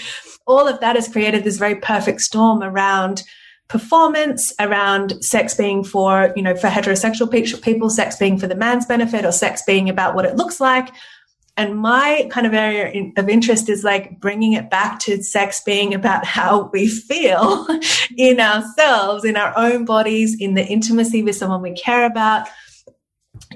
all 0.46 0.68
of 0.68 0.80
that 0.80 0.96
has 0.96 1.08
created 1.08 1.44
this 1.44 1.58
very 1.58 1.76
perfect 1.76 2.20
storm 2.20 2.62
around 2.62 3.22
performance 3.68 4.52
around 4.60 5.12
sex 5.24 5.54
being 5.54 5.82
for 5.82 6.32
you 6.36 6.42
know 6.42 6.54
for 6.54 6.68
heterosexual 6.68 7.30
people 7.62 7.90
sex 7.90 8.16
being 8.16 8.38
for 8.38 8.46
the 8.46 8.54
man's 8.54 8.86
benefit 8.86 9.24
or 9.24 9.32
sex 9.32 9.62
being 9.66 9.88
about 9.88 10.14
what 10.14 10.24
it 10.24 10.36
looks 10.36 10.60
like 10.60 10.90
and 11.58 11.78
my 11.78 12.28
kind 12.30 12.46
of 12.46 12.52
area 12.52 13.10
of 13.16 13.28
interest 13.28 13.70
is 13.70 13.82
like 13.82 14.20
bringing 14.20 14.52
it 14.52 14.68
back 14.68 14.98
to 15.00 15.22
sex 15.22 15.62
being 15.64 15.94
about 15.94 16.24
how 16.36 16.70
we 16.72 16.86
feel 16.86 17.66
in 18.16 18.40
ourselves, 18.40 19.24
in 19.24 19.36
our 19.36 19.56
own 19.56 19.84
bodies, 19.84 20.36
in 20.38 20.54
the 20.54 20.64
intimacy 20.64 21.22
with 21.22 21.36
someone 21.36 21.62
we 21.62 21.72
care 21.72 22.04
about, 22.04 22.48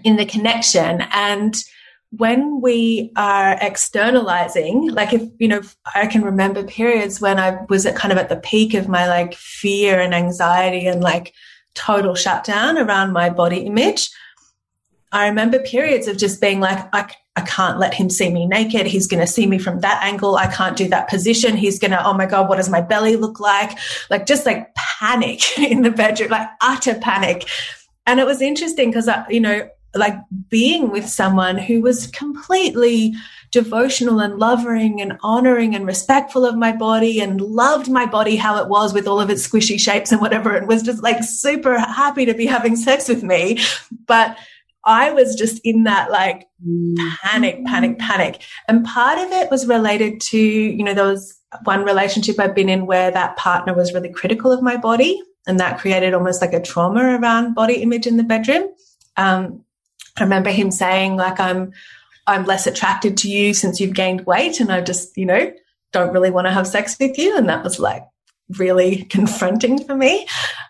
in 0.03 0.17
the 0.17 0.25
connection. 0.25 1.03
And 1.13 1.63
when 2.11 2.61
we 2.61 3.13
are 3.17 3.57
externalizing, 3.61 4.89
like 4.89 5.13
if, 5.13 5.23
you 5.39 5.47
know, 5.47 5.63
I 5.95 6.07
can 6.07 6.23
remember 6.23 6.65
periods 6.65 7.21
when 7.21 7.39
I 7.39 7.59
was 7.69 7.87
at 7.87 7.95
kind 7.95 8.11
of 8.11 8.19
at 8.19 8.29
the 8.29 8.37
peak 8.37 8.75
of 8.75 8.89
my 8.89 9.07
like 9.07 9.35
fear 9.35 10.01
and 10.01 10.13
anxiety 10.13 10.87
and 10.87 11.03
like 11.03 11.33
total 11.75 12.17
shutdown 12.17 12.79
around 12.79 13.13
my 13.13 13.31
body 13.31 13.59
image. 13.59 14.11
I 15.13 15.29
remember 15.29 15.61
periods 15.61 16.09
of 16.09 16.19
just 16.19 16.41
being 16.41 16.61
like, 16.61 16.89
I, 16.93 17.13
I 17.37 17.43
can't 17.43 17.79
let 17.79 17.95
him 17.95 18.11
see 18.11 18.31
me 18.31 18.47
naked. 18.47 18.87
He's 18.87 19.07
going 19.07 19.21
to 19.21 19.27
see 19.27 19.47
me 19.47 19.59
from 19.59 19.81
that 19.81 20.03
angle. 20.03 20.37
I 20.37 20.49
can't 20.49 20.77
do 20.77 20.89
that 20.89 21.09
position. 21.09 21.57
He's 21.57 21.79
going 21.79 21.93
to, 21.93 22.05
oh 22.05 22.13
my 22.13 22.27
God, 22.27 22.49
what 22.49 22.57
does 22.57 22.69
my 22.69 22.81
belly 22.81 23.17
look 23.17 23.39
like? 23.39 23.79
Like 24.09 24.27
just 24.27 24.47
like 24.47 24.75
panic 24.75 25.59
in 25.59 25.83
the 25.83 25.91
bedroom, 25.91 26.31
like 26.31 26.49
utter 26.61 26.97
panic. 26.97 27.49
And 28.07 28.19
it 28.19 28.27
was 28.27 28.43
interesting 28.43 28.91
because, 28.91 29.07
I, 29.07 29.25
you 29.29 29.41
know, 29.41 29.69
like 29.95 30.17
being 30.49 30.91
with 30.91 31.09
someone 31.09 31.59
who 31.59 31.81
was 31.81 32.07
completely 32.09 33.15
devotional 33.51 34.21
and 34.21 34.39
loving 34.39 35.01
and 35.01 35.19
honoring 35.23 35.75
and 35.75 35.87
respectful 35.87 36.45
of 36.45 36.57
my 36.57 36.71
body 36.71 37.21
and 37.21 37.41
loved 37.41 37.91
my 37.91 38.07
body 38.07 38.37
how 38.37 38.63
it 38.63 38.69
was 38.69 38.95
with 38.95 39.09
all 39.09 39.21
of 39.21 39.31
its 39.31 39.47
squishy 39.47 39.79
shapes 39.79 40.13
and 40.13 40.21
whatever 40.21 40.55
and 40.55 40.69
was 40.69 40.83
just 40.83 41.03
like 41.03 41.23
super 41.23 41.79
happy 41.79 42.25
to 42.25 42.35
be 42.35 42.47
having 42.47 42.77
sex 42.77 43.09
with 43.09 43.23
me. 43.23 43.59
But 44.07 44.37
I 44.85 45.11
was 45.11 45.35
just 45.35 45.61
in 45.65 45.85
that 45.85 46.11
like 46.11 46.49
panic, 47.23 47.65
panic, 47.67 47.99
panic. 47.99 48.43
And 48.69 48.85
part 48.85 49.19
of 49.19 49.31
it 49.33 49.51
was 49.51 49.67
related 49.67 50.21
to, 50.23 50.39
you 50.39 50.83
know, 50.85 50.95
there 50.95 51.07
was 51.07 51.39
one 51.65 51.85
relationship 51.85 52.39
I've 52.39 52.55
been 52.55 52.69
in 52.69 52.87
where 52.87 53.11
that 53.11 53.37
partner 53.37 53.75
was 53.75 53.93
really 53.93 54.13
critical 54.13 54.53
of 54.53 54.63
my 54.63 54.77
body. 54.77 55.21
And 55.47 55.59
that 55.59 55.81
created 55.81 56.15
almost 56.15 56.41
like 56.41 56.53
a 56.53 56.63
trauma 56.63 57.19
around 57.19 57.55
body 57.55 57.83
image 57.83 58.07
in 58.07 58.17
the 58.17 58.23
bedroom. 58.23 58.69
Um, 59.17 59.65
I 60.21 60.25
remember 60.25 60.51
him 60.51 60.71
saying, 60.71 61.17
like, 61.17 61.41
I'm, 61.41 61.73
I'm 62.27 62.45
less 62.45 62.67
attracted 62.67 63.17
to 63.19 63.31
you 63.31 63.55
since 63.55 63.81
you've 63.81 63.95
gained 63.95 64.27
weight. 64.27 64.61
And 64.61 64.71
I 64.71 64.81
just, 64.81 65.17
you 65.17 65.27
know, 65.27 65.53
don't 65.93 66.13
really 66.13 66.31
want 66.31 66.47
to 66.47 66.53
have 66.53 66.67
sex 66.67 66.97
with 67.01 67.19
you. 67.19 67.37
And 67.37 67.49
that 67.49 67.65
was 67.65 67.79
like 67.79 68.05
really 68.59 69.05
confronting 69.11 69.85
for 69.85 69.97
me. 69.97 70.27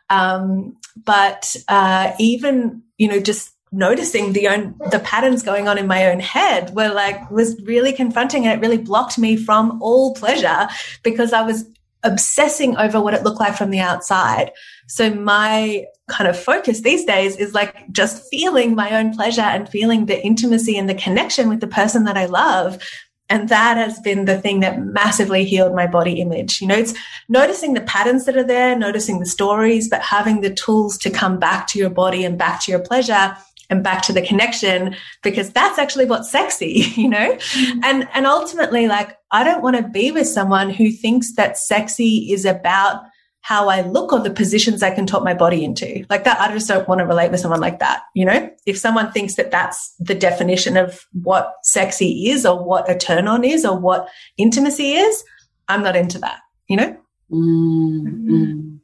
Um, 0.09 0.77
but 1.05 1.55
uh, 1.69 2.13
even, 2.19 2.83
you 2.99 3.09
know, 3.09 3.21
just 3.21 3.53
noticing 3.73 4.33
the 4.33 4.49
own 4.49 4.75
the 4.91 4.99
patterns 4.99 5.45
going 5.45 5.69
on 5.69 5.79
in 5.79 5.87
my 5.87 6.11
own 6.11 6.19
head 6.19 6.75
were 6.75 6.93
like 6.93 7.31
was 7.31 7.61
really 7.63 7.93
confronting 7.93 8.45
and 8.45 8.53
it 8.53 8.61
really 8.61 8.83
blocked 8.83 9.17
me 9.17 9.37
from 9.37 9.81
all 9.81 10.13
pleasure 10.15 10.69
because 11.05 11.33
I 11.33 11.43
was 11.43 11.65
obsessing 12.03 12.77
over 12.77 13.01
what 13.01 13.15
it 13.15 13.23
looked 13.23 13.41
like 13.41 13.57
from 13.57 13.71
the 13.71 13.81
outside. 13.81 14.53
So 14.89 15.13
my 15.13 15.85
kind 16.09 16.29
of 16.29 16.39
focus 16.39 16.81
these 16.81 17.05
days 17.05 17.37
is 17.37 17.55
like 17.55 17.91
just 17.93 18.29
feeling 18.31 18.75
my 18.75 18.99
own 18.99 19.15
pleasure 19.15 19.43
and 19.43 19.69
feeling 19.69 20.07
the 20.07 20.21
intimacy 20.25 20.77
and 20.77 20.89
the 20.89 20.95
connection 20.95 21.49
with 21.49 21.61
the 21.61 21.67
person 21.67 22.05
that 22.05 22.17
I 22.17 22.27
love. 22.27 22.83
And 23.29 23.49
that 23.49 23.77
has 23.77 24.01
been 24.01 24.25
the 24.25 24.41
thing 24.41 24.61
that 24.61 24.81
massively 24.81 25.45
healed 25.45 25.75
my 25.75 25.87
body 25.87 26.21
image. 26.21 26.61
You 26.61 26.67
know, 26.67 26.77
it's 26.77 26.95
noticing 27.29 27.75
the 27.75 27.81
patterns 27.83 28.25
that 28.25 28.37
are 28.37 28.43
there, 28.43 28.77
noticing 28.77 29.21
the 29.21 29.27
stories, 29.27 29.89
but 29.89 30.03
having 30.03 30.41
the 30.41 30.53
tools 30.53 30.99
to 30.99 31.11
come 31.11 31.39
back 31.39 31.69
to 31.69 31.79
your 31.79 31.91
body 31.91 32.25
and 32.25 32.37
back 32.37 32.61
to 32.63 32.73
your 32.73 32.81
pleasure 32.81 33.37
and 33.71 33.85
back 33.85 34.03
to 34.03 34.13
the 34.13 34.21
connection 34.21 34.97
because 35.23 35.51
that's 35.51 35.79
actually 35.79 36.07
what's 36.07 36.31
sexy, 36.31 36.87
you 36.97 37.09
know? 37.09 37.37
Mm-hmm. 37.37 37.81
And 37.85 38.09
and 38.13 38.27
ultimately 38.27 38.89
like 38.89 39.17
I 39.33 39.45
don't 39.45 39.63
want 39.63 39.77
to 39.77 39.89
be 39.89 40.11
with 40.11 40.27
someone 40.27 40.71
who 40.71 40.91
thinks 40.91 41.35
that 41.35 41.57
sexy 41.57 42.33
is 42.33 42.45
about 42.45 43.03
how 43.43 43.69
I 43.69 43.83
look 43.83 44.13
or 44.13 44.21
the 44.21 44.31
positions 44.31 44.83
I 44.83 44.95
can 44.95 45.07
talk 45.07 45.25
my 45.25 45.35
body 45.35 45.65
into. 45.65 46.05
Like 46.11 46.25
that 46.25 46.41
I 46.41 46.53
just 46.53 46.69
don't 46.69 46.87
want 46.89 46.99
to 46.99 47.07
relate 47.07 47.31
with 47.31 47.41
someone 47.41 47.61
like 47.61 47.79
that, 47.79 48.03
you 48.15 48.25
know? 48.25 48.51
If 48.67 48.77
someone 48.77 49.13
thinks 49.13 49.37
that 49.37 49.51
that's 49.51 49.95
the 49.99 50.15
definition 50.15 50.77
of 50.77 51.07
what 51.13 51.55
sexy 51.63 52.31
is 52.31 52.45
or 52.45 52.63
what 52.63 52.91
a 52.91 52.97
turn 52.97 53.29
on 53.29 53.45
is 53.45 53.65
or 53.65 53.79
what 53.79 54.09
intimacy 54.37 54.93
is, 54.93 55.25
I'm 55.69 55.83
not 55.83 55.97
into 55.97 56.19
that, 56.19 56.41
you 56.69 56.77
know? 56.77 56.97
Mm-hmm. 57.31 58.77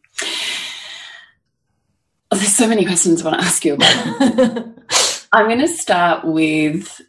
Oh, 2.30 2.37
there's 2.37 2.54
so 2.54 2.66
many 2.66 2.85
questions 2.85 3.20
I 3.20 3.30
want 3.30 3.40
to 3.40 3.46
ask 3.46 3.64
you 3.64 3.74
about. 3.74 4.68
I'm 5.32 5.46
going 5.46 5.61
to 5.61 5.68
start 5.68 6.24
with 6.24 7.00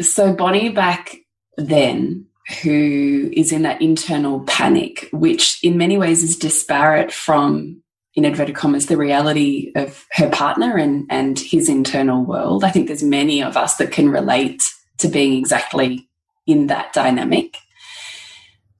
so 0.00 0.34
Bonnie 0.34 0.70
back 0.70 1.16
then, 1.56 2.26
who 2.62 3.30
is 3.32 3.52
in 3.52 3.62
that 3.62 3.80
internal 3.80 4.40
panic, 4.40 5.08
which 5.12 5.62
in 5.62 5.78
many 5.78 5.96
ways 5.96 6.22
is 6.22 6.36
disparate 6.36 7.12
from, 7.12 7.82
in 8.14 8.24
inverted 8.24 8.54
commas, 8.54 8.86
the 8.86 8.96
reality 8.96 9.72
of 9.76 10.04
her 10.12 10.28
partner 10.30 10.76
and, 10.76 11.06
and 11.08 11.38
his 11.38 11.68
internal 11.68 12.24
world. 12.24 12.64
I 12.64 12.70
think 12.70 12.88
there's 12.88 13.02
many 13.02 13.42
of 13.42 13.56
us 13.56 13.76
that 13.76 13.92
can 13.92 14.08
relate 14.08 14.62
to 14.98 15.08
being 15.08 15.38
exactly 15.38 16.08
in 16.46 16.66
that 16.66 16.92
dynamic. 16.92 17.56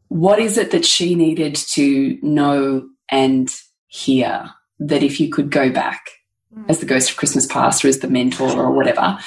What 0.09 0.39
is 0.39 0.59
it 0.59 0.73
that 0.73 0.85
she 0.85 1.15
needed 1.15 1.55
to 1.55 2.19
know 2.21 2.89
and 3.09 3.49
hear 3.87 4.51
that 4.81 5.03
if 5.03 5.21
you 5.21 5.31
could 5.31 5.51
go 5.51 5.71
back 5.71 6.11
mm. 6.55 6.65
as 6.69 6.81
the 6.81 6.87
ghost 6.87 7.11
of 7.11 7.17
Christmas 7.17 7.47
past 7.47 7.85
or 7.85 7.89
as 7.89 8.01
the 8.01 8.09
mentor 8.09 8.51
or 8.51 8.73
whatever, 8.73 9.19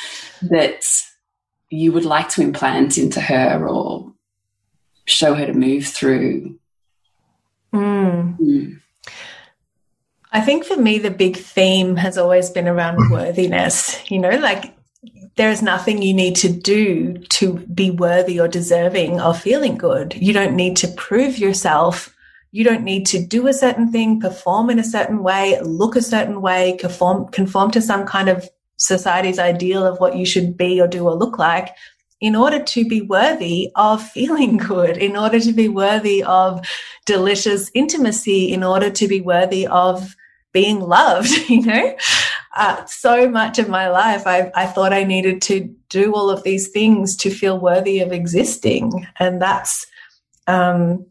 that 0.42 0.84
you 1.70 1.92
would 1.92 2.06
like 2.06 2.30
to 2.30 2.42
implant 2.42 2.98
into 2.98 3.22
her 3.22 3.68
or 3.68 4.14
show 5.06 5.34
her 5.34 5.46
to 5.46 5.54
move 5.54 5.86
through? 5.88 6.58
Mm. 7.74 8.40
Mm. 8.40 8.82
I 10.32 10.42
think 10.42 10.66
for 10.66 10.76
me, 10.76 10.98
the 10.98 11.12
big 11.12 11.38
theme 11.38 11.96
has 11.96 12.18
always 12.18 12.50
been 12.50 12.68
around 12.68 13.10
worthiness. 13.12 14.00
You 14.12 14.20
know, 14.20 14.32
like 14.32 14.76
there 15.36 15.50
is 15.50 15.62
nothing 15.62 16.02
you 16.02 16.14
need 16.14 16.36
to 16.38 16.50
do 16.50 17.18
to 17.30 17.54
be 17.54 17.92
worthy 17.92 18.40
or 18.40 18.48
deserving 18.48 19.20
of 19.20 19.42
feeling 19.42 19.78
good. 19.78 20.14
You 20.16 20.34
don't 20.34 20.56
need 20.56 20.78
to 20.78 20.88
prove 20.88 21.38
yourself. 21.38 22.14
You 22.52 22.64
don't 22.64 22.84
need 22.84 23.06
to 23.08 23.26
do 23.26 23.48
a 23.48 23.54
certain 23.54 23.92
thing, 23.92 24.22
perform 24.22 24.70
in 24.70 24.80
a 24.80 24.84
certain 24.84 25.24
way, 25.24 25.60
look 25.62 25.96
a 25.96 26.02
certain 26.02 26.42
way, 26.42 26.78
conform, 26.80 27.28
conform 27.28 27.72
to 27.72 27.82
some 27.82 28.06
kind 28.06 28.30
of 28.30 28.50
society's 28.78 29.40
ideal 29.40 29.86
of 29.86 30.00
what 30.00 30.16
you 30.16 30.26
should 30.26 30.58
be 30.58 30.82
or 30.82 30.88
do 30.88 31.06
or 31.06 31.16
look 31.16 31.38
like 31.38 31.70
in 32.26 32.36
order 32.36 32.62
to 32.64 32.84
be 32.86 33.02
worthy 33.02 33.72
of 33.76 34.02
feeling 34.02 34.58
good, 34.72 34.98
in 34.98 35.16
order 35.16 35.40
to 35.40 35.54
be 35.54 35.70
worthy 35.70 36.24
of 36.24 36.68
delicious 37.06 37.70
intimacy, 37.76 38.52
in 38.52 38.64
order 38.64 38.90
to 38.90 39.08
be 39.08 39.22
worthy 39.22 39.68
of 39.68 40.16
being 40.52 40.80
loved, 40.80 41.30
you 41.50 41.62
know? 41.62 41.96
Uh, 42.56 42.84
so 42.86 43.30
much 43.30 43.60
of 43.60 43.70
my 43.70 43.90
life, 43.90 44.26
I, 44.26 44.52
I 44.56 44.66
thought 44.66 44.92
I 44.92 45.04
needed 45.04 45.40
to 45.44 45.76
do 45.90 46.16
all 46.16 46.32
of 46.32 46.42
these 46.44 46.70
things 46.70 47.16
to 47.18 47.30
feel 47.30 47.60
worthy 47.60 48.00
of 48.00 48.12
existing. 48.12 49.08
And 49.20 49.40
that's, 49.40 49.86
um, 50.48 51.06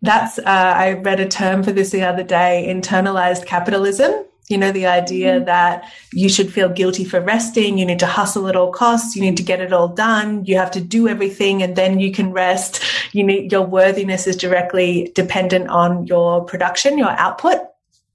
that's, 0.00 0.38
uh, 0.38 0.42
I 0.46 0.92
read 0.92 1.18
a 1.18 1.26
term 1.26 1.64
for 1.64 1.72
this 1.72 1.90
the 1.90 2.02
other 2.02 2.22
day, 2.22 2.66
internalized 2.68 3.46
capitalism. 3.46 4.26
You 4.50 4.58
know, 4.58 4.72
the 4.72 4.86
idea 4.86 5.36
mm-hmm. 5.36 5.44
that 5.46 5.90
you 6.12 6.28
should 6.28 6.52
feel 6.52 6.68
guilty 6.68 7.04
for 7.04 7.20
resting. 7.20 7.78
You 7.78 7.86
need 7.86 8.00
to 8.00 8.06
hustle 8.06 8.48
at 8.48 8.56
all 8.56 8.72
costs. 8.72 9.16
You 9.16 9.22
need 9.22 9.36
to 9.36 9.42
get 9.42 9.60
it 9.60 9.72
all 9.72 9.88
done. 9.88 10.44
You 10.44 10.56
have 10.56 10.72
to 10.72 10.80
do 10.80 11.08
everything 11.08 11.62
and 11.62 11.76
then 11.76 12.00
you 12.00 12.12
can 12.12 12.32
rest. 12.32 12.82
You 13.12 13.24
need, 13.24 13.52
your 13.52 13.62
worthiness 13.62 14.26
is 14.26 14.36
directly 14.36 15.12
dependent 15.14 15.68
on 15.68 16.06
your 16.06 16.44
production, 16.44 16.98
your 16.98 17.10
output. 17.10 17.60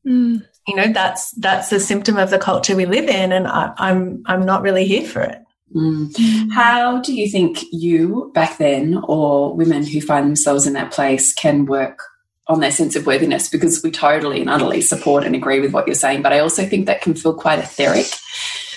Mm. 0.05 0.45
You 0.67 0.75
know, 0.75 0.91
that's, 0.91 1.31
that's 1.31 1.71
a 1.71 1.79
symptom 1.79 2.17
of 2.17 2.29
the 2.29 2.39
culture 2.39 2.75
we 2.75 2.85
live 2.85 3.07
in. 3.07 3.31
And 3.31 3.47
I, 3.47 3.73
I'm, 3.77 4.21
I'm 4.25 4.45
not 4.45 4.61
really 4.61 4.85
here 4.85 5.07
for 5.07 5.21
it. 5.21 5.41
Mm. 5.73 6.51
How 6.51 7.01
do 7.01 7.13
you 7.13 7.29
think 7.29 7.63
you 7.71 8.31
back 8.33 8.57
then 8.57 8.99
or 9.07 9.55
women 9.55 9.85
who 9.85 10.01
find 10.01 10.27
themselves 10.27 10.67
in 10.67 10.73
that 10.73 10.91
place 10.91 11.33
can 11.33 11.65
work 11.65 11.99
on 12.47 12.59
their 12.59 12.71
sense 12.71 12.95
of 12.95 13.05
worthiness 13.05 13.49
because 13.49 13.81
we 13.83 13.91
totally 13.91 14.41
and 14.41 14.49
utterly 14.49 14.81
support 14.81 15.23
and 15.23 15.35
agree 15.35 15.59
with 15.59 15.73
what 15.73 15.87
you're 15.87 15.95
saying. 15.95 16.21
But 16.21 16.33
I 16.33 16.39
also 16.39 16.65
think 16.65 16.85
that 16.85 17.01
can 17.01 17.15
feel 17.15 17.33
quite 17.33 17.59
etheric 17.59 18.05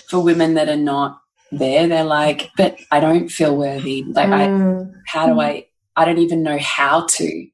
for 0.08 0.20
women 0.20 0.54
that 0.54 0.68
are 0.68 0.76
not 0.76 1.20
there. 1.52 1.86
They're 1.86 2.04
like, 2.04 2.50
but 2.56 2.78
I 2.90 3.00
don't 3.00 3.28
feel 3.28 3.56
worthy. 3.56 4.04
Like, 4.04 4.28
mm. 4.28 4.90
I, 4.90 4.98
how 5.06 5.26
do 5.26 5.40
I, 5.40 5.66
I 5.96 6.04
don't 6.04 6.18
even 6.18 6.42
know 6.42 6.58
how 6.58 7.06
to. 7.06 7.46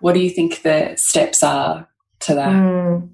What 0.00 0.14
do 0.14 0.20
you 0.20 0.30
think 0.30 0.62
the 0.62 0.94
steps 0.96 1.42
are 1.42 1.86
to 2.20 2.34
that? 2.34 2.48
Mm. 2.48 3.10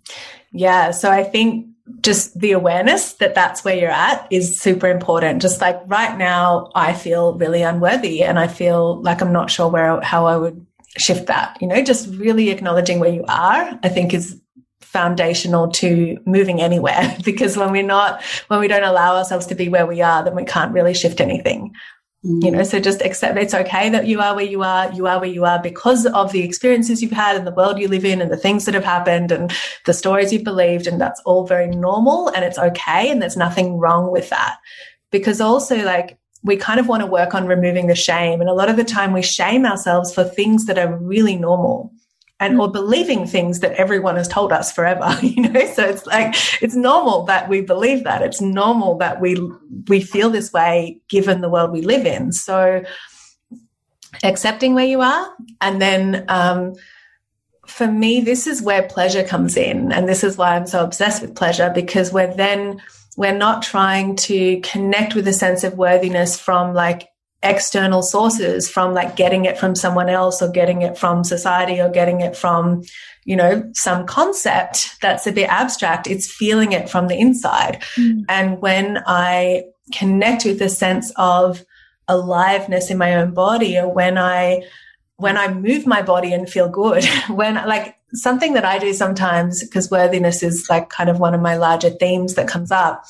Yeah. 0.52 0.92
So 0.92 1.10
I 1.10 1.24
think 1.24 1.66
just 2.02 2.38
the 2.38 2.52
awareness 2.52 3.14
that 3.14 3.34
that's 3.34 3.64
where 3.64 3.76
you're 3.76 3.90
at 3.90 4.26
is 4.30 4.60
super 4.60 4.88
important. 4.88 5.42
Just 5.42 5.60
like 5.60 5.80
right 5.86 6.16
now, 6.16 6.70
I 6.74 6.92
feel 6.92 7.34
really 7.34 7.62
unworthy 7.62 8.22
and 8.22 8.38
I 8.38 8.46
feel 8.46 9.02
like 9.02 9.20
I'm 9.20 9.32
not 9.32 9.50
sure 9.50 9.68
where, 9.68 10.00
how 10.02 10.26
I 10.26 10.36
would 10.36 10.66
shift 10.98 11.26
that, 11.26 11.56
you 11.60 11.66
know, 11.66 11.82
just 11.82 12.08
really 12.16 12.50
acknowledging 12.50 13.00
where 13.00 13.12
you 13.12 13.24
are, 13.28 13.78
I 13.82 13.88
think 13.88 14.12
is 14.12 14.40
foundational 14.80 15.68
to 15.70 16.18
moving 16.24 16.60
anywhere 16.60 17.16
because 17.24 17.56
when 17.56 17.70
we're 17.70 17.82
not, 17.82 18.22
when 18.48 18.60
we 18.60 18.68
don't 18.68 18.84
allow 18.84 19.16
ourselves 19.16 19.46
to 19.46 19.54
be 19.54 19.68
where 19.68 19.86
we 19.86 20.00
are, 20.00 20.24
then 20.24 20.34
we 20.34 20.44
can't 20.44 20.72
really 20.72 20.94
shift 20.94 21.20
anything. 21.20 21.72
Mm. 22.24 22.44
You 22.44 22.50
know, 22.50 22.62
so 22.64 22.80
just 22.80 23.00
accept 23.02 23.38
it's 23.38 23.54
okay 23.54 23.90
that 23.90 24.06
you 24.06 24.20
are 24.20 24.34
where 24.34 24.44
you 24.44 24.62
are. 24.62 24.92
You 24.92 25.06
are 25.06 25.20
where 25.20 25.30
you 25.30 25.44
are 25.44 25.62
because 25.62 26.04
of 26.06 26.32
the 26.32 26.42
experiences 26.42 27.00
you've 27.00 27.12
had 27.12 27.36
and 27.36 27.46
the 27.46 27.52
world 27.52 27.78
you 27.78 27.86
live 27.86 28.04
in 28.04 28.20
and 28.20 28.30
the 28.30 28.36
things 28.36 28.64
that 28.64 28.74
have 28.74 28.84
happened 28.84 29.30
and 29.30 29.52
the 29.86 29.94
stories 29.94 30.32
you've 30.32 30.42
believed. 30.42 30.88
And 30.88 31.00
that's 31.00 31.20
all 31.24 31.46
very 31.46 31.68
normal 31.68 32.28
and 32.28 32.44
it's 32.44 32.58
okay. 32.58 33.10
And 33.10 33.22
there's 33.22 33.36
nothing 33.36 33.78
wrong 33.78 34.10
with 34.10 34.30
that. 34.30 34.56
Because 35.10 35.40
also, 35.40 35.76
like, 35.84 36.18
we 36.42 36.56
kind 36.56 36.78
of 36.78 36.88
want 36.88 37.02
to 37.02 37.06
work 37.06 37.34
on 37.34 37.46
removing 37.46 37.86
the 37.86 37.94
shame. 37.94 38.40
And 38.40 38.48
a 38.48 38.54
lot 38.54 38.68
of 38.68 38.76
the 38.76 38.84
time 38.84 39.12
we 39.12 39.22
shame 39.22 39.66
ourselves 39.66 40.14
for 40.14 40.24
things 40.24 40.66
that 40.66 40.78
are 40.78 40.96
really 40.96 41.36
normal 41.36 41.92
and 42.40 42.56
mm. 42.56 42.60
or 42.60 42.70
believing 42.70 43.26
things 43.26 43.60
that 43.60 43.72
everyone 43.72 44.16
has 44.16 44.28
told 44.28 44.52
us 44.52 44.72
forever, 44.72 45.16
you 45.22 45.42
know? 45.42 45.66
So 45.74 45.84
it's 45.84 46.06
like, 46.06 46.34
it's 46.62 46.76
normal 46.76 47.24
that 47.24 47.48
we 47.48 47.60
believe 47.60 48.04
that. 48.04 48.22
It's 48.22 48.40
normal 48.40 48.98
that 48.98 49.20
we, 49.20 49.36
we 49.88 50.00
feel 50.00 50.30
this 50.30 50.52
way 50.52 51.00
given 51.08 51.40
the 51.40 51.50
world 51.50 51.72
we 51.72 51.82
live 51.82 52.06
in. 52.06 52.32
So 52.32 52.84
accepting 54.22 54.74
where 54.74 54.86
you 54.86 55.00
are 55.00 55.28
and 55.60 55.82
then, 55.82 56.24
um, 56.28 56.74
for 57.66 57.86
me, 57.86 58.20
this 58.22 58.46
is 58.46 58.62
where 58.62 58.82
pleasure 58.84 59.22
comes 59.22 59.54
in. 59.54 59.92
And 59.92 60.08
this 60.08 60.24
is 60.24 60.38
why 60.38 60.56
I'm 60.56 60.66
so 60.66 60.82
obsessed 60.82 61.20
with 61.20 61.36
pleasure 61.36 61.70
because 61.74 62.10
we're 62.10 62.34
then 62.34 62.80
we're 63.18 63.36
not 63.36 63.62
trying 63.62 64.14
to 64.14 64.60
connect 64.60 65.16
with 65.16 65.26
a 65.26 65.32
sense 65.32 65.64
of 65.64 65.74
worthiness 65.74 66.38
from 66.38 66.72
like 66.72 67.08
external 67.42 68.00
sources, 68.00 68.70
from 68.70 68.94
like 68.94 69.16
getting 69.16 69.44
it 69.44 69.58
from 69.58 69.74
someone 69.74 70.08
else 70.08 70.40
or 70.40 70.48
getting 70.48 70.82
it 70.82 70.96
from 70.96 71.24
society 71.24 71.80
or 71.80 71.88
getting 71.88 72.20
it 72.20 72.36
from, 72.36 72.80
you 73.24 73.34
know, 73.34 73.68
some 73.74 74.06
concept 74.06 74.90
that's 75.02 75.26
a 75.26 75.32
bit 75.32 75.48
abstract. 75.48 76.06
It's 76.06 76.30
feeling 76.30 76.70
it 76.70 76.88
from 76.88 77.08
the 77.08 77.18
inside. 77.18 77.82
Mm. 77.96 78.22
And 78.28 78.60
when 78.60 79.02
I 79.04 79.64
connect 79.92 80.44
with 80.44 80.62
a 80.62 80.68
sense 80.68 81.12
of 81.16 81.64
aliveness 82.06 82.88
in 82.88 82.98
my 82.98 83.16
own 83.16 83.34
body 83.34 83.76
or 83.76 83.92
when 83.92 84.16
I 84.16 84.62
when 85.16 85.36
I 85.36 85.52
move 85.52 85.88
my 85.88 86.02
body 86.02 86.32
and 86.32 86.48
feel 86.48 86.68
good, 86.68 87.04
when 87.28 87.56
like 87.56 87.97
something 88.14 88.54
that 88.54 88.64
I 88.64 88.78
do 88.78 88.92
sometimes, 88.92 89.62
because 89.62 89.90
worthiness 89.90 90.42
is 90.42 90.68
like 90.70 90.88
kind 90.88 91.10
of 91.10 91.20
one 91.20 91.34
of 91.34 91.40
my 91.40 91.56
larger 91.56 91.90
themes 91.90 92.34
that 92.34 92.48
comes 92.48 92.70
up. 92.70 93.04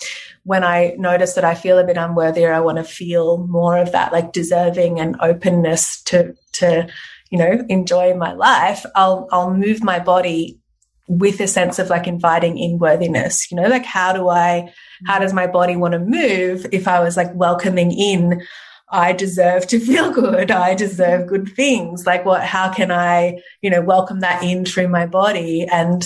When 0.45 0.65
I 0.65 0.95
notice 0.99 1.35
that 1.35 1.45
I 1.45 1.55
feel 1.55 1.79
a 1.79 1.87
bit 1.87 1.97
unworthy 1.97 2.45
or 2.45 2.53
I 2.53 2.61
want 2.61 2.79
to 2.79 2.85
feel 2.85 3.47
more 3.47 3.77
of 3.79 3.93
that 3.93 4.13
like 4.13 4.33
deserving 4.33 4.99
and 4.99 5.17
openness 5.21 6.03
to, 6.05 6.35
to, 6.55 6.89
you 7.31 7.39
know, 7.39 7.65
enjoy 7.69 8.15
my 8.15 8.33
life, 8.33 8.85
I'll, 8.95 9.29
I'll 9.31 9.55
move 9.55 9.83
my 9.83 9.99
body 9.99 10.59
with 11.07 11.41
a 11.41 11.47
sense 11.47 11.79
of 11.79 11.89
like 11.89 12.07
inviting 12.07 12.59
in 12.59 12.79
worthiness, 12.79 13.51
you 13.51 13.57
know, 13.57 13.69
like 13.69 13.85
how 13.85 14.13
do 14.13 14.29
I, 14.29 14.73
how 15.07 15.19
does 15.19 15.33
my 15.33 15.47
body 15.47 15.75
want 15.75 15.93
to 15.93 15.99
move 15.99 16.67
if 16.71 16.87
I 16.87 17.01
was 17.01 17.17
like 17.17 17.35
welcoming 17.35 17.93
in 17.93 18.43
I 18.91 19.13
deserve 19.13 19.67
to 19.69 19.81
feel 19.85 20.13
good. 20.13 20.51
I 20.51 20.75
deserve 20.75 21.27
good 21.27 21.49
things. 21.55 22.07
Like 22.07 22.25
what, 22.25 22.45
how 22.45 22.73
can 22.73 22.91
I, 22.91 23.41
you 23.63 23.71
know, 23.71 23.81
welcome 23.81 24.21
that 24.21 24.43
in 24.43 24.65
through 24.65 24.89
my 24.89 25.07
body 25.07 25.67
and 25.71 26.03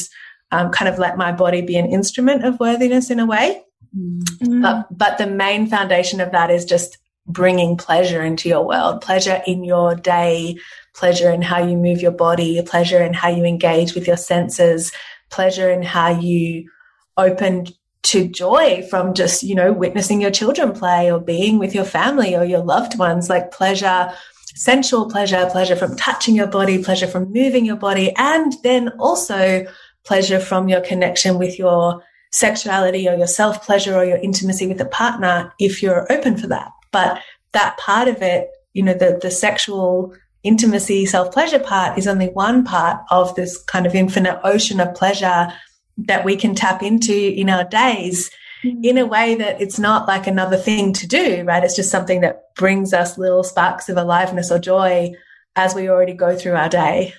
um, 0.50 0.70
kind 0.70 0.88
of 0.88 0.98
let 0.98 1.16
my 1.16 1.32
body 1.32 1.62
be 1.62 1.76
an 1.76 1.86
instrument 1.86 2.44
of 2.44 2.60
worthiness 2.60 3.10
in 3.10 3.18
a 3.18 3.26
way. 3.26 3.62
Mm. 3.96 4.62
But, 4.62 4.86
but 4.96 5.18
the 5.18 5.26
main 5.26 5.66
foundation 5.66 6.20
of 6.20 6.32
that 6.32 6.50
is 6.50 6.64
just 6.64 6.98
bringing 7.26 7.76
pleasure 7.76 8.22
into 8.22 8.48
your 8.48 8.66
world, 8.66 9.00
pleasure 9.00 9.42
in 9.46 9.64
your 9.64 9.94
day, 9.94 10.58
pleasure 10.94 11.30
in 11.30 11.42
how 11.42 11.64
you 11.64 11.76
move 11.76 12.02
your 12.02 12.12
body, 12.12 12.60
pleasure 12.62 13.02
in 13.02 13.14
how 13.14 13.28
you 13.28 13.44
engage 13.44 13.94
with 13.94 14.06
your 14.06 14.16
senses, 14.16 14.92
pleasure 15.30 15.70
in 15.70 15.82
how 15.82 16.08
you 16.08 16.68
open 17.16 17.66
to 18.02 18.26
joy 18.26 18.86
from 18.90 19.14
just, 19.14 19.42
you 19.42 19.54
know, 19.54 19.72
witnessing 19.72 20.20
your 20.20 20.30
children 20.30 20.72
play 20.72 21.10
or 21.10 21.20
being 21.20 21.58
with 21.58 21.74
your 21.74 21.84
family 21.84 22.34
or 22.34 22.44
your 22.44 22.64
loved 22.64 22.98
ones, 22.98 23.30
like 23.30 23.52
pleasure, 23.52 24.12
sensual 24.54 25.08
pleasure, 25.08 25.48
pleasure 25.50 25.76
from 25.76 25.96
touching 25.96 26.34
your 26.34 26.48
body, 26.48 26.82
pleasure 26.82 27.06
from 27.06 27.32
moving 27.32 27.64
your 27.64 27.76
body, 27.76 28.12
and 28.16 28.54
then 28.62 28.88
also 28.98 29.64
pleasure 30.04 30.40
from 30.40 30.68
your 30.68 30.80
connection 30.80 31.38
with 31.38 31.58
your 31.58 32.02
sexuality 32.32 33.08
or 33.08 33.14
your 33.14 33.26
self 33.26 33.64
pleasure 33.64 33.94
or 33.94 34.04
your 34.04 34.18
intimacy 34.18 34.66
with 34.66 34.80
a 34.80 34.86
partner 34.86 35.52
if 35.58 35.82
you're 35.82 36.10
open 36.12 36.36
for 36.36 36.48
that. 36.48 36.72
But 36.90 37.20
that 37.52 37.78
part 37.78 38.08
of 38.08 38.20
it, 38.20 38.48
you 38.72 38.82
know, 38.82 38.94
the, 38.94 39.18
the 39.22 39.30
sexual 39.30 40.14
intimacy, 40.42 41.06
self 41.06 41.32
pleasure 41.32 41.60
part 41.60 41.98
is 41.98 42.08
only 42.08 42.28
one 42.28 42.64
part 42.64 43.00
of 43.10 43.34
this 43.36 43.62
kind 43.64 43.86
of 43.86 43.94
infinite 43.94 44.40
ocean 44.42 44.80
of 44.80 44.94
pleasure 44.94 45.52
that 45.98 46.24
we 46.24 46.36
can 46.36 46.54
tap 46.54 46.82
into 46.82 47.14
in 47.14 47.50
our 47.50 47.64
days 47.64 48.30
mm. 48.64 48.84
in 48.84 48.98
a 48.98 49.06
way 49.06 49.34
that 49.34 49.60
it's 49.60 49.78
not 49.78 50.08
like 50.08 50.26
another 50.26 50.56
thing 50.56 50.92
to 50.94 51.06
do, 51.06 51.42
right? 51.44 51.64
It's 51.64 51.76
just 51.76 51.90
something 51.90 52.20
that 52.20 52.54
brings 52.54 52.92
us 52.92 53.18
little 53.18 53.44
sparks 53.44 53.88
of 53.88 53.96
aliveness 53.96 54.50
or 54.50 54.58
joy 54.58 55.12
as 55.56 55.74
we 55.74 55.88
already 55.88 56.14
go 56.14 56.36
through 56.36 56.54
our 56.54 56.68
day. 56.68 57.14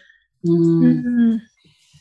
Mm. 0.46 1.04
Mm. 1.04 1.42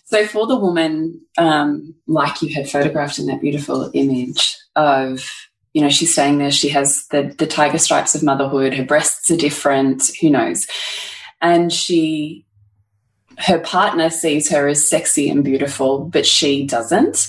So, 0.07 0.27
for 0.27 0.47
the 0.47 0.57
woman, 0.57 1.23
um, 1.39 1.95
like 2.07 2.43
you 2.43 2.55
had 2.55 2.69
photographed 2.69 3.19
in 3.19 3.27
that 3.27 3.41
beautiful 3.41 3.91
image 3.95 4.59
of, 4.77 5.25
you 5.73 5.81
know, 5.81 5.89
she's 5.89 6.13
staying 6.13 6.39
there, 6.39 6.51
she 6.51 6.69
has 6.71 7.07
the, 7.09 7.35
the 7.39 7.47
tiger 7.47 7.79
stripes 7.79 8.15
of 8.15 8.23
motherhood, 8.23 8.75
her 8.75 8.85
breasts 8.85 9.31
are 9.31 9.37
different, 9.37 10.11
who 10.21 10.29
knows? 10.29 10.67
And 11.41 11.73
she 11.73 12.45
her 13.39 13.59
partner 13.59 14.11
sees 14.11 14.51
her 14.51 14.69
as 14.69 14.89
sexy 14.89 15.29
and 15.29 15.45
beautiful, 15.45 16.05
but 16.05 16.27
she 16.27 16.67
doesn't. 16.67 17.29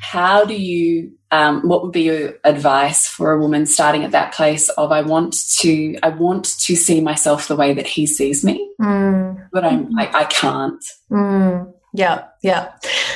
how 0.00 0.44
do 0.44 0.54
you 0.54 1.12
um, 1.30 1.66
what 1.66 1.82
would 1.82 1.92
be 1.92 2.02
your 2.02 2.34
advice 2.44 3.08
for 3.08 3.32
a 3.32 3.38
woman 3.38 3.64
starting 3.64 4.04
at 4.04 4.10
that 4.10 4.34
place 4.34 4.68
of 4.70 4.92
I 4.92 5.00
want 5.00 5.34
to 5.60 5.96
I 6.02 6.10
want 6.10 6.44
to 6.44 6.76
see 6.76 7.00
myself 7.00 7.48
the 7.48 7.56
way 7.56 7.72
that 7.72 7.86
he 7.86 8.06
sees 8.06 8.44
me, 8.44 8.70
mm. 8.80 9.48
but 9.50 9.64
I'm 9.64 9.98
I, 9.98 10.10
I 10.12 10.24
can't. 10.24 10.84
Mm. 11.10 11.72
Yeah, 11.94 12.24
yeah. 12.42 12.72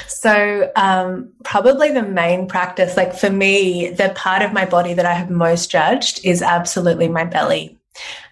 So, 0.06 0.70
um, 0.76 1.32
probably 1.44 1.92
the 1.92 2.02
main 2.02 2.46
practice, 2.46 2.96
like 2.96 3.14
for 3.14 3.30
me, 3.30 3.88
the 3.88 4.12
part 4.14 4.42
of 4.42 4.52
my 4.52 4.66
body 4.66 4.92
that 4.92 5.06
I 5.06 5.14
have 5.14 5.30
most 5.30 5.70
judged 5.70 6.20
is 6.24 6.42
absolutely 6.42 7.08
my 7.08 7.24
belly. 7.24 7.78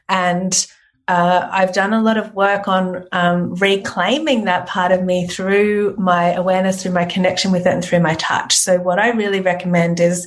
And 0.08 0.66
uh, 1.06 1.48
I've 1.50 1.72
done 1.72 1.92
a 1.92 2.02
lot 2.02 2.16
of 2.16 2.34
work 2.34 2.66
on 2.66 3.06
um, 3.12 3.54
reclaiming 3.56 4.44
that 4.44 4.66
part 4.66 4.90
of 4.90 5.04
me 5.04 5.26
through 5.26 5.94
my 5.98 6.32
awareness, 6.32 6.82
through 6.82 6.92
my 6.92 7.04
connection 7.04 7.52
with 7.52 7.66
it, 7.66 7.74
and 7.74 7.84
through 7.84 8.00
my 8.00 8.14
touch. 8.14 8.56
So, 8.56 8.78
what 8.78 8.98
I 8.98 9.10
really 9.10 9.40
recommend 9.40 10.00
is 10.00 10.26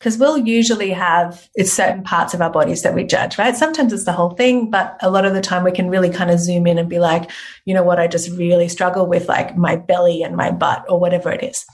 because 0.00 0.16
we'll 0.16 0.38
usually 0.38 0.90
have 0.90 1.48
it's 1.54 1.72
certain 1.72 2.02
parts 2.02 2.32
of 2.32 2.40
our 2.40 2.50
bodies 2.50 2.82
that 2.82 2.94
we 2.94 3.04
judge, 3.04 3.38
right? 3.38 3.54
Sometimes 3.54 3.92
it's 3.92 4.04
the 4.04 4.12
whole 4.12 4.30
thing, 4.30 4.70
but 4.70 4.96
a 5.00 5.10
lot 5.10 5.26
of 5.26 5.34
the 5.34 5.42
time 5.42 5.62
we 5.62 5.72
can 5.72 5.90
really 5.90 6.10
kind 6.10 6.30
of 6.30 6.40
zoom 6.40 6.66
in 6.66 6.78
and 6.78 6.88
be 6.88 6.98
like, 6.98 7.30
you 7.66 7.74
know 7.74 7.82
what, 7.82 8.00
I 8.00 8.08
just 8.08 8.30
really 8.30 8.68
struggle 8.68 9.06
with 9.06 9.28
like 9.28 9.56
my 9.56 9.76
belly 9.76 10.22
and 10.22 10.34
my 10.34 10.50
butt 10.50 10.84
or 10.88 10.98
whatever 10.98 11.30
it 11.30 11.44
is. 11.44 11.64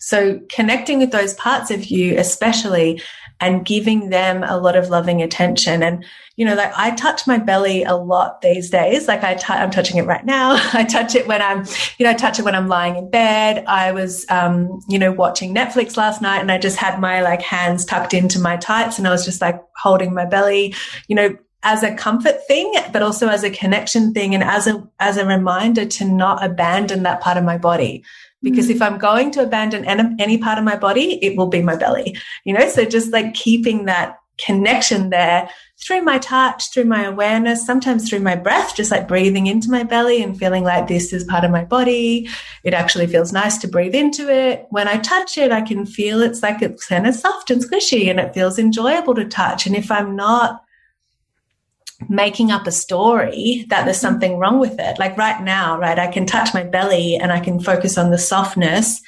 So, 0.00 0.40
connecting 0.50 0.98
with 0.98 1.12
those 1.12 1.34
parts 1.34 1.70
of 1.70 1.86
you, 1.86 2.18
especially, 2.18 3.00
and 3.40 3.66
giving 3.66 4.08
them 4.08 4.42
a 4.44 4.58
lot 4.58 4.76
of 4.76 4.88
loving 4.88 5.20
attention. 5.20 5.82
And, 5.82 6.04
you 6.36 6.44
know, 6.44 6.54
like 6.54 6.72
I 6.76 6.92
touch 6.92 7.26
my 7.26 7.38
belly 7.38 7.82
a 7.84 7.94
lot 7.94 8.40
these 8.40 8.70
days. 8.70 9.06
Like 9.08 9.24
I 9.24 9.34
t- 9.34 9.52
I'm 9.52 9.70
touching 9.70 9.98
it 9.98 10.06
right 10.06 10.24
now. 10.24 10.52
I 10.72 10.84
touch 10.84 11.14
it 11.14 11.26
when 11.26 11.42
I'm, 11.42 11.66
you 11.98 12.04
know, 12.04 12.10
I 12.10 12.14
touch 12.14 12.38
it 12.38 12.44
when 12.44 12.54
I'm 12.54 12.68
lying 12.68 12.96
in 12.96 13.10
bed. 13.10 13.64
I 13.66 13.92
was, 13.92 14.24
um, 14.30 14.80
you 14.88 14.98
know, 14.98 15.12
watching 15.12 15.54
Netflix 15.54 15.96
last 15.96 16.22
night 16.22 16.40
and 16.40 16.50
I 16.50 16.58
just 16.58 16.76
had 16.76 16.98
my 16.98 17.20
like 17.20 17.42
hands 17.42 17.84
tucked 17.84 18.14
into 18.14 18.40
my 18.40 18.56
tights 18.56 18.98
and 18.98 19.06
I 19.06 19.10
was 19.10 19.24
just 19.24 19.40
like 19.40 19.62
holding 19.76 20.14
my 20.14 20.24
belly, 20.24 20.74
you 21.08 21.16
know, 21.16 21.36
as 21.62 21.82
a 21.82 21.94
comfort 21.94 22.46
thing, 22.46 22.72
but 22.92 23.02
also 23.02 23.28
as 23.28 23.42
a 23.42 23.50
connection 23.50 24.14
thing 24.14 24.34
and 24.34 24.44
as 24.44 24.66
a, 24.66 24.86
as 25.00 25.16
a 25.16 25.26
reminder 25.26 25.84
to 25.84 26.04
not 26.04 26.44
abandon 26.44 27.02
that 27.02 27.20
part 27.20 27.36
of 27.36 27.44
my 27.44 27.58
body 27.58 28.04
because 28.42 28.68
if 28.70 28.78
mm. 28.78 28.86
I'm 28.86 28.98
going 28.98 29.30
to 29.32 29.42
abandon 29.42 29.84
any 30.20 30.38
part 30.38 30.58
of 30.58 30.64
my 30.64 30.76
body, 30.76 31.18
it 31.22 31.36
will 31.36 31.48
be 31.48 31.62
my 31.62 31.76
belly, 31.76 32.16
you 32.44 32.52
know? 32.52 32.68
So 32.68 32.84
just 32.84 33.12
like 33.12 33.34
keeping 33.34 33.86
that 33.86 34.18
connection 34.38 35.10
there 35.10 35.48
through 35.78 36.02
my 36.02 36.18
touch, 36.18 36.72
through 36.72 36.84
my 36.84 37.04
awareness, 37.04 37.64
sometimes 37.64 38.08
through 38.08 38.20
my 38.20 38.34
breath, 38.34 38.74
just 38.74 38.90
like 38.90 39.08
breathing 39.08 39.46
into 39.46 39.70
my 39.70 39.82
belly 39.82 40.22
and 40.22 40.38
feeling 40.38 40.64
like 40.64 40.88
this 40.88 41.12
is 41.12 41.24
part 41.24 41.44
of 41.44 41.50
my 41.50 41.64
body. 41.64 42.28
It 42.64 42.74
actually 42.74 43.06
feels 43.06 43.32
nice 43.32 43.58
to 43.58 43.68
breathe 43.68 43.94
into 43.94 44.30
it. 44.30 44.66
When 44.70 44.88
I 44.88 44.98
touch 44.98 45.36
it, 45.38 45.52
I 45.52 45.60
can 45.60 45.84
feel 45.86 46.22
it's 46.22 46.42
like 46.42 46.62
it's 46.62 46.86
kind 46.86 47.06
of 47.06 47.14
soft 47.14 47.50
and 47.50 47.62
squishy 47.62 48.08
and 48.08 48.18
it 48.18 48.34
feels 48.34 48.58
enjoyable 48.58 49.14
to 49.14 49.26
touch. 49.26 49.66
And 49.66 49.76
if 49.76 49.90
I'm 49.90 50.16
not 50.16 50.62
making 52.08 52.50
up 52.50 52.66
a 52.66 52.72
story 52.72 53.64
that 53.68 53.84
there's 53.84 53.96
mm-hmm. 53.96 54.06
something 54.06 54.38
wrong 54.38 54.58
with 54.58 54.78
it. 54.78 54.98
Like 54.98 55.16
right 55.16 55.42
now, 55.42 55.78
right, 55.78 55.98
I 55.98 56.08
can 56.08 56.26
touch 56.26 56.52
my 56.54 56.62
belly 56.62 57.16
and 57.16 57.32
I 57.32 57.40
can 57.40 57.60
focus 57.60 57.96
on 57.96 58.10
the 58.10 58.18
softness 58.18 59.00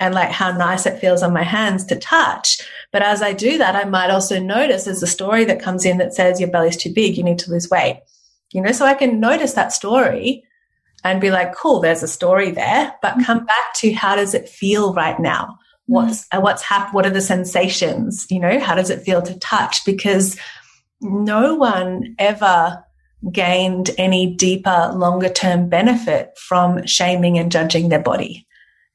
and 0.00 0.14
like 0.14 0.30
how 0.30 0.50
nice 0.50 0.86
it 0.86 0.98
feels 0.98 1.22
on 1.22 1.32
my 1.32 1.44
hands 1.44 1.84
to 1.86 1.96
touch. 1.96 2.60
But 2.90 3.02
as 3.02 3.22
I 3.22 3.32
do 3.32 3.58
that, 3.58 3.76
I 3.76 3.84
might 3.84 4.10
also 4.10 4.40
notice 4.40 4.84
there's 4.84 5.02
a 5.02 5.06
story 5.06 5.44
that 5.44 5.62
comes 5.62 5.84
in 5.84 5.98
that 5.98 6.14
says 6.14 6.40
your 6.40 6.50
belly's 6.50 6.76
too 6.76 6.92
big, 6.92 7.16
you 7.16 7.22
need 7.22 7.38
to 7.40 7.50
lose 7.50 7.70
weight. 7.70 8.00
You 8.52 8.60
know, 8.60 8.72
so 8.72 8.84
I 8.84 8.94
can 8.94 9.20
notice 9.20 9.52
that 9.54 9.72
story 9.72 10.42
and 11.04 11.20
be 11.20 11.30
like, 11.30 11.54
cool, 11.54 11.80
there's 11.80 12.02
a 12.02 12.08
story 12.08 12.50
there, 12.50 12.94
but 13.00 13.14
come 13.24 13.38
mm-hmm. 13.38 13.46
back 13.46 13.74
to 13.76 13.92
how 13.92 14.16
does 14.16 14.34
it 14.34 14.48
feel 14.48 14.92
right 14.92 15.18
now? 15.20 15.58
What's, 15.86 16.26
mm-hmm. 16.28 16.42
what's 16.42 16.62
happened? 16.62 16.94
What 16.94 17.06
are 17.06 17.10
the 17.10 17.20
sensations? 17.20 18.26
You 18.30 18.40
know, 18.40 18.58
how 18.58 18.74
does 18.74 18.90
it 18.90 19.02
feel 19.02 19.22
to 19.22 19.38
touch? 19.38 19.84
Because 19.84 20.36
no 21.02 21.54
one 21.54 22.14
ever 22.18 22.84
gained 23.30 23.90
any 23.98 24.34
deeper, 24.34 24.90
longer 24.94 25.28
term 25.28 25.68
benefit 25.68 26.36
from 26.38 26.84
shaming 26.86 27.38
and 27.38 27.52
judging 27.52 27.88
their 27.88 28.02
body. 28.02 28.46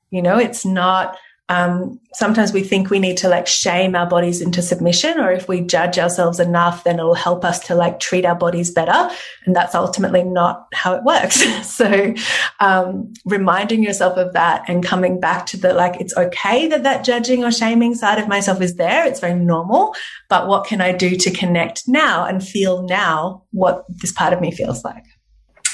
You 0.09 0.21
know, 0.21 0.37
it's 0.37 0.65
not 0.65 1.17
um, 1.49 1.99
sometimes 2.13 2.51
we 2.51 2.61
think 2.61 2.89
we 2.89 2.99
need 2.99 3.15
to 3.17 3.29
like 3.29 3.47
shame 3.47 3.95
our 3.95 4.07
bodies 4.07 4.41
into 4.41 4.61
submission, 4.61 5.17
or 5.19 5.31
if 5.31 5.47
we 5.47 5.61
judge 5.61 5.97
ourselves 5.97 6.41
enough, 6.41 6.83
then 6.83 6.99
it'll 6.99 7.13
help 7.13 7.45
us 7.45 7.59
to 7.67 7.75
like 7.75 7.99
treat 7.99 8.25
our 8.25 8.35
bodies 8.35 8.69
better. 8.69 9.09
And 9.45 9.55
that's 9.55 9.73
ultimately 9.73 10.23
not 10.23 10.67
how 10.73 10.93
it 10.95 11.03
works. 11.03 11.41
so, 11.67 12.13
um, 12.59 13.13
reminding 13.25 13.81
yourself 13.81 14.17
of 14.17 14.33
that 14.33 14.63
and 14.67 14.83
coming 14.83 15.21
back 15.21 15.45
to 15.47 15.57
the 15.57 15.73
like, 15.73 16.01
it's 16.01 16.15
okay 16.17 16.67
that 16.67 16.83
that 16.83 17.05
judging 17.05 17.45
or 17.45 17.51
shaming 17.51 17.95
side 17.95 18.19
of 18.19 18.27
myself 18.27 18.61
is 18.61 18.75
there. 18.75 19.05
It's 19.07 19.21
very 19.21 19.39
normal. 19.39 19.95
But 20.29 20.47
what 20.47 20.65
can 20.65 20.81
I 20.81 20.91
do 20.91 21.15
to 21.15 21.31
connect 21.31 21.87
now 21.87 22.25
and 22.25 22.45
feel 22.45 22.83
now 22.83 23.43
what 23.51 23.85
this 23.87 24.11
part 24.11 24.33
of 24.33 24.41
me 24.41 24.51
feels 24.51 24.83
like? 24.83 25.03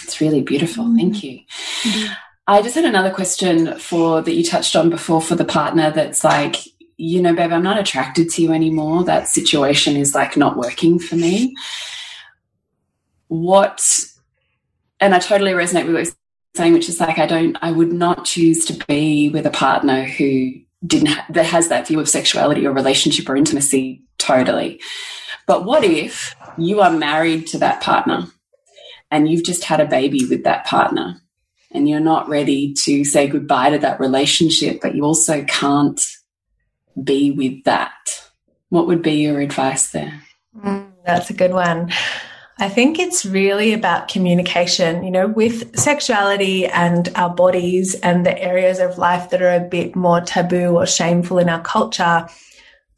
It's 0.03 0.21
really 0.21 0.41
beautiful. 0.41 0.93
Thank 0.95 1.23
you. 1.23 1.39
Mm 1.83 1.91
-hmm. 1.91 2.15
I 2.45 2.61
just 2.61 2.75
had 2.75 2.83
another 2.83 3.11
question 3.11 3.79
for 3.79 4.21
that 4.21 4.33
you 4.33 4.43
touched 4.43 4.75
on 4.75 4.89
before 4.89 5.21
for 5.21 5.35
the 5.35 5.45
partner 5.45 5.91
that's 5.91 6.23
like, 6.25 6.57
you 6.97 7.21
know, 7.21 7.33
babe, 7.33 7.53
I'm 7.53 7.63
not 7.63 7.79
attracted 7.79 8.29
to 8.31 8.41
you 8.41 8.51
anymore. 8.51 9.05
That 9.05 9.29
situation 9.29 9.95
is 9.95 10.13
like 10.13 10.35
not 10.35 10.57
working 10.57 10.99
for 10.99 11.15
me. 11.15 11.55
What, 13.29 13.81
and 14.99 15.15
I 15.15 15.19
totally 15.19 15.53
resonate 15.53 15.85
with 15.85 15.95
what 15.95 16.05
you're 16.05 16.13
saying, 16.55 16.73
which 16.73 16.89
is 16.89 16.99
like, 16.99 17.17
I 17.17 17.25
don't, 17.25 17.57
I 17.61 17.71
would 17.71 17.93
not 17.93 18.25
choose 18.25 18.65
to 18.65 18.73
be 18.87 19.29
with 19.29 19.45
a 19.45 19.51
partner 19.51 20.03
who 20.03 20.51
didn't, 20.85 21.17
that 21.29 21.45
has 21.45 21.69
that 21.69 21.87
view 21.87 21.99
of 22.01 22.09
sexuality 22.09 22.67
or 22.67 22.73
relationship 22.73 23.29
or 23.29 23.37
intimacy 23.37 24.03
totally. 24.17 24.81
But 25.47 25.63
what 25.63 25.85
if 25.85 26.35
you 26.57 26.81
are 26.81 26.91
married 26.91 27.47
to 27.47 27.57
that 27.59 27.81
partner 27.81 28.27
and 29.09 29.29
you've 29.29 29.45
just 29.45 29.63
had 29.63 29.79
a 29.79 29.85
baby 29.85 30.25
with 30.25 30.43
that 30.43 30.65
partner? 30.65 31.21
And 31.73 31.89
you're 31.89 31.99
not 31.99 32.29
ready 32.29 32.73
to 32.85 33.03
say 33.03 33.27
goodbye 33.27 33.71
to 33.71 33.79
that 33.79 33.99
relationship, 33.99 34.79
but 34.81 34.95
you 34.95 35.03
also 35.03 35.43
can't 35.43 36.01
be 37.01 37.31
with 37.31 37.63
that. 37.63 37.91
What 38.69 38.87
would 38.87 39.01
be 39.01 39.13
your 39.13 39.41
advice 39.41 39.91
there? 39.91 40.21
Mm, 40.57 40.91
that's 41.05 41.29
a 41.29 41.33
good 41.33 41.51
one. 41.51 41.91
I 42.59 42.69
think 42.69 42.99
it's 42.99 43.25
really 43.25 43.73
about 43.73 44.07
communication, 44.07 45.03
you 45.03 45.09
know, 45.09 45.27
with 45.27 45.77
sexuality 45.77 46.67
and 46.67 47.09
our 47.15 47.33
bodies 47.33 47.95
and 47.95 48.25
the 48.25 48.39
areas 48.39 48.79
of 48.79 48.99
life 48.99 49.31
that 49.31 49.41
are 49.41 49.55
a 49.55 49.59
bit 49.59 49.95
more 49.95 50.21
taboo 50.21 50.75
or 50.77 50.85
shameful 50.85 51.39
in 51.39 51.49
our 51.49 51.61
culture 51.61 52.27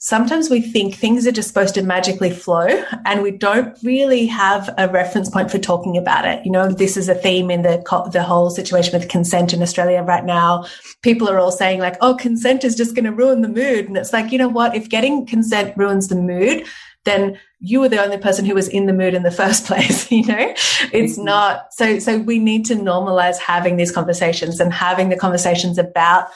sometimes 0.05 0.51
we 0.51 0.61
think 0.61 0.93
things 0.93 1.25
are 1.25 1.31
just 1.31 1.47
supposed 1.47 1.73
to 1.73 1.81
magically 1.81 2.29
flow 2.29 2.67
and 3.05 3.23
we 3.23 3.31
don't 3.31 3.75
really 3.81 4.27
have 4.27 4.71
a 4.77 4.87
reference 4.87 5.31
point 5.31 5.49
for 5.49 5.57
talking 5.57 5.97
about 5.97 6.25
it. 6.25 6.45
You 6.45 6.51
know, 6.51 6.71
this 6.71 6.95
is 6.95 7.09
a 7.09 7.15
theme 7.15 7.49
in 7.49 7.63
the, 7.63 7.83
the 8.13 8.21
whole 8.21 8.51
situation 8.51 8.93
with 8.93 9.09
consent 9.09 9.51
in 9.51 9.63
Australia 9.63 10.03
right 10.03 10.23
now. 10.23 10.67
People 11.01 11.27
are 11.27 11.39
all 11.39 11.51
saying 11.51 11.79
like, 11.79 11.97
oh, 12.01 12.13
consent 12.13 12.63
is 12.63 12.75
just 12.75 12.93
going 12.93 13.05
to 13.05 13.11
ruin 13.11 13.41
the 13.41 13.47
mood. 13.47 13.87
And 13.87 13.97
it's 13.97 14.13
like, 14.13 14.31
you 14.31 14.37
know 14.37 14.47
what? 14.47 14.75
If 14.75 14.89
getting 14.89 15.25
consent 15.25 15.75
ruins 15.75 16.07
the 16.07 16.15
mood, 16.15 16.67
then 17.05 17.39
you 17.59 17.79
were 17.79 17.89
the 17.89 18.03
only 18.03 18.19
person 18.19 18.45
who 18.45 18.53
was 18.53 18.67
in 18.67 18.85
the 18.85 18.93
mood 18.93 19.15
in 19.15 19.23
the 19.23 19.31
first 19.41 19.65
place 19.65 20.11
you 20.11 20.25
know 20.25 20.53
it's 20.91 21.13
mm-hmm. 21.13 21.25
not 21.25 21.71
so 21.71 21.99
so 21.99 22.17
we 22.17 22.39
need 22.39 22.65
to 22.65 22.75
normalize 22.75 23.37
having 23.37 23.77
these 23.77 23.91
conversations 23.91 24.59
and 24.59 24.73
having 24.73 25.09
the 25.09 25.15
conversations 25.15 25.77
about 25.77 26.27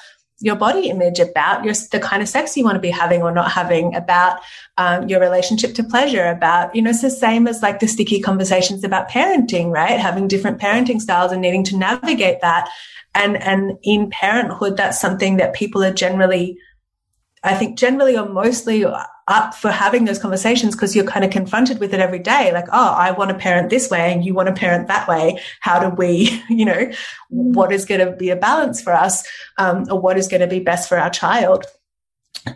your 0.41 0.55
body 0.55 0.89
image, 0.89 1.19
about 1.19 1.63
your 1.63 1.73
the 1.91 1.99
kind 1.99 2.21
of 2.21 2.29
sex 2.29 2.55
you 2.55 2.63
want 2.63 2.75
to 2.75 2.81
be 2.81 2.89
having 2.89 3.21
or 3.21 3.31
not 3.31 3.51
having, 3.51 3.95
about 3.95 4.39
um, 4.77 5.07
your 5.09 5.19
relationship 5.19 5.73
to 5.75 5.83
pleasure, 5.83 6.25
about 6.27 6.73
you 6.73 6.81
know 6.81 6.89
it's 6.89 7.01
the 7.01 7.09
same 7.09 7.47
as 7.47 7.61
like 7.61 7.79
the 7.79 7.87
sticky 7.87 8.21
conversations 8.21 8.83
about 8.83 9.09
parenting, 9.09 9.69
right? 9.71 9.99
Having 9.99 10.27
different 10.29 10.59
parenting 10.59 11.01
styles 11.01 11.31
and 11.31 11.41
needing 11.41 11.63
to 11.65 11.77
navigate 11.77 12.41
that, 12.41 12.69
and 13.13 13.41
and 13.41 13.77
in 13.83 14.09
parenthood, 14.09 14.77
that's 14.77 14.99
something 14.99 15.37
that 15.37 15.53
people 15.53 15.83
are 15.83 15.93
generally, 15.93 16.57
I 17.43 17.55
think, 17.55 17.77
generally 17.77 18.17
or 18.17 18.29
mostly 18.29 18.85
up 19.29 19.53
for 19.53 19.71
having 19.71 20.05
those 20.05 20.19
conversations 20.19 20.75
because 20.75 20.95
you're 20.95 21.05
kind 21.05 21.23
of 21.23 21.31
confronted 21.31 21.79
with 21.79 21.93
it 21.93 21.99
every 21.99 22.19
day. 22.19 22.51
Like, 22.51 22.67
oh, 22.71 22.93
I 22.93 23.11
want 23.11 23.29
to 23.29 23.37
parent 23.37 23.69
this 23.69 23.89
way 23.89 24.11
and 24.11 24.25
you 24.25 24.33
want 24.33 24.47
to 24.47 24.53
parent 24.53 24.87
that 24.87 25.07
way. 25.07 25.39
How 25.61 25.79
do 25.79 25.95
we, 25.95 26.43
you 26.49 26.65
know, 26.65 26.91
what 27.29 27.71
is 27.71 27.85
going 27.85 28.05
to 28.05 28.11
be 28.11 28.29
a 28.29 28.35
balance 28.35 28.81
for 28.81 28.93
us 28.93 29.25
um, 29.57 29.85
or 29.89 29.99
what 29.99 30.17
is 30.17 30.27
going 30.27 30.41
to 30.41 30.47
be 30.47 30.59
best 30.59 30.89
for 30.89 30.97
our 30.97 31.09
child? 31.09 31.65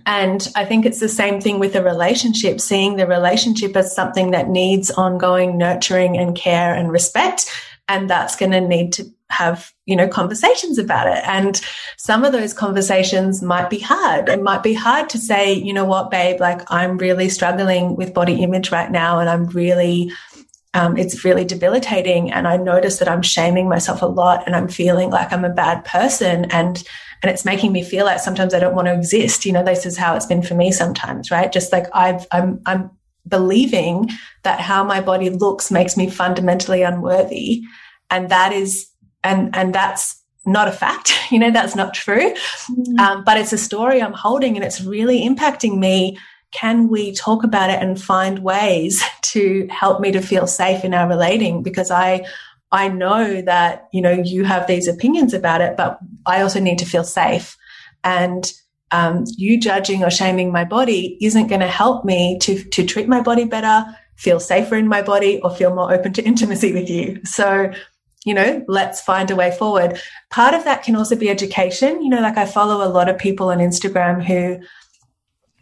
And 0.05 0.47
I 0.55 0.65
think 0.65 0.85
it's 0.85 0.99
the 0.99 1.09
same 1.09 1.39
thing 1.39 1.59
with 1.59 1.75
a 1.75 1.83
relationship, 1.83 2.59
seeing 2.59 2.95
the 2.95 3.07
relationship 3.07 3.75
as 3.75 3.93
something 3.93 4.31
that 4.31 4.49
needs 4.49 4.89
ongoing 4.91 5.57
nurturing 5.57 6.17
and 6.17 6.35
care 6.35 6.73
and 6.73 6.91
respect. 6.91 7.49
And 7.87 8.09
that's 8.09 8.35
going 8.35 8.51
to 8.51 8.61
need 8.61 8.93
to 8.93 9.12
have, 9.33 9.71
you 9.85 9.95
know, 9.95 10.07
conversations 10.07 10.77
about 10.77 11.07
it. 11.07 11.23
And 11.27 11.59
some 11.97 12.23
of 12.23 12.31
those 12.31 12.53
conversations 12.53 13.41
might 13.41 13.69
be 13.69 13.79
hard. 13.79 14.29
It 14.29 14.41
might 14.41 14.63
be 14.63 14.73
hard 14.73 15.09
to 15.09 15.17
say, 15.17 15.53
you 15.53 15.73
know 15.73 15.85
what, 15.85 16.11
babe, 16.11 16.39
like 16.39 16.61
I'm 16.71 16.97
really 16.97 17.29
struggling 17.29 17.95
with 17.95 18.13
body 18.13 18.41
image 18.43 18.71
right 18.71 18.91
now 18.91 19.19
and 19.19 19.29
I'm 19.29 19.47
really 19.47 20.11
um, 20.73 20.97
it's 20.97 21.23
really 21.23 21.45
debilitating. 21.45 22.31
And 22.31 22.47
I 22.47 22.57
notice 22.57 22.97
that 22.99 23.07
I'm 23.07 23.21
shaming 23.21 23.69
myself 23.69 24.01
a 24.01 24.07
lot 24.07 24.43
and 24.45 24.55
I'm 24.55 24.67
feeling 24.67 25.11
like 25.11 25.31
I'm 25.31 25.45
a 25.45 25.49
bad 25.49 25.85
person. 25.85 26.45
And, 26.45 26.83
and 27.21 27.31
it's 27.31 27.45
making 27.45 27.71
me 27.71 27.83
feel 27.83 28.05
like 28.05 28.19
sometimes 28.19 28.53
I 28.53 28.59
don't 28.59 28.75
want 28.75 28.87
to 28.87 28.93
exist. 28.93 29.45
You 29.45 29.53
know, 29.53 29.63
this 29.63 29.85
is 29.85 29.97
how 29.97 30.15
it's 30.15 30.25
been 30.25 30.41
for 30.41 30.55
me 30.55 30.71
sometimes, 30.71 31.29
right? 31.29 31.51
Just 31.51 31.71
like 31.71 31.85
I've, 31.93 32.25
I'm, 32.31 32.59
I'm 32.65 32.89
believing 33.27 34.09
that 34.43 34.59
how 34.59 34.83
my 34.83 34.99
body 34.99 35.29
looks 35.29 35.71
makes 35.71 35.95
me 35.95 36.09
fundamentally 36.09 36.81
unworthy. 36.81 37.63
And 38.09 38.29
that 38.29 38.51
is, 38.51 38.89
and, 39.23 39.55
and 39.55 39.73
that's 39.73 40.21
not 40.45 40.67
a 40.67 40.71
fact. 40.71 41.11
You 41.31 41.39
know, 41.39 41.49
that's 41.49 41.75
not 41.75 41.95
true. 41.95 42.31
Mm. 42.69 42.99
Um, 42.99 43.23
but 43.23 43.37
it's 43.37 43.53
a 43.53 43.57
story 43.57 44.03
I'm 44.03 44.13
holding 44.13 44.55
and 44.55 44.63
it's 44.63 44.81
really 44.81 45.27
impacting 45.27 45.79
me 45.79 46.15
can 46.53 46.87
we 46.87 47.11
talk 47.13 47.43
about 47.43 47.71
it 47.71 47.81
and 47.81 48.01
find 48.01 48.39
ways 48.39 49.03
to 49.21 49.67
help 49.69 49.99
me 49.99 50.11
to 50.11 50.21
feel 50.21 50.47
safe 50.47 50.85
in 50.85 50.93
our 50.93 51.07
relating 51.07 51.63
because 51.63 51.91
i 51.91 52.25
i 52.71 52.87
know 52.87 53.41
that 53.41 53.87
you 53.91 54.01
know 54.01 54.11
you 54.11 54.43
have 54.43 54.67
these 54.67 54.87
opinions 54.87 55.33
about 55.33 55.61
it 55.61 55.75
but 55.75 55.97
i 56.25 56.41
also 56.41 56.59
need 56.59 56.77
to 56.77 56.85
feel 56.85 57.03
safe 57.03 57.57
and 58.03 58.53
um, 58.91 59.23
you 59.37 59.59
judging 59.59 60.03
or 60.03 60.11
shaming 60.11 60.51
my 60.51 60.63
body 60.63 61.17
isn't 61.19 61.47
going 61.47 61.61
to 61.61 61.67
help 61.67 62.05
me 62.05 62.37
to 62.39 62.63
to 62.65 62.85
treat 62.85 63.07
my 63.07 63.21
body 63.21 63.45
better 63.45 63.83
feel 64.15 64.39
safer 64.39 64.75
in 64.75 64.87
my 64.87 65.01
body 65.01 65.41
or 65.41 65.49
feel 65.49 65.73
more 65.73 65.91
open 65.91 66.13
to 66.13 66.23
intimacy 66.31 66.73
with 66.73 66.89
you 66.89 67.19
so 67.25 67.71
you 68.25 68.33
know, 68.33 68.63
let's 68.67 69.01
find 69.01 69.29
a 69.31 69.35
way 69.35 69.51
forward. 69.51 69.99
Part 70.29 70.53
of 70.53 70.63
that 70.63 70.83
can 70.83 70.95
also 70.95 71.15
be 71.15 71.29
education. 71.29 72.01
You 72.01 72.09
know, 72.09 72.21
like 72.21 72.37
I 72.37 72.45
follow 72.45 72.87
a 72.87 72.89
lot 72.89 73.09
of 73.09 73.17
people 73.17 73.49
on 73.49 73.57
Instagram 73.57 74.23
who 74.23 74.59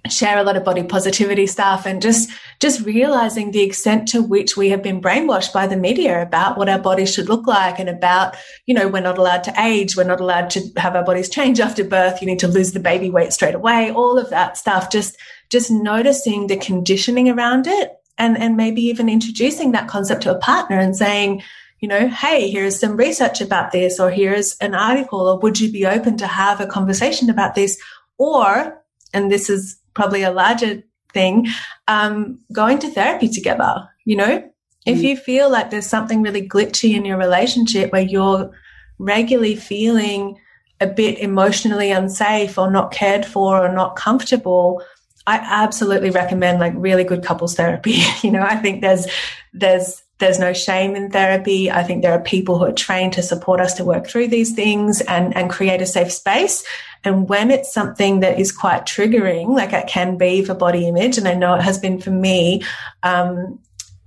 share 0.09 0.37
a 0.39 0.43
lot 0.43 0.57
of 0.57 0.63
body 0.63 0.83
positivity 0.83 1.45
stuff 1.45 1.85
and 1.85 2.01
just 2.01 2.29
just 2.59 2.83
realizing 2.85 3.51
the 3.51 3.61
extent 3.61 4.07
to 4.07 4.21
which 4.21 4.57
we 4.57 4.69
have 4.69 4.81
been 4.81 4.99
brainwashed 4.99 5.53
by 5.53 5.67
the 5.67 5.77
media 5.77 6.21
about 6.21 6.57
what 6.57 6.67
our 6.67 6.79
bodies 6.79 7.13
should 7.13 7.29
look 7.29 7.45
like 7.45 7.77
and 7.77 7.87
about 7.87 8.35
you 8.65 8.73
know 8.73 8.87
we're 8.87 8.99
not 8.99 9.19
allowed 9.19 9.43
to 9.43 9.53
age 9.61 9.95
we're 9.95 10.03
not 10.03 10.19
allowed 10.19 10.49
to 10.49 10.59
have 10.77 10.95
our 10.95 11.03
bodies 11.03 11.29
change 11.29 11.59
after 11.59 11.83
birth 11.83 12.19
you 12.19 12.25
need 12.25 12.39
to 12.39 12.47
lose 12.47 12.71
the 12.71 12.79
baby 12.79 13.11
weight 13.11 13.31
straight 13.31 13.53
away 13.53 13.91
all 13.91 14.17
of 14.17 14.29
that 14.31 14.57
stuff 14.57 14.89
just 14.91 15.15
just 15.51 15.69
noticing 15.69 16.47
the 16.47 16.57
conditioning 16.57 17.29
around 17.29 17.67
it 17.67 17.91
and 18.17 18.35
and 18.39 18.57
maybe 18.57 18.81
even 18.81 19.07
introducing 19.07 19.71
that 19.71 19.87
concept 19.87 20.23
to 20.23 20.35
a 20.35 20.39
partner 20.39 20.79
and 20.79 20.95
saying 20.97 21.43
you 21.81 21.87
know, 21.87 22.07
hey, 22.07 22.49
here's 22.49 22.79
some 22.79 22.95
research 22.95 23.41
about 23.41 23.71
this, 23.71 23.99
or 23.99 24.11
here's 24.11 24.55
an 24.57 24.75
article, 24.75 25.27
or 25.27 25.39
would 25.39 25.59
you 25.59 25.71
be 25.71 25.85
open 25.85 26.15
to 26.17 26.27
have 26.27 26.61
a 26.61 26.67
conversation 26.67 27.29
about 27.29 27.55
this? 27.55 27.77
Or, 28.19 28.81
and 29.13 29.31
this 29.31 29.49
is 29.49 29.77
probably 29.95 30.21
a 30.21 30.31
larger 30.31 30.83
thing, 31.11 31.47
um, 31.87 32.39
going 32.53 32.77
to 32.79 32.91
therapy 32.91 33.27
together. 33.27 33.89
You 34.05 34.15
know, 34.15 34.37
mm. 34.37 34.49
if 34.85 35.01
you 35.01 35.17
feel 35.17 35.49
like 35.49 35.71
there's 35.71 35.87
something 35.87 36.21
really 36.21 36.47
glitchy 36.47 36.95
in 36.95 37.03
your 37.03 37.17
relationship 37.17 37.91
where 37.91 38.01
you're 38.03 38.51
regularly 38.99 39.55
feeling 39.55 40.37
a 40.79 40.87
bit 40.87 41.17
emotionally 41.17 41.91
unsafe 41.91 42.57
or 42.59 42.69
not 42.69 42.91
cared 42.91 43.25
for 43.25 43.65
or 43.65 43.73
not 43.73 43.95
comfortable, 43.95 44.83
I 45.25 45.37
absolutely 45.37 46.11
recommend 46.11 46.59
like 46.59 46.73
really 46.75 47.03
good 47.03 47.23
couples 47.23 47.55
therapy. 47.55 48.01
you 48.21 48.31
know, 48.31 48.43
I 48.43 48.55
think 48.57 48.81
there's 48.81 49.07
there's 49.53 50.03
there's 50.21 50.39
no 50.39 50.53
shame 50.53 50.95
in 50.95 51.11
therapy. 51.11 51.69
I 51.69 51.83
think 51.83 52.01
there 52.01 52.13
are 52.13 52.21
people 52.21 52.57
who 52.57 52.65
are 52.65 52.71
trained 52.71 53.11
to 53.13 53.21
support 53.21 53.59
us 53.59 53.73
to 53.73 53.83
work 53.83 54.07
through 54.07 54.29
these 54.29 54.53
things 54.53 55.01
and, 55.01 55.35
and 55.35 55.49
create 55.49 55.81
a 55.81 55.85
safe 55.85 56.13
space. 56.13 56.63
And 57.03 57.27
when 57.27 57.51
it's 57.51 57.73
something 57.73 58.21
that 58.21 58.39
is 58.39 58.53
quite 58.53 58.85
triggering, 58.85 59.53
like 59.53 59.73
it 59.73 59.87
can 59.87 60.17
be 60.17 60.45
for 60.45 60.53
body 60.53 60.87
image, 60.87 61.17
and 61.17 61.27
I 61.27 61.33
know 61.33 61.55
it 61.55 61.63
has 61.63 61.79
been 61.79 61.99
for 61.99 62.11
me, 62.11 62.63
um, 63.03 63.59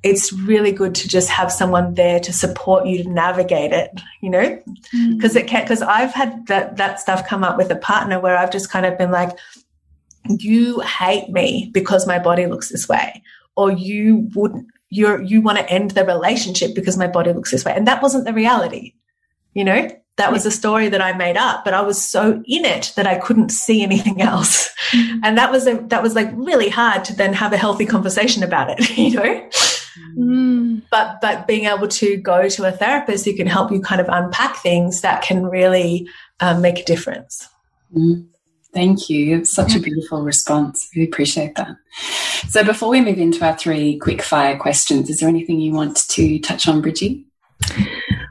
it's 0.05 0.33
really 0.33 0.71
good 0.71 0.95
to 0.95 1.09
just 1.09 1.29
have 1.31 1.51
someone 1.51 1.95
there 1.95 2.21
to 2.21 2.33
support 2.33 2.87
you 2.87 3.03
to 3.03 3.09
navigate 3.09 3.73
it, 3.73 3.91
you 4.21 4.31
know? 4.31 4.63
Because 4.93 5.35
mm. 5.35 5.37
it 5.37 5.47
can, 5.47 5.65
because 5.65 5.83
I've 5.83 6.13
had 6.13 6.47
that, 6.47 6.77
that 6.77 7.01
stuff 7.01 7.27
come 7.27 7.43
up 7.43 7.57
with 7.57 7.71
a 7.71 7.77
partner 7.77 8.21
where 8.21 8.37
I've 8.37 8.53
just 8.53 8.71
kind 8.71 8.87
of 8.87 8.97
been 8.97 9.11
like, 9.11 9.37
you 10.29 10.81
hate 10.81 11.31
me 11.31 11.71
because 11.73 12.07
my 12.07 12.19
body 12.19 12.47
looks 12.47 12.69
this 12.69 12.89
way, 12.89 13.23
or 13.57 13.73
you 13.73 14.29
wouldn't, 14.35 14.69
you're, 14.95 15.21
you 15.23 15.43
want 15.43 15.59
to 15.59 15.69
end 15.69 15.93
the 15.93 16.05
relationship 16.05 16.75
because 16.75 16.97
my 16.97 17.09
body 17.09 17.33
looks 17.33 17.51
this 17.51 17.65
way. 17.65 17.75
And 17.75 17.87
that 17.89 18.03
wasn't 18.03 18.25
the 18.25 18.33
reality, 18.33 18.95
you 19.53 19.65
know? 19.65 19.89
That 20.17 20.31
was 20.31 20.47
a 20.47 20.51
story 20.53 20.89
that 20.91 21.01
I 21.01 21.13
made 21.13 21.37
up, 21.37 21.65
but 21.65 21.75
I 21.75 21.81
was 21.81 22.01
so 22.01 22.41
in 22.47 22.65
it 22.65 22.93
that 22.95 23.05
I 23.05 23.19
couldn't 23.19 23.49
see 23.49 23.83
anything 23.83 24.23
else. 24.23 24.73
Mm-hmm. 24.93 25.19
And 25.25 25.37
that 25.37 25.51
was 25.51 25.67
a, 25.67 25.75
that 25.89 26.05
was 26.05 26.15
like 26.15 26.31
really 26.35 26.69
hard 26.69 27.05
to 27.07 27.17
then 27.17 27.33
have 27.33 27.53
a 27.53 27.57
healthy 27.57 27.85
conversation 27.85 28.45
about 28.45 28.71
it, 28.71 28.97
you 28.97 29.11
know? 29.11 29.49
Mm. 30.17 30.83
But 30.89 31.21
but 31.21 31.49
being 31.49 31.65
able 31.65 31.89
to 31.89 32.17
go 32.17 32.49
to 32.49 32.65
a 32.65 32.73
therapist 32.73 33.25
who 33.25 33.35
can 33.35 33.49
help 33.49 33.73
you 33.73 33.81
kind 33.81 34.01
of 34.01 34.09
unpack 34.09 34.57
things 34.57 35.01
that 35.01 35.23
can 35.23 35.45
really 35.45 36.09
um, 36.39 36.61
make 36.61 36.79
a 36.79 36.85
difference. 36.85 37.49
Mm. 37.97 38.29
Thank 38.75 39.09
you. 39.09 39.39
It's 39.39 39.55
such 39.55 39.77
a 39.77 39.81
beautiful 39.81 40.23
response. 40.23 40.91
Really 40.95 41.09
appreciate 41.09 41.55
that. 41.55 41.77
So 42.49 42.65
before 42.65 42.91
we 42.91 43.01
move 43.01 43.19
into 43.19 43.45
our 43.45 43.57
three 43.57 43.99
quick 43.99 44.21
fire 44.21 44.59
questions, 44.59 45.09
is 45.09 45.21
there 45.21 45.29
anything 45.29 45.61
you 45.61 45.73
want 45.73 45.97
to 46.09 46.39
touch 46.41 46.67
on, 46.67 46.83
Bridgie? 46.83 47.25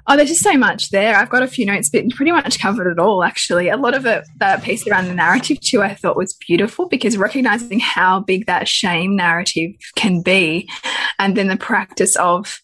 Oh, 0.05 0.17
there's 0.17 0.29
just 0.29 0.43
so 0.43 0.57
much 0.57 0.89
there. 0.89 1.15
I've 1.15 1.29
got 1.29 1.43
a 1.43 1.47
few 1.47 1.65
notes, 1.65 1.89
but 1.89 2.09
pretty 2.09 2.33
much 2.33 2.59
covered 2.59 2.91
it 2.91 2.99
all, 2.99 3.23
actually. 3.23 3.69
A 3.69 3.77
lot 3.77 3.95
of 3.95 4.05
it, 4.05 4.25
that 4.39 4.61
piece 4.61 4.85
around 4.85 5.07
the 5.07 5.15
narrative, 5.15 5.61
too, 5.61 5.81
I 5.81 5.95
thought 5.95 6.17
was 6.17 6.33
beautiful 6.33 6.89
because 6.89 7.15
recognizing 7.15 7.79
how 7.79 8.19
big 8.19 8.45
that 8.45 8.67
shame 8.67 9.15
narrative 9.15 9.71
can 9.95 10.21
be 10.21 10.69
and 11.19 11.37
then 11.37 11.47
the 11.47 11.55
practice 11.55 12.17
of 12.17 12.59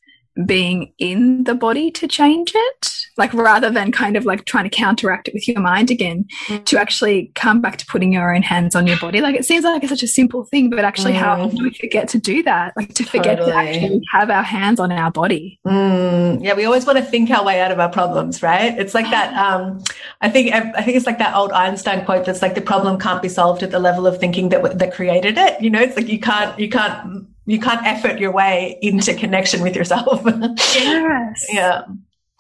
being 0.46 0.94
in 0.98 1.44
the 1.44 1.56
body 1.56 1.92
to 1.92 2.08
change 2.08 2.52
it 2.56 2.90
like 3.18 3.34
rather 3.34 3.70
than 3.70 3.92
kind 3.92 4.16
of 4.16 4.26
like 4.26 4.46
trying 4.46 4.64
to 4.64 4.70
counteract 4.70 5.28
it 5.28 5.34
with 5.34 5.48
your 5.48 5.60
mind 5.60 5.92
again 5.92 6.26
mm. 6.48 6.64
to 6.66 6.80
actually 6.80 7.32
come 7.36 7.62
back 7.62 7.78
to 7.78 7.86
putting 7.88 8.14
your 8.14 8.34
own 8.34 8.42
hands 8.42 8.76
on 8.76 8.88
your 8.88 8.98
body 9.00 9.22
like 9.22 9.36
it 9.36 9.44
seems 9.44 9.66
like 9.66 9.84
it's 9.84 9.92
such 9.92 10.04
a 10.04 10.08
simple 10.08 10.46
thing 10.46 10.70
but 10.70 10.86
actually 10.86 11.14
mm. 11.14 11.18
how 11.18 11.48
do 11.48 11.64
we 11.64 11.74
forget 11.74 12.08
to 12.08 12.18
do 12.18 12.42
that 12.44 12.74
like 12.78 12.94
to 12.94 13.04
forget 13.04 13.38
totally. 13.38 13.52
to 13.52 13.58
actually 13.58 14.02
have 14.12 14.30
our 14.30 14.44
hands 14.44 14.80
on 14.80 14.92
our 14.92 15.12
body 15.12 15.60
mm. 15.68 16.44
yeah 16.44 16.54
we 16.54 16.66
always 16.66 16.86
want 16.86 16.98
to 16.98 17.04
think 17.04 17.30
our 17.30 17.44
way 17.44 17.60
out 17.60 17.72
of 17.72 17.80
our 17.80 17.90
problems 17.90 18.42
right 18.42 18.78
it's 18.80 18.94
like 18.94 19.10
that 19.10 19.34
um 19.36 19.84
i 20.22 20.30
think 20.30 20.54
i 20.54 20.82
think 20.82 20.96
it's 20.96 21.06
like 21.06 21.20
that 21.20 21.36
old 21.36 21.52
einstein 21.52 22.06
quote 22.06 22.26
that's 22.26 22.42
like 22.42 22.56
the 22.56 22.62
problem 22.62 22.98
can't 22.98 23.22
be 23.22 23.30
solved 23.30 23.62
at 23.64 23.72
the 23.72 23.80
level 23.80 24.08
of 24.08 24.18
thinking 24.20 24.50
that 24.50 24.78
that 24.80 24.94
created 24.94 25.38
it 25.38 25.60
you 25.62 25.70
know 25.70 25.82
it's 25.82 25.96
like 25.96 26.08
you 26.08 26.20
can't 26.20 26.58
you 26.58 26.70
can't 26.70 27.28
you 27.50 27.60
can't 27.60 27.86
effort 27.86 28.20
your 28.20 28.32
way 28.32 28.78
into 28.82 29.14
connection 29.14 29.62
with 29.62 29.76
yourself 29.76 30.22
yes 30.26 31.46
yeah 31.54 31.84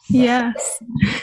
Yes. 0.10 0.82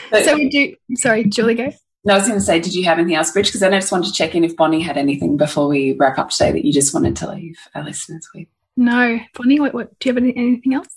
So, 0.09 0.23
so 0.23 0.35
we 0.35 0.49
do. 0.49 0.75
Sorry, 0.95 1.25
Julie, 1.25 1.55
go. 1.55 1.71
No, 2.05 2.13
I 2.13 2.17
was 2.17 2.27
going 2.27 2.39
to 2.39 2.45
say, 2.45 2.59
did 2.59 2.73
you 2.73 2.85
have 2.85 2.97
anything 2.97 3.15
else, 3.15 3.31
Bridge? 3.31 3.47
Because 3.47 3.59
then 3.59 3.73
I 3.73 3.79
just 3.79 3.91
wanted 3.91 4.07
to 4.07 4.13
check 4.13 4.33
in 4.33 4.45
if 4.45 4.55
Bonnie 4.55 4.81
had 4.81 4.97
anything 4.97 5.35
before 5.35 5.67
we 5.67 5.91
wrap 5.93 6.17
up 6.17 6.29
today 6.29 6.53
that 6.53 6.65
you 6.65 6.71
just 6.71 6.93
wanted 6.93 7.17
to 7.17 7.29
leave 7.29 7.59
our 7.75 7.83
listeners 7.83 8.27
with. 8.33 8.47
No, 8.77 9.19
Bonnie, 9.33 9.59
what, 9.59 9.73
what 9.73 9.99
do 9.99 10.07
you 10.07 10.15
have 10.15 10.23
any, 10.23 10.35
anything 10.37 10.73
else? 10.73 10.95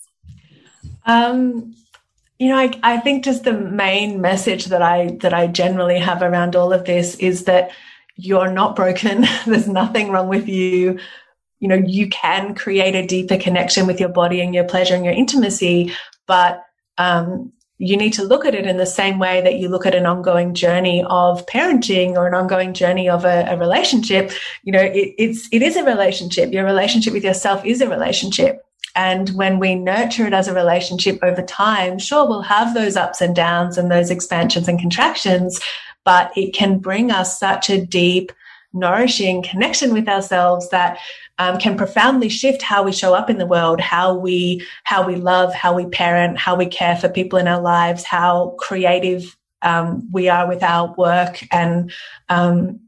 Um, 1.07 1.75
you 2.39 2.49
know, 2.49 2.57
I, 2.57 2.79
I 2.83 2.99
think 2.99 3.25
just 3.25 3.43
the 3.43 3.59
main 3.59 4.21
message 4.21 4.67
that 4.67 4.83
I 4.83 5.19
that 5.23 5.35
I 5.35 5.49
generally 5.49 5.99
have 5.99 6.23
around 6.23 6.55
all 6.55 6.73
of 6.73 6.85
this 6.85 7.17
is 7.17 7.45
that 7.45 7.73
you're 8.17 8.53
not 8.53 8.77
broken. 8.77 9.27
There's 9.47 9.67
nothing 9.67 10.11
wrong 10.11 10.29
with 10.29 10.49
you. 10.49 11.01
You 11.61 11.69
know, 11.69 11.77
you 11.87 12.09
can 12.09 12.55
create 12.55 12.95
a 12.95 13.07
deeper 13.07 13.37
connection 13.37 13.87
with 13.87 14.01
your 14.01 14.09
body 14.09 14.41
and 14.41 14.55
your 14.55 14.65
pleasure 14.65 14.95
and 14.95 15.05
your 15.05 15.15
intimacy, 15.15 15.93
but 16.27 16.65
um, 16.99 17.53
you 17.79 17.97
need 17.97 18.13
to 18.13 18.25
look 18.25 18.45
at 18.45 18.55
it 18.55 18.67
in 18.67 18.77
the 18.77 18.85
same 18.85 19.19
way 19.19 19.41
that 19.41 19.55
you 19.55 19.69
look 19.69 19.87
at 19.87 19.95
an 19.95 20.05
ongoing 20.05 20.53
journey 20.53 21.03
of 21.09 21.47
parenting 21.47 22.11
or 22.15 22.27
an 22.27 22.35
ongoing 22.35 22.75
journey 22.75 23.09
of 23.09 23.25
a, 23.25 23.47
a 23.49 23.57
relationship. 23.57 24.33
You 24.65 24.73
know, 24.73 24.83
it, 24.83 25.15
it's 25.17 25.49
it 25.51 25.63
is 25.63 25.77
a 25.77 25.85
relationship. 25.85 26.53
Your 26.53 26.65
relationship 26.65 27.15
with 27.15 27.25
yourself 27.25 27.65
is 27.65 27.81
a 27.81 27.89
relationship. 27.89 28.63
And 28.95 29.31
when 29.31 29.59
we 29.59 29.77
nurture 29.77 30.27
it 30.27 30.33
as 30.33 30.49
a 30.49 30.55
relationship 30.55 31.21
over 31.23 31.43
time, 31.43 31.99
sure, 31.99 32.29
we'll 32.29 32.43
have 32.43 32.75
those 32.75 32.97
ups 32.97 33.21
and 33.21 33.35
downs 33.35 33.79
and 33.79 33.91
those 33.91 34.11
expansions 34.11 34.69
and 34.69 34.81
contractions, 34.81 35.61
but 36.05 36.33
it 36.37 36.53
can 36.53 36.79
bring 36.79 37.11
us 37.11 37.39
such 37.39 37.71
a 37.71 37.85
deep, 37.85 38.33
nourishing 38.73 39.43
connection 39.43 39.93
with 39.93 40.09
ourselves 40.09 40.69
that 40.71 40.99
um, 41.39 41.59
can 41.59 41.77
profoundly 41.77 42.29
shift 42.29 42.63
how 42.63 42.83
we 42.83 42.93
show 42.93 43.15
up 43.15 43.31
in 43.31 43.39
the 43.39 43.47
world, 43.47 43.81
how 43.81 44.15
we 44.15 44.65
how 44.85 45.07
we 45.07 45.17
love, 45.17 45.55
how 45.55 45.75
we 45.75 45.87
parent, 45.87 46.39
how 46.39 46.55
we 46.55 46.67
care 46.67 46.97
for 46.97 47.09
people 47.09 47.39
in 47.39 47.49
our 47.49 47.61
lives, 47.61 48.05
how 48.05 48.55
creative 48.59 49.37
um, 49.63 50.09
we 50.13 50.29
are 50.29 50.47
with 50.47 50.63
our 50.63 50.95
work, 50.97 51.43
and 51.51 51.93
um, 52.29 52.81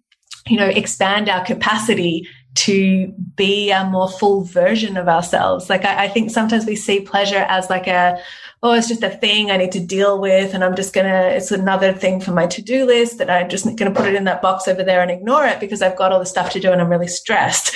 you 0.46 0.56
know 0.56 0.66
expand 0.66 1.28
our 1.28 1.44
capacity 1.44 2.28
to 2.54 3.08
be 3.36 3.70
a 3.70 3.84
more 3.84 4.10
full 4.10 4.44
version 4.44 4.96
of 4.96 5.08
ourselves. 5.08 5.70
Like 5.70 5.84
I, 5.84 6.04
I 6.04 6.08
think 6.08 6.30
sometimes 6.30 6.66
we 6.66 6.76
see 6.76 7.00
pleasure 7.00 7.46
as 7.48 7.70
like 7.70 7.86
a 7.86 8.20
oh, 8.62 8.72
it's 8.72 8.88
just 8.88 9.02
a 9.02 9.10
thing 9.10 9.50
I 9.50 9.56
need 9.56 9.72
to 9.72 9.80
deal 9.80 10.20
with. 10.20 10.54
And 10.54 10.62
I'm 10.62 10.76
just 10.76 10.94
to, 10.94 11.34
it's 11.34 11.50
another 11.50 11.92
thing 11.92 12.20
for 12.20 12.30
my 12.30 12.46
to 12.46 12.62
do 12.62 12.86
list 12.86 13.18
that 13.18 13.28
I'm 13.28 13.48
just 13.48 13.64
to 13.64 13.90
put 13.90 14.06
it 14.06 14.14
in 14.14 14.24
that 14.24 14.40
box 14.40 14.68
over 14.68 14.84
there 14.84 15.02
and 15.02 15.10
ignore 15.10 15.44
it 15.46 15.58
because 15.58 15.82
I've 15.82 15.96
got 15.96 16.12
all 16.12 16.20
the 16.20 16.26
stuff 16.26 16.52
to 16.52 16.60
do 16.60 16.70
and 16.70 16.80
I'm 16.80 16.88
really 16.88 17.08
stressed. 17.08 17.74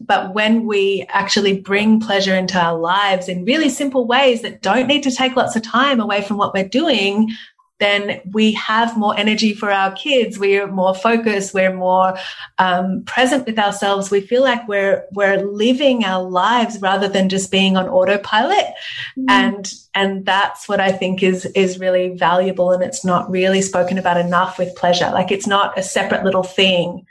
but 0.00 0.34
when 0.34 0.64
we 0.64 1.04
actually 1.08 1.60
bring 1.60 1.98
pleasure 1.98 2.36
into 2.36 2.56
our 2.56 2.78
lives 2.78 3.28
in 3.28 3.44
really 3.44 3.68
simple 3.68 4.06
ways 4.06 4.42
that 4.42 4.62
don't 4.62 4.86
need 4.86 5.02
to 5.02 5.10
take 5.10 5.34
lots 5.34 5.56
of 5.56 5.62
time 5.62 5.98
away 5.98 6.22
from 6.22 6.36
what 6.36 6.54
we're 6.54 6.68
doing, 6.68 7.30
then 7.78 8.20
we 8.32 8.52
have 8.52 8.96
more 8.96 9.16
energy 9.16 9.54
for 9.54 9.70
our 9.70 9.92
kids. 9.92 10.38
We're 10.38 10.66
more 10.66 10.94
focused. 10.94 11.54
We're 11.54 11.74
more 11.74 12.16
um, 12.58 13.04
present 13.04 13.46
with 13.46 13.58
ourselves. 13.58 14.10
We 14.10 14.20
feel 14.20 14.42
like 14.42 14.66
we're 14.66 15.04
we're 15.12 15.42
living 15.42 16.04
our 16.04 16.22
lives 16.22 16.80
rather 16.80 17.08
than 17.08 17.28
just 17.28 17.52
being 17.52 17.76
on 17.76 17.88
autopilot. 17.88 18.66
Mm. 19.16 19.24
And 19.28 19.72
and 19.94 20.26
that's 20.26 20.68
what 20.68 20.80
I 20.80 20.90
think 20.90 21.22
is 21.22 21.46
is 21.46 21.78
really 21.78 22.10
valuable. 22.10 22.72
And 22.72 22.82
it's 22.82 23.04
not 23.04 23.30
really 23.30 23.62
spoken 23.62 23.96
about 23.96 24.16
enough 24.18 24.58
with 24.58 24.74
pleasure. 24.74 25.10
Like 25.12 25.30
it's 25.30 25.46
not 25.46 25.78
a 25.78 25.82
separate 25.82 26.24
little 26.24 26.42
thing 26.42 27.06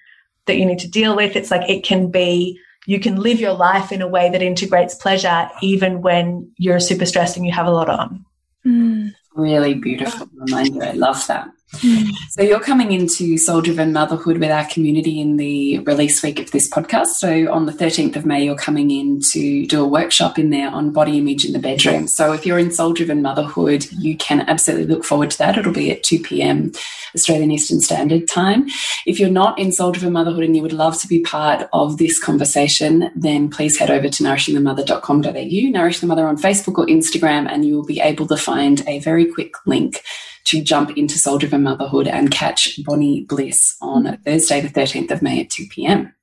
that 0.47 0.57
you 0.57 0.65
need 0.65 0.79
to 0.79 0.89
deal 0.89 1.15
with. 1.15 1.35
It's 1.35 1.51
like 1.51 1.69
it 1.69 1.83
can 1.83 2.11
be. 2.11 2.59
You 2.85 3.01
can 3.01 3.17
live 3.17 3.41
your 3.41 3.53
life 3.53 3.91
in 3.91 4.01
a 4.01 4.07
way 4.07 4.29
that 4.29 4.41
integrates 4.41 4.95
pleasure 4.95 5.49
even 5.61 6.01
when 6.01 6.49
you're 6.55 6.79
super 6.79 7.05
stressed 7.05 7.35
and 7.35 7.45
you 7.45 7.51
have 7.51 7.67
a 7.67 7.71
lot 7.71 7.89
on. 7.89 8.25
Mm 8.65 9.13
really 9.37 9.75
beautiful 9.75 10.27
reminder. 10.33 10.83
I 10.83 10.91
love 10.91 11.25
that. 11.27 11.49
Mm. 11.75 12.11
So 12.29 12.43
you're 12.43 12.61
coming 12.61 12.93
into 12.93 13.37
Soul 13.37 13.61
Driven 13.61 13.91
Motherhood 13.91 14.37
with 14.37 14.51
our 14.51 14.65
community 14.65 15.19
in 15.19 15.35
the 15.35 15.79
release 15.79 16.23
week 16.23 16.39
of 16.39 16.51
this 16.51 16.69
podcast. 16.69 17.07
So 17.07 17.51
on 17.51 17.65
the 17.65 17.73
13th 17.73 18.15
of 18.15 18.25
May, 18.25 18.45
you're 18.45 18.55
coming 18.55 18.89
in 18.89 19.19
to 19.31 19.67
do 19.67 19.83
a 19.83 19.87
workshop 19.87 20.39
in 20.39 20.49
there 20.49 20.69
on 20.69 20.91
body 20.91 21.17
image 21.17 21.45
in 21.45 21.51
the 21.51 21.59
bedroom. 21.59 22.07
So 22.07 22.31
if 22.31 22.45
you're 22.45 22.57
in 22.57 22.71
Soul 22.71 22.93
Driven 22.93 23.21
Motherhood, 23.21 23.85
you 23.91 24.15
can 24.15 24.41
absolutely 24.49 24.87
look 24.87 25.03
forward 25.03 25.29
to 25.31 25.37
that. 25.39 25.57
It'll 25.57 25.73
be 25.73 25.91
at 25.91 26.03
2 26.03 26.19
p.m. 26.19 26.71
Australian 27.13 27.51
Eastern 27.51 27.81
Standard 27.81 28.29
Time. 28.29 28.67
If 29.05 29.19
you're 29.19 29.29
not 29.29 29.59
in 29.59 29.73
Soul 29.73 29.91
Driven 29.91 30.13
Motherhood 30.13 30.45
and 30.45 30.55
you 30.55 30.61
would 30.61 30.73
love 30.73 30.97
to 31.01 31.07
be 31.07 31.19
part 31.19 31.67
of 31.73 31.97
this 31.97 32.17
conversation, 32.17 33.11
then 33.13 33.49
please 33.49 33.77
head 33.77 33.91
over 33.91 34.07
to 34.07 34.23
nourishingthemother.com.au, 34.23 35.69
Nourish 35.69 35.99
the 35.99 36.07
Mother 36.07 36.27
on 36.27 36.37
Facebook 36.37 36.77
or 36.77 36.85
Instagram, 36.85 37.47
and 37.51 37.65
you 37.65 37.75
will 37.75 37.85
be 37.85 37.99
able 37.99 38.25
to 38.27 38.37
find 38.37 38.87
a 38.87 38.99
very 38.99 39.25
quick 39.25 39.53
link 39.65 40.01
to 40.47 40.61
jump 40.61 40.97
into 40.97 41.17
Soul 41.17 41.37
Driven 41.37 41.63
Motherhood 41.63 42.07
and 42.07 42.31
catch 42.31 42.81
Bonnie 42.85 43.25
Bliss 43.25 43.75
on 43.81 44.17
Thursday, 44.25 44.61
the 44.61 44.69
13th 44.69 45.11
of 45.11 45.21
May 45.21 45.41
at 45.41 45.49
2 45.49 45.65
p.m. 45.69 46.13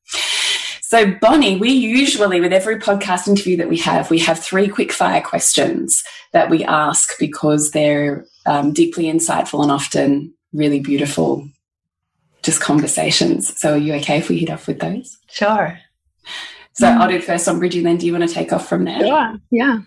So, 0.81 1.13
Bonnie, 1.21 1.59
we 1.59 1.71
usually, 1.71 2.41
with 2.41 2.53
every 2.53 2.79
podcast 2.79 3.29
interview 3.29 3.57
that 3.59 3.69
we 3.69 3.79
have, 3.79 4.11
we 4.11 4.19
have 4.21 4.39
three 4.39 4.69
quick 4.69 4.93
fire 4.93 5.21
questions 5.21 6.03
that 6.33 6.49
we 6.49 6.65
ask 6.65 7.19
because 7.19 7.73
they're 7.73 8.25
um, 8.47 8.73
deeply 8.73 9.05
insightful 9.05 9.63
and 9.63 9.73
often 9.73 10.33
really 10.53 10.81
beautiful, 10.81 11.49
just 12.43 12.61
conversations. 12.61 13.59
So, 13.59 13.75
are 13.75 13.79
you 13.79 13.95
okay 13.95 14.19
if 14.19 14.29
we 14.29 14.39
hit 14.39 14.51
off 14.51 14.67
with 14.67 14.79
those? 14.79 15.19
Sure. 15.29 15.79
So, 16.75 16.87
I'll 16.87 17.09
do 17.09 17.21
first 17.21 17.49
on 17.49 17.59
Bridgie, 17.59 17.83
then 17.83 17.99
do 17.99 18.07
you 18.07 18.13
want 18.13 18.29
to 18.29 18.35
take 18.35 18.53
off 18.53 18.69
from 18.69 18.85
there? 18.85 19.01
Sure. 19.01 19.37
Yeah. 19.51 19.81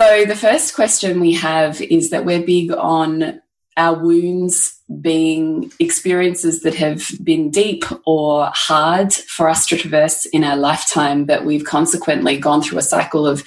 So, 0.00 0.24
the 0.24 0.34
first 0.34 0.74
question 0.74 1.20
we 1.20 1.34
have 1.34 1.82
is 1.82 2.08
that 2.08 2.24
we're 2.24 2.42
big 2.42 2.72
on 2.72 3.42
our 3.76 4.02
wounds 4.02 4.80
being 5.02 5.70
experiences 5.78 6.62
that 6.62 6.74
have 6.76 7.06
been 7.22 7.50
deep 7.50 7.84
or 8.06 8.50
hard 8.54 9.12
for 9.12 9.46
us 9.46 9.66
to 9.66 9.76
traverse 9.76 10.24
in 10.24 10.42
our 10.42 10.56
lifetime, 10.56 11.26
but 11.26 11.44
we've 11.44 11.66
consequently 11.66 12.38
gone 12.38 12.62
through 12.62 12.78
a 12.78 12.82
cycle 12.82 13.26
of 13.26 13.44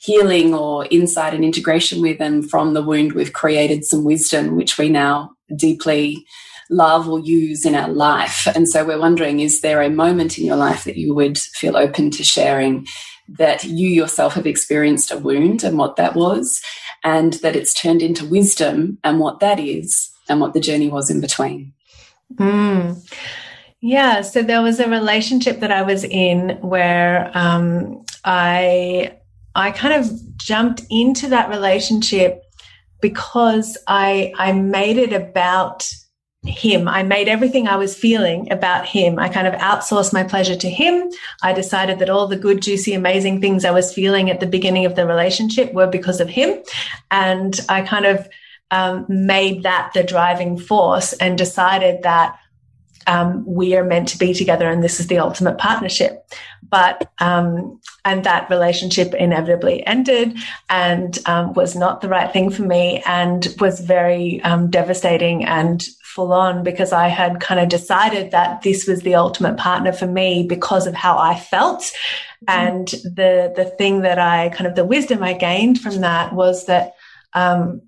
healing 0.00 0.54
or 0.54 0.88
insight 0.90 1.34
and 1.34 1.44
integration 1.44 2.02
with. 2.02 2.20
And 2.20 2.50
from 2.50 2.74
the 2.74 2.82
wound, 2.82 3.12
we've 3.12 3.32
created 3.32 3.84
some 3.84 4.02
wisdom, 4.02 4.56
which 4.56 4.78
we 4.78 4.88
now 4.88 5.30
deeply 5.54 6.26
love 6.68 7.08
or 7.08 7.20
use 7.20 7.64
in 7.64 7.76
our 7.76 7.88
life. 7.88 8.48
And 8.56 8.68
so 8.68 8.84
we're 8.84 8.98
wondering 8.98 9.38
is 9.38 9.60
there 9.60 9.82
a 9.82 9.88
moment 9.88 10.36
in 10.36 10.46
your 10.46 10.56
life 10.56 10.82
that 10.82 10.96
you 10.96 11.14
would 11.14 11.38
feel 11.38 11.76
open 11.76 12.10
to 12.10 12.24
sharing 12.24 12.86
that 13.38 13.64
you 13.64 13.88
yourself 13.88 14.34
have 14.34 14.46
experienced 14.46 15.10
a 15.10 15.18
wound 15.18 15.64
and 15.64 15.78
what 15.78 15.96
that 15.96 16.14
was, 16.14 16.60
and 17.04 17.34
that 17.34 17.56
it's 17.56 17.74
turned 17.74 18.02
into 18.02 18.24
wisdom 18.24 18.98
and 19.04 19.18
what 19.18 19.40
that 19.40 19.58
is, 19.58 20.10
and 20.28 20.40
what 20.40 20.54
the 20.54 20.60
journey 20.60 20.88
was 20.88 21.10
in 21.10 21.20
between. 21.20 21.72
Mm. 22.34 23.02
Yeah, 23.80 24.20
so 24.20 24.42
there 24.42 24.62
was 24.62 24.78
a 24.78 24.88
relationship 24.88 25.60
that 25.60 25.72
I 25.72 25.82
was 25.82 26.04
in 26.04 26.50
where 26.60 27.30
um, 27.34 28.04
I 28.24 29.16
I 29.54 29.72
kind 29.72 29.94
of 29.94 30.36
jumped 30.36 30.82
into 30.88 31.28
that 31.28 31.48
relationship 31.48 32.44
because 33.00 33.76
I 33.88 34.32
I 34.38 34.52
made 34.52 34.98
it 34.98 35.12
about 35.12 35.92
him. 36.44 36.88
I 36.88 37.02
made 37.02 37.28
everything 37.28 37.68
I 37.68 37.76
was 37.76 37.96
feeling 37.96 38.50
about 38.50 38.86
him. 38.86 39.18
I 39.18 39.28
kind 39.28 39.46
of 39.46 39.54
outsourced 39.54 40.12
my 40.12 40.24
pleasure 40.24 40.56
to 40.56 40.68
him. 40.68 41.10
I 41.42 41.52
decided 41.52 42.00
that 42.00 42.10
all 42.10 42.26
the 42.26 42.36
good, 42.36 42.62
juicy, 42.62 42.94
amazing 42.94 43.40
things 43.40 43.64
I 43.64 43.70
was 43.70 43.94
feeling 43.94 44.28
at 44.28 44.40
the 44.40 44.46
beginning 44.46 44.84
of 44.84 44.96
the 44.96 45.06
relationship 45.06 45.72
were 45.72 45.86
because 45.86 46.20
of 46.20 46.28
him. 46.28 46.60
And 47.10 47.58
I 47.68 47.82
kind 47.82 48.06
of 48.06 48.28
um, 48.72 49.06
made 49.08 49.62
that 49.62 49.92
the 49.94 50.02
driving 50.02 50.58
force 50.58 51.12
and 51.14 51.38
decided 51.38 52.02
that 52.02 52.36
um, 53.06 53.44
we 53.46 53.76
are 53.76 53.84
meant 53.84 54.08
to 54.08 54.18
be 54.18 54.34
together 54.34 54.68
and 54.68 54.82
this 54.82 54.98
is 54.98 55.06
the 55.06 55.18
ultimate 55.18 55.58
partnership. 55.58 56.26
But, 56.68 57.10
um, 57.18 57.80
and 58.04 58.24
that 58.24 58.48
relationship 58.48 59.14
inevitably 59.14 59.86
ended 59.86 60.38
and 60.70 61.18
um, 61.26 61.52
was 61.52 61.76
not 61.76 62.00
the 62.00 62.08
right 62.08 62.32
thing 62.32 62.50
for 62.50 62.62
me 62.62 63.02
and 63.06 63.46
was 63.60 63.80
very 63.80 64.40
um, 64.42 64.70
devastating 64.70 65.44
and 65.44 65.86
full 66.14 66.32
on 66.32 66.62
because 66.62 66.92
I 66.92 67.08
had 67.08 67.40
kind 67.40 67.60
of 67.60 67.68
decided 67.68 68.30
that 68.30 68.62
this 68.62 68.86
was 68.86 69.00
the 69.00 69.14
ultimate 69.14 69.56
partner 69.56 69.92
for 69.92 70.06
me 70.06 70.46
because 70.46 70.86
of 70.86 70.94
how 70.94 71.18
I 71.18 71.38
felt. 71.38 71.82
Mm-hmm. 71.82 72.44
And 72.48 72.88
the, 72.88 73.52
the 73.56 73.64
thing 73.64 74.02
that 74.02 74.18
I 74.18 74.50
kind 74.50 74.66
of 74.66 74.74
the 74.74 74.84
wisdom 74.84 75.22
I 75.22 75.32
gained 75.32 75.80
from 75.80 76.00
that 76.00 76.32
was 76.32 76.66
that, 76.66 76.94
um, 77.34 77.82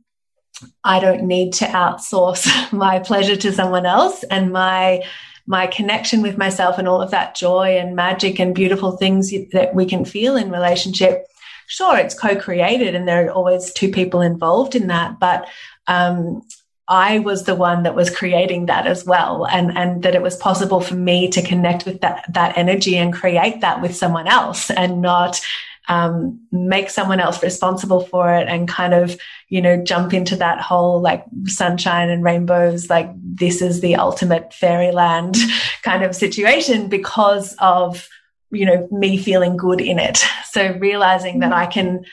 I 0.82 1.00
don't 1.00 1.24
need 1.24 1.52
to 1.54 1.66
outsource 1.66 2.72
my 2.72 2.98
pleasure 3.00 3.36
to 3.36 3.52
someone 3.52 3.86
else 3.86 4.22
and 4.24 4.52
my 4.52 5.04
my 5.46 5.66
connection 5.66 6.22
with 6.22 6.38
myself 6.38 6.78
and 6.78 6.88
all 6.88 7.02
of 7.02 7.10
that 7.10 7.34
joy 7.34 7.76
and 7.76 7.94
magic 7.94 8.40
and 8.40 8.54
beautiful 8.54 8.92
things 8.92 9.30
that 9.52 9.74
we 9.74 9.84
can 9.84 10.02
feel 10.02 10.36
in 10.36 10.50
relationship. 10.50 11.26
Sure, 11.66 11.98
it's 11.98 12.18
co-created 12.18 12.94
and 12.94 13.06
there 13.06 13.26
are 13.26 13.30
always 13.30 13.70
two 13.72 13.90
people 13.90 14.22
involved 14.22 14.74
in 14.74 14.86
that, 14.86 15.20
but 15.20 15.46
um, 15.86 16.40
I 16.86 17.20
was 17.20 17.44
the 17.44 17.54
one 17.54 17.84
that 17.84 17.94
was 17.94 18.14
creating 18.14 18.66
that 18.66 18.86
as 18.86 19.04
well, 19.04 19.46
and 19.46 19.76
and 19.76 20.02
that 20.02 20.14
it 20.14 20.22
was 20.22 20.36
possible 20.36 20.80
for 20.80 20.94
me 20.94 21.28
to 21.30 21.42
connect 21.42 21.86
with 21.86 22.02
that 22.02 22.24
that 22.32 22.58
energy 22.58 22.96
and 22.96 23.12
create 23.12 23.62
that 23.62 23.80
with 23.80 23.96
someone 23.96 24.26
else, 24.26 24.70
and 24.70 25.00
not 25.00 25.40
um, 25.88 26.40
make 26.52 26.90
someone 26.90 27.20
else 27.20 27.42
responsible 27.42 28.00
for 28.00 28.34
it, 28.34 28.48
and 28.48 28.68
kind 28.68 28.92
of 28.92 29.18
you 29.48 29.62
know 29.62 29.82
jump 29.82 30.12
into 30.12 30.36
that 30.36 30.60
whole 30.60 31.00
like 31.00 31.24
sunshine 31.46 32.10
and 32.10 32.22
rainbows, 32.22 32.90
like 32.90 33.10
this 33.16 33.62
is 33.62 33.80
the 33.80 33.96
ultimate 33.96 34.52
fairyland 34.52 35.36
kind 35.82 36.02
of 36.02 36.14
situation 36.14 36.88
because 36.88 37.54
of 37.60 38.08
you 38.50 38.66
know 38.66 38.86
me 38.90 39.16
feeling 39.16 39.56
good 39.56 39.80
in 39.80 39.98
it. 39.98 40.24
So 40.54 40.72
realizing 40.78 41.40
that 41.40 41.52
I 41.52 41.66
can 41.66 42.04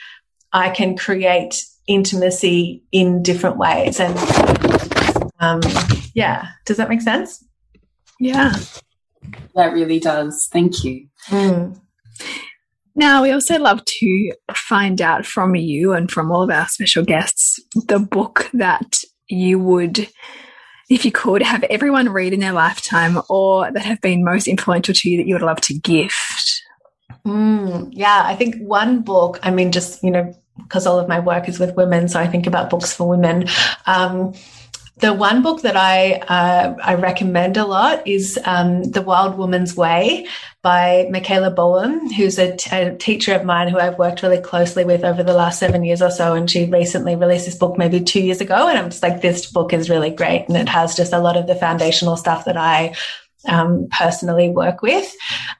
I 0.52 0.70
can 0.70 0.96
create 0.96 1.64
intimacy 1.86 2.82
in 2.92 3.22
different 3.22 3.56
ways. 3.56 4.00
And 4.00 4.16
um, 5.42 5.60
yeah, 6.14 6.46
does 6.64 6.78
that 6.78 6.88
make 6.88 7.02
sense? 7.02 7.44
Yeah. 8.18 8.54
That 9.54 9.72
really 9.72 10.00
does. 10.00 10.48
Thank 10.52 10.84
you. 10.84 11.08
Mm. 11.26 11.78
Now, 12.94 13.22
we 13.22 13.32
also 13.32 13.58
love 13.58 13.84
to 13.84 14.32
find 14.54 15.00
out 15.00 15.26
from 15.26 15.54
you 15.56 15.92
and 15.92 16.10
from 16.10 16.30
all 16.30 16.42
of 16.42 16.50
our 16.50 16.68
special 16.68 17.04
guests 17.04 17.58
the 17.86 17.98
book 17.98 18.50
that 18.52 18.98
you 19.28 19.58
would, 19.58 20.08
if 20.88 21.04
you 21.04 21.10
could, 21.10 21.42
have 21.42 21.64
everyone 21.64 22.10
read 22.10 22.32
in 22.32 22.40
their 22.40 22.52
lifetime 22.52 23.18
or 23.28 23.70
that 23.72 23.82
have 23.82 24.00
been 24.00 24.24
most 24.24 24.46
influential 24.46 24.94
to 24.94 25.10
you 25.10 25.16
that 25.16 25.26
you 25.26 25.34
would 25.34 25.42
love 25.42 25.60
to 25.62 25.74
gift. 25.74 26.62
Mm, 27.26 27.88
yeah, 27.92 28.22
I 28.24 28.36
think 28.36 28.56
one 28.58 29.02
book, 29.02 29.40
I 29.42 29.50
mean, 29.50 29.72
just, 29.72 30.02
you 30.04 30.10
know, 30.10 30.34
because 30.62 30.86
all 30.86 30.98
of 30.98 31.08
my 31.08 31.18
work 31.18 31.48
is 31.48 31.58
with 31.58 31.74
women, 31.76 32.08
so 32.08 32.20
I 32.20 32.26
think 32.26 32.46
about 32.46 32.70
books 32.70 32.92
for 32.92 33.08
women. 33.08 33.48
Um, 33.86 34.34
the 34.98 35.12
one 35.12 35.42
book 35.42 35.62
that 35.62 35.76
I 35.76 36.12
uh, 36.12 36.76
I 36.82 36.94
recommend 36.94 37.56
a 37.56 37.64
lot 37.64 38.06
is 38.06 38.38
um, 38.44 38.82
The 38.82 39.02
Wild 39.02 39.38
Woman's 39.38 39.74
Way 39.74 40.26
by 40.62 41.08
Michaela 41.10 41.50
Boehm, 41.50 42.12
who's 42.12 42.38
a, 42.38 42.56
teacher 42.98 43.34
of 43.34 43.44
mine 43.44 43.68
who 43.68 43.78
I've 43.78 43.98
worked 43.98 44.22
really 44.22 44.40
closely 44.40 44.84
with 44.84 45.02
over 45.02 45.22
the 45.22 45.32
last 45.32 45.58
seven 45.58 45.82
years 45.82 46.02
or 46.02 46.10
so. 46.10 46.34
And 46.34 46.48
she 46.48 46.66
recently 46.66 47.16
released 47.16 47.46
this 47.46 47.56
book 47.56 47.76
maybe 47.76 48.00
two 48.00 48.20
years 48.20 48.40
ago. 48.40 48.68
And 48.68 48.78
I'm 48.78 48.90
just 48.90 49.02
like, 49.02 49.20
this 49.20 49.50
book 49.50 49.72
is 49.72 49.90
really 49.90 50.10
great. 50.10 50.46
And 50.46 50.56
it 50.56 50.68
has 50.68 50.94
just 50.94 51.12
a 51.12 51.18
lot 51.18 51.36
of 51.36 51.48
the 51.48 51.56
foundational 51.56 52.16
stuff 52.16 52.44
that 52.44 52.56
I 52.56 52.94
um, 53.48 53.88
personally 53.90 54.50
work 54.50 54.82
with. 54.82 55.12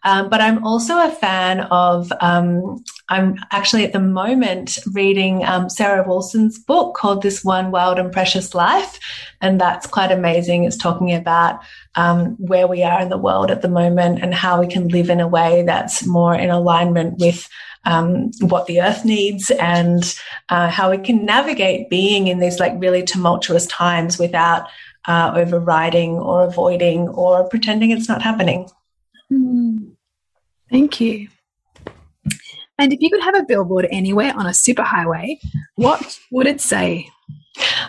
Um, 0.05 0.29
but 0.29 0.41
I'm 0.41 0.65
also 0.65 0.99
a 0.99 1.11
fan 1.11 1.61
of, 1.61 2.13
um, 2.21 2.85
I'm 3.13 3.39
actually 3.51 3.85
at 3.85 3.93
the 3.93 4.01
moment 4.01 4.79
reading 4.91 5.45
um, 5.45 5.69
Sarah 5.69 6.03
Wilson's 6.09 6.59
book 6.59 6.97
called 6.97 7.21
This 7.21 7.45
One 7.45 7.71
Wild 7.71 7.99
and 7.99 8.11
Precious 8.11 8.55
Life. 8.55 8.99
And 9.43 9.61
that's 9.61 9.87
quite 9.87 10.11
amazing. 10.11 10.65
It's 10.65 10.79
talking 10.79 11.13
about 11.13 11.61
um, 11.95 12.37
where 12.39 12.67
we 12.67 12.83
are 12.83 13.03
in 13.03 13.11
the 13.11 13.19
world 13.19 13.51
at 13.51 13.61
the 13.61 13.69
moment 13.69 14.21
and 14.23 14.33
how 14.33 14.59
we 14.59 14.67
can 14.67 14.89
live 14.89 15.11
in 15.11 15.21
a 15.21 15.29
way 15.29 15.63
that's 15.63 16.07
more 16.07 16.35
in 16.35 16.49
alignment 16.49 17.19
with 17.19 17.51
um, 17.85 18.31
what 18.41 18.65
the 18.65 18.81
earth 18.81 19.05
needs 19.05 19.51
and 19.51 20.19
uh, 20.49 20.71
how 20.71 20.91
we 20.91 20.97
can 20.97 21.27
navigate 21.27 21.91
being 21.91 22.29
in 22.29 22.39
these 22.39 22.59
like 22.59 22.73
really 22.79 23.03
tumultuous 23.03 23.67
times 23.67 24.19
without 24.19 24.69
uh, 25.07 25.33
overriding 25.35 26.13
or 26.13 26.45
avoiding 26.45 27.11
or 27.11 27.47
pretending 27.47 27.91
it's 27.91 28.09
not 28.09 28.23
happening. 28.23 28.71
Mm. 29.31 29.97
Thank 30.71 30.99
you. 30.99 31.29
And 32.83 32.93
if 32.93 33.01
you 33.01 33.11
could 33.11 33.23
have 33.23 33.37
a 33.37 33.45
billboard 33.45 33.87
anywhere 33.93 34.33
on 34.37 34.45
a 34.45 34.51
superhighway, 34.51 35.39
what 35.77 36.19
would 36.33 36.49
it 36.49 36.61
say? 36.61 37.09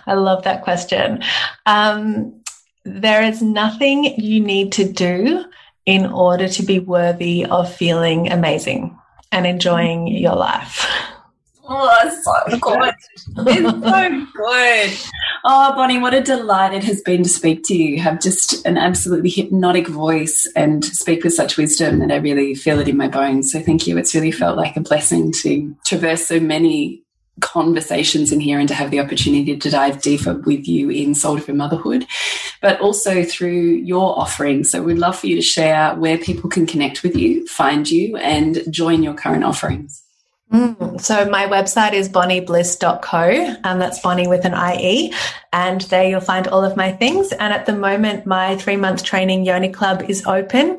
I 0.05 0.13
love 0.13 0.43
that 0.43 0.63
question. 0.63 1.23
Um, 1.65 2.43
there 2.85 3.23
is 3.23 3.41
nothing 3.41 4.03
you 4.19 4.39
need 4.39 4.71
to 4.73 4.87
do 4.87 5.45
in 5.87 6.05
order 6.05 6.47
to 6.47 6.61
be 6.63 6.77
worthy 6.77 7.43
of 7.43 7.73
feeling 7.73 8.31
amazing 8.31 8.95
and 9.31 9.47
enjoying 9.47 10.05
your 10.05 10.35
life. 10.35 10.85
Oh, 11.75 12.21
so 12.21 12.57
good. 12.59 12.93
it's 12.99 13.23
so 13.25 14.27
good. 14.33 14.97
Oh, 15.43 15.75
Bonnie, 15.75 15.97
what 15.97 16.13
a 16.13 16.21
delight 16.21 16.73
it 16.73 16.83
has 16.83 17.01
been 17.01 17.23
to 17.23 17.29
speak 17.29 17.63
to 17.65 17.75
you. 17.75 17.95
You 17.95 18.01
have 18.01 18.21
just 18.21 18.63
an 18.65 18.77
absolutely 18.77 19.31
hypnotic 19.31 19.87
voice 19.87 20.47
and 20.55 20.85
speak 20.85 21.23
with 21.23 21.33
such 21.33 21.57
wisdom 21.57 21.97
that 21.99 22.11
I 22.11 22.17
really 22.17 22.53
feel 22.53 22.79
it 22.79 22.87
in 22.87 22.95
my 22.95 23.07
bones. 23.07 23.51
So 23.51 23.59
thank 23.59 23.87
you. 23.87 23.97
It's 23.97 24.13
really 24.13 24.31
felt 24.31 24.55
like 24.55 24.77
a 24.77 24.81
blessing 24.81 25.31
to 25.41 25.75
traverse 25.83 26.27
so 26.27 26.39
many 26.39 27.03
conversations 27.41 28.31
in 28.31 28.39
here 28.39 28.59
and 28.59 28.67
to 28.67 28.75
have 28.75 28.91
the 28.91 28.99
opportunity 28.99 29.57
to 29.57 29.69
dive 29.71 29.99
deeper 30.01 30.35
with 30.35 30.67
you 30.67 30.91
in 30.91 31.15
soul 31.15 31.37
driven 31.37 31.57
motherhood, 31.57 32.05
but 32.61 32.79
also 32.79 33.23
through 33.23 33.71
your 33.77 34.17
offerings. 34.19 34.69
So 34.69 34.83
we'd 34.83 34.99
love 34.99 35.17
for 35.17 35.25
you 35.25 35.35
to 35.37 35.41
share 35.41 35.95
where 35.95 36.19
people 36.19 36.51
can 36.51 36.67
connect 36.67 37.01
with 37.01 37.15
you, 37.15 37.47
find 37.47 37.89
you, 37.89 38.15
and 38.17 38.61
join 38.69 39.01
your 39.01 39.15
current 39.15 39.43
offerings. 39.43 40.02
Mm. 40.53 41.01
So 41.01 41.27
my 41.29 41.47
website 41.47 41.93
is 41.93 42.07
bonniebliss.co 42.07 43.57
and 43.63 43.81
that's 43.81 43.99
Bonnie 44.01 44.27
with 44.27 44.45
an 44.45 44.53
IE. 44.53 45.11
And 45.51 45.81
there 45.81 46.07
you'll 46.07 46.21
find 46.21 46.47
all 46.47 46.63
of 46.63 46.77
my 46.77 46.91
things. 46.91 47.31
And 47.31 47.51
at 47.51 47.65
the 47.65 47.75
moment, 47.75 48.27
my 48.27 48.55
three 48.57 48.77
month 48.77 49.03
training 49.03 49.45
Yoni 49.45 49.69
Club 49.69 50.03
is 50.07 50.25
open. 50.25 50.77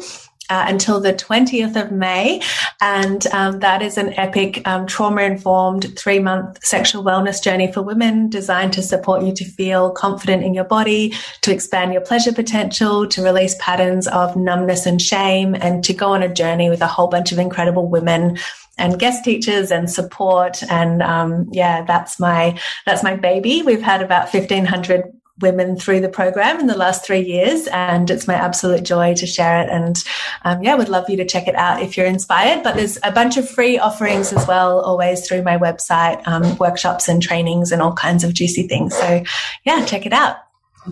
Uh, 0.51 0.67
until 0.69 1.01
the 1.01 1.15
20th 1.15 1.75
of 1.75 1.91
May. 1.91 2.39
And 2.83 3.27
um, 3.29 3.61
that 3.61 3.81
is 3.81 3.97
an 3.97 4.13
epic 4.13 4.61
um, 4.69 4.87
trauma 4.87 5.23
informed 5.23 5.99
three 5.99 6.19
month 6.19 6.63
sexual 6.63 7.03
wellness 7.03 7.43
journey 7.43 7.73
for 7.73 7.81
women 7.81 8.29
designed 8.29 8.75
to 8.75 8.83
support 8.83 9.23
you 9.23 9.33
to 9.37 9.45
feel 9.47 9.91
confident 9.91 10.45
in 10.45 10.53
your 10.53 10.65
body, 10.65 11.15
to 11.41 11.51
expand 11.51 11.95
your 11.95 12.03
pleasure 12.03 12.31
potential, 12.31 13.07
to 13.09 13.23
release 13.23 13.57
patterns 13.59 14.07
of 14.07 14.37
numbness 14.37 14.85
and 14.85 15.01
shame, 15.01 15.55
and 15.55 15.83
to 15.83 15.95
go 15.95 16.09
on 16.13 16.23
a 16.23 16.33
journey 16.33 16.69
with 16.69 16.83
a 16.83 16.87
whole 16.87 17.09
bunch 17.09 17.33
of 17.33 17.39
incredible 17.39 17.89
women 17.89 18.37
and 18.79 18.99
guest 18.99 19.25
teachers 19.25 19.71
and 19.71 19.91
support. 19.91 20.63
And 20.71 21.03
um, 21.03 21.49
yeah, 21.53 21.85
that's 21.85 22.19
my 22.19 22.59
that's 22.87 23.03
my 23.03 23.17
baby. 23.17 23.63
We've 23.63 23.83
had 23.83 24.03
about 24.03 24.29
fifteen 24.29 24.65
hundred 24.65 25.05
women 25.41 25.77
through 25.77 26.01
the 26.01 26.09
program 26.09 26.61
in 26.61 26.69
the 26.69 26.77
last 26.77 27.05
three 27.05 27.21
years, 27.21 27.67
and 27.69 28.09
it's 28.09 28.29
my 28.29 28.35
absolute 28.35 28.85
joy 28.85 29.15
to 29.15 29.27
share 29.27 29.63
it. 29.63 29.69
And 29.69 29.97
um, 30.45 30.63
yeah, 30.63 30.75
would 30.77 30.89
love 30.89 31.11
you 31.11 31.17
to 31.17 31.25
check 31.25 31.49
it 31.49 31.57
out 31.57 31.83
if 31.83 31.97
you're 31.97 32.07
inspired. 32.07 32.63
But 32.63 32.77
there's 32.77 32.99
a 33.03 33.11
bunch 33.11 33.37
of 33.37 33.49
free 33.49 33.79
offerings 33.79 34.33
as 34.33 34.47
well, 34.47 34.81
always 34.81 35.27
through 35.27 35.43
my 35.43 35.59
website, 35.59 36.27
um, 36.29 36.57
workshops 36.59 37.09
and 37.09 37.23
trainings 37.23 37.73
and 37.73 37.83
all 37.83 37.95
kinds 37.95 38.23
of 38.23 38.33
juicy 38.33 38.69
things. 38.69 38.97
So 38.97 39.25
yeah, 39.65 39.85
check 39.85 40.07
it 40.07 40.13
out. 40.13 40.37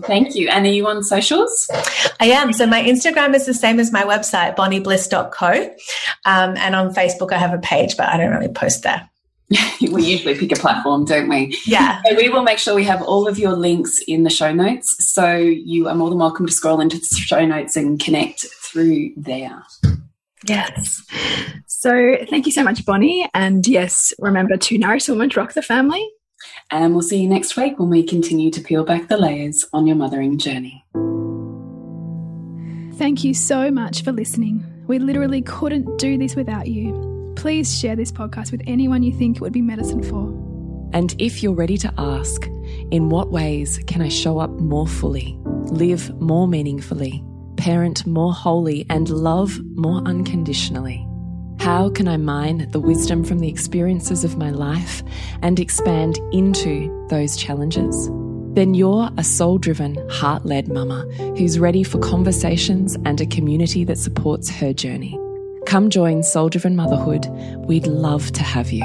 Thank 0.01 0.35
you. 0.35 0.49
And 0.49 0.65
are 0.65 0.71
you 0.71 0.87
on 0.87 1.03
socials? 1.03 1.69
I 2.19 2.25
am. 2.27 2.53
So 2.53 2.65
my 2.65 2.81
Instagram 2.81 3.35
is 3.35 3.45
the 3.45 3.53
same 3.53 3.79
as 3.79 3.91
my 3.91 4.03
website, 4.03 4.55
bonniebliss.co. 4.55 5.75
Um, 6.25 6.57
and 6.57 6.75
on 6.75 6.93
Facebook, 6.93 7.31
I 7.31 7.37
have 7.37 7.53
a 7.53 7.59
page, 7.59 7.95
but 7.97 8.09
I 8.09 8.17
don't 8.17 8.31
really 8.31 8.51
post 8.51 8.83
there. 8.83 9.09
we 9.81 10.03
usually 10.03 10.35
pick 10.35 10.51
a 10.51 10.55
platform, 10.55 11.05
don't 11.05 11.29
we? 11.29 11.57
Yeah. 11.65 12.01
So 12.07 12.15
we 12.15 12.29
will 12.29 12.43
make 12.43 12.57
sure 12.57 12.73
we 12.73 12.85
have 12.85 13.01
all 13.01 13.27
of 13.27 13.37
your 13.37 13.53
links 13.53 13.99
in 14.07 14.23
the 14.23 14.29
show 14.29 14.51
notes. 14.53 14.95
So 15.13 15.35
you 15.35 15.87
are 15.87 15.95
more 15.95 16.09
than 16.09 16.19
welcome 16.19 16.45
to 16.45 16.51
scroll 16.51 16.81
into 16.81 16.97
the 16.97 17.05
show 17.15 17.45
notes 17.45 17.75
and 17.75 17.99
connect 17.99 18.45
through 18.63 19.11
there. 19.15 19.63
Yes. 20.47 21.03
So 21.67 22.17
thank 22.29 22.45
you 22.45 22.51
so 22.51 22.63
much, 22.63 22.85
Bonnie. 22.85 23.29
And 23.33 23.65
yes, 23.67 24.13
remember 24.19 24.57
to 24.57 24.77
nourish 24.77 25.07
woman 25.07 25.29
to 25.31 25.39
rock 25.39 25.53
the 25.53 25.61
family. 25.61 26.09
And 26.71 26.93
we'll 26.93 27.01
see 27.01 27.21
you 27.21 27.27
next 27.27 27.55
week 27.55 27.79
when 27.79 27.89
we 27.89 28.03
continue 28.03 28.51
to 28.51 28.61
peel 28.61 28.83
back 28.83 29.07
the 29.07 29.17
layers 29.17 29.65
on 29.73 29.87
your 29.87 29.95
mothering 29.95 30.37
journey. 30.37 30.83
Thank 32.95 33.23
you 33.23 33.33
so 33.33 33.71
much 33.71 34.03
for 34.03 34.11
listening. 34.11 34.63
We 34.87 34.99
literally 34.99 35.41
couldn't 35.41 35.97
do 35.97 36.17
this 36.17 36.35
without 36.35 36.67
you. 36.67 37.33
Please 37.35 37.77
share 37.77 37.95
this 37.95 38.11
podcast 38.11 38.51
with 38.51 38.61
anyone 38.67 39.03
you 39.03 39.11
think 39.11 39.37
it 39.37 39.41
would 39.41 39.53
be 39.53 39.61
medicine 39.61 40.03
for. 40.03 40.27
And 40.93 41.15
if 41.19 41.41
you're 41.41 41.53
ready 41.53 41.77
to 41.79 41.93
ask, 41.97 42.47
in 42.91 43.09
what 43.09 43.31
ways 43.31 43.79
can 43.87 44.01
I 44.01 44.09
show 44.09 44.37
up 44.39 44.51
more 44.51 44.87
fully, 44.87 45.37
live 45.71 46.13
more 46.21 46.47
meaningfully, 46.47 47.23
parent 47.57 48.05
more 48.05 48.33
wholly, 48.33 48.85
and 48.89 49.09
love 49.09 49.59
more 49.75 50.01
unconditionally? 50.05 51.07
How 51.63 51.89
can 51.89 52.09
I 52.09 52.17
mine 52.17 52.67
the 52.71 52.79
wisdom 52.81 53.23
from 53.23 53.39
the 53.39 53.47
experiences 53.47 54.25
of 54.25 54.35
my 54.35 54.49
life 54.49 55.01
and 55.41 55.61
expand 55.61 56.19
into 56.33 57.07
those 57.09 57.37
challenges? 57.37 58.09
Then 58.53 58.73
you're 58.73 59.09
a 59.17 59.23
soul 59.23 59.59
driven, 59.59 59.95
heart 60.09 60.45
led 60.45 60.67
mama 60.67 61.05
who's 61.37 61.59
ready 61.59 61.85
for 61.85 61.99
conversations 61.99 62.97
and 63.05 63.21
a 63.21 63.25
community 63.25 63.85
that 63.85 63.97
supports 63.97 64.49
her 64.49 64.73
journey. 64.73 65.17
Come 65.65 65.89
join 65.89 66.23
Soul 66.23 66.49
Driven 66.49 66.75
Motherhood. 66.75 67.27
We'd 67.65 67.87
love 67.87 68.33
to 68.33 68.43
have 68.43 68.73
you. 68.73 68.83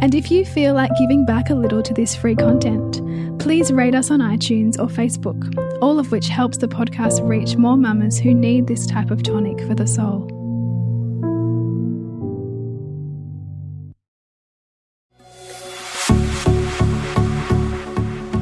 And 0.00 0.14
if 0.14 0.30
you 0.30 0.46
feel 0.46 0.72
like 0.72 0.92
giving 0.98 1.26
back 1.26 1.50
a 1.50 1.54
little 1.54 1.82
to 1.82 1.92
this 1.92 2.16
free 2.16 2.36
content, 2.36 3.02
please 3.38 3.70
rate 3.70 3.94
us 3.94 4.10
on 4.10 4.20
iTunes 4.20 4.78
or 4.78 4.86
Facebook, 4.86 5.54
all 5.82 5.98
of 5.98 6.10
which 6.10 6.28
helps 6.28 6.56
the 6.56 6.68
podcast 6.68 7.20
reach 7.28 7.56
more 7.56 7.76
mamas 7.76 8.18
who 8.18 8.32
need 8.32 8.66
this 8.66 8.86
type 8.86 9.10
of 9.10 9.22
tonic 9.22 9.60
for 9.66 9.74
the 9.74 9.86
soul. 9.86 10.33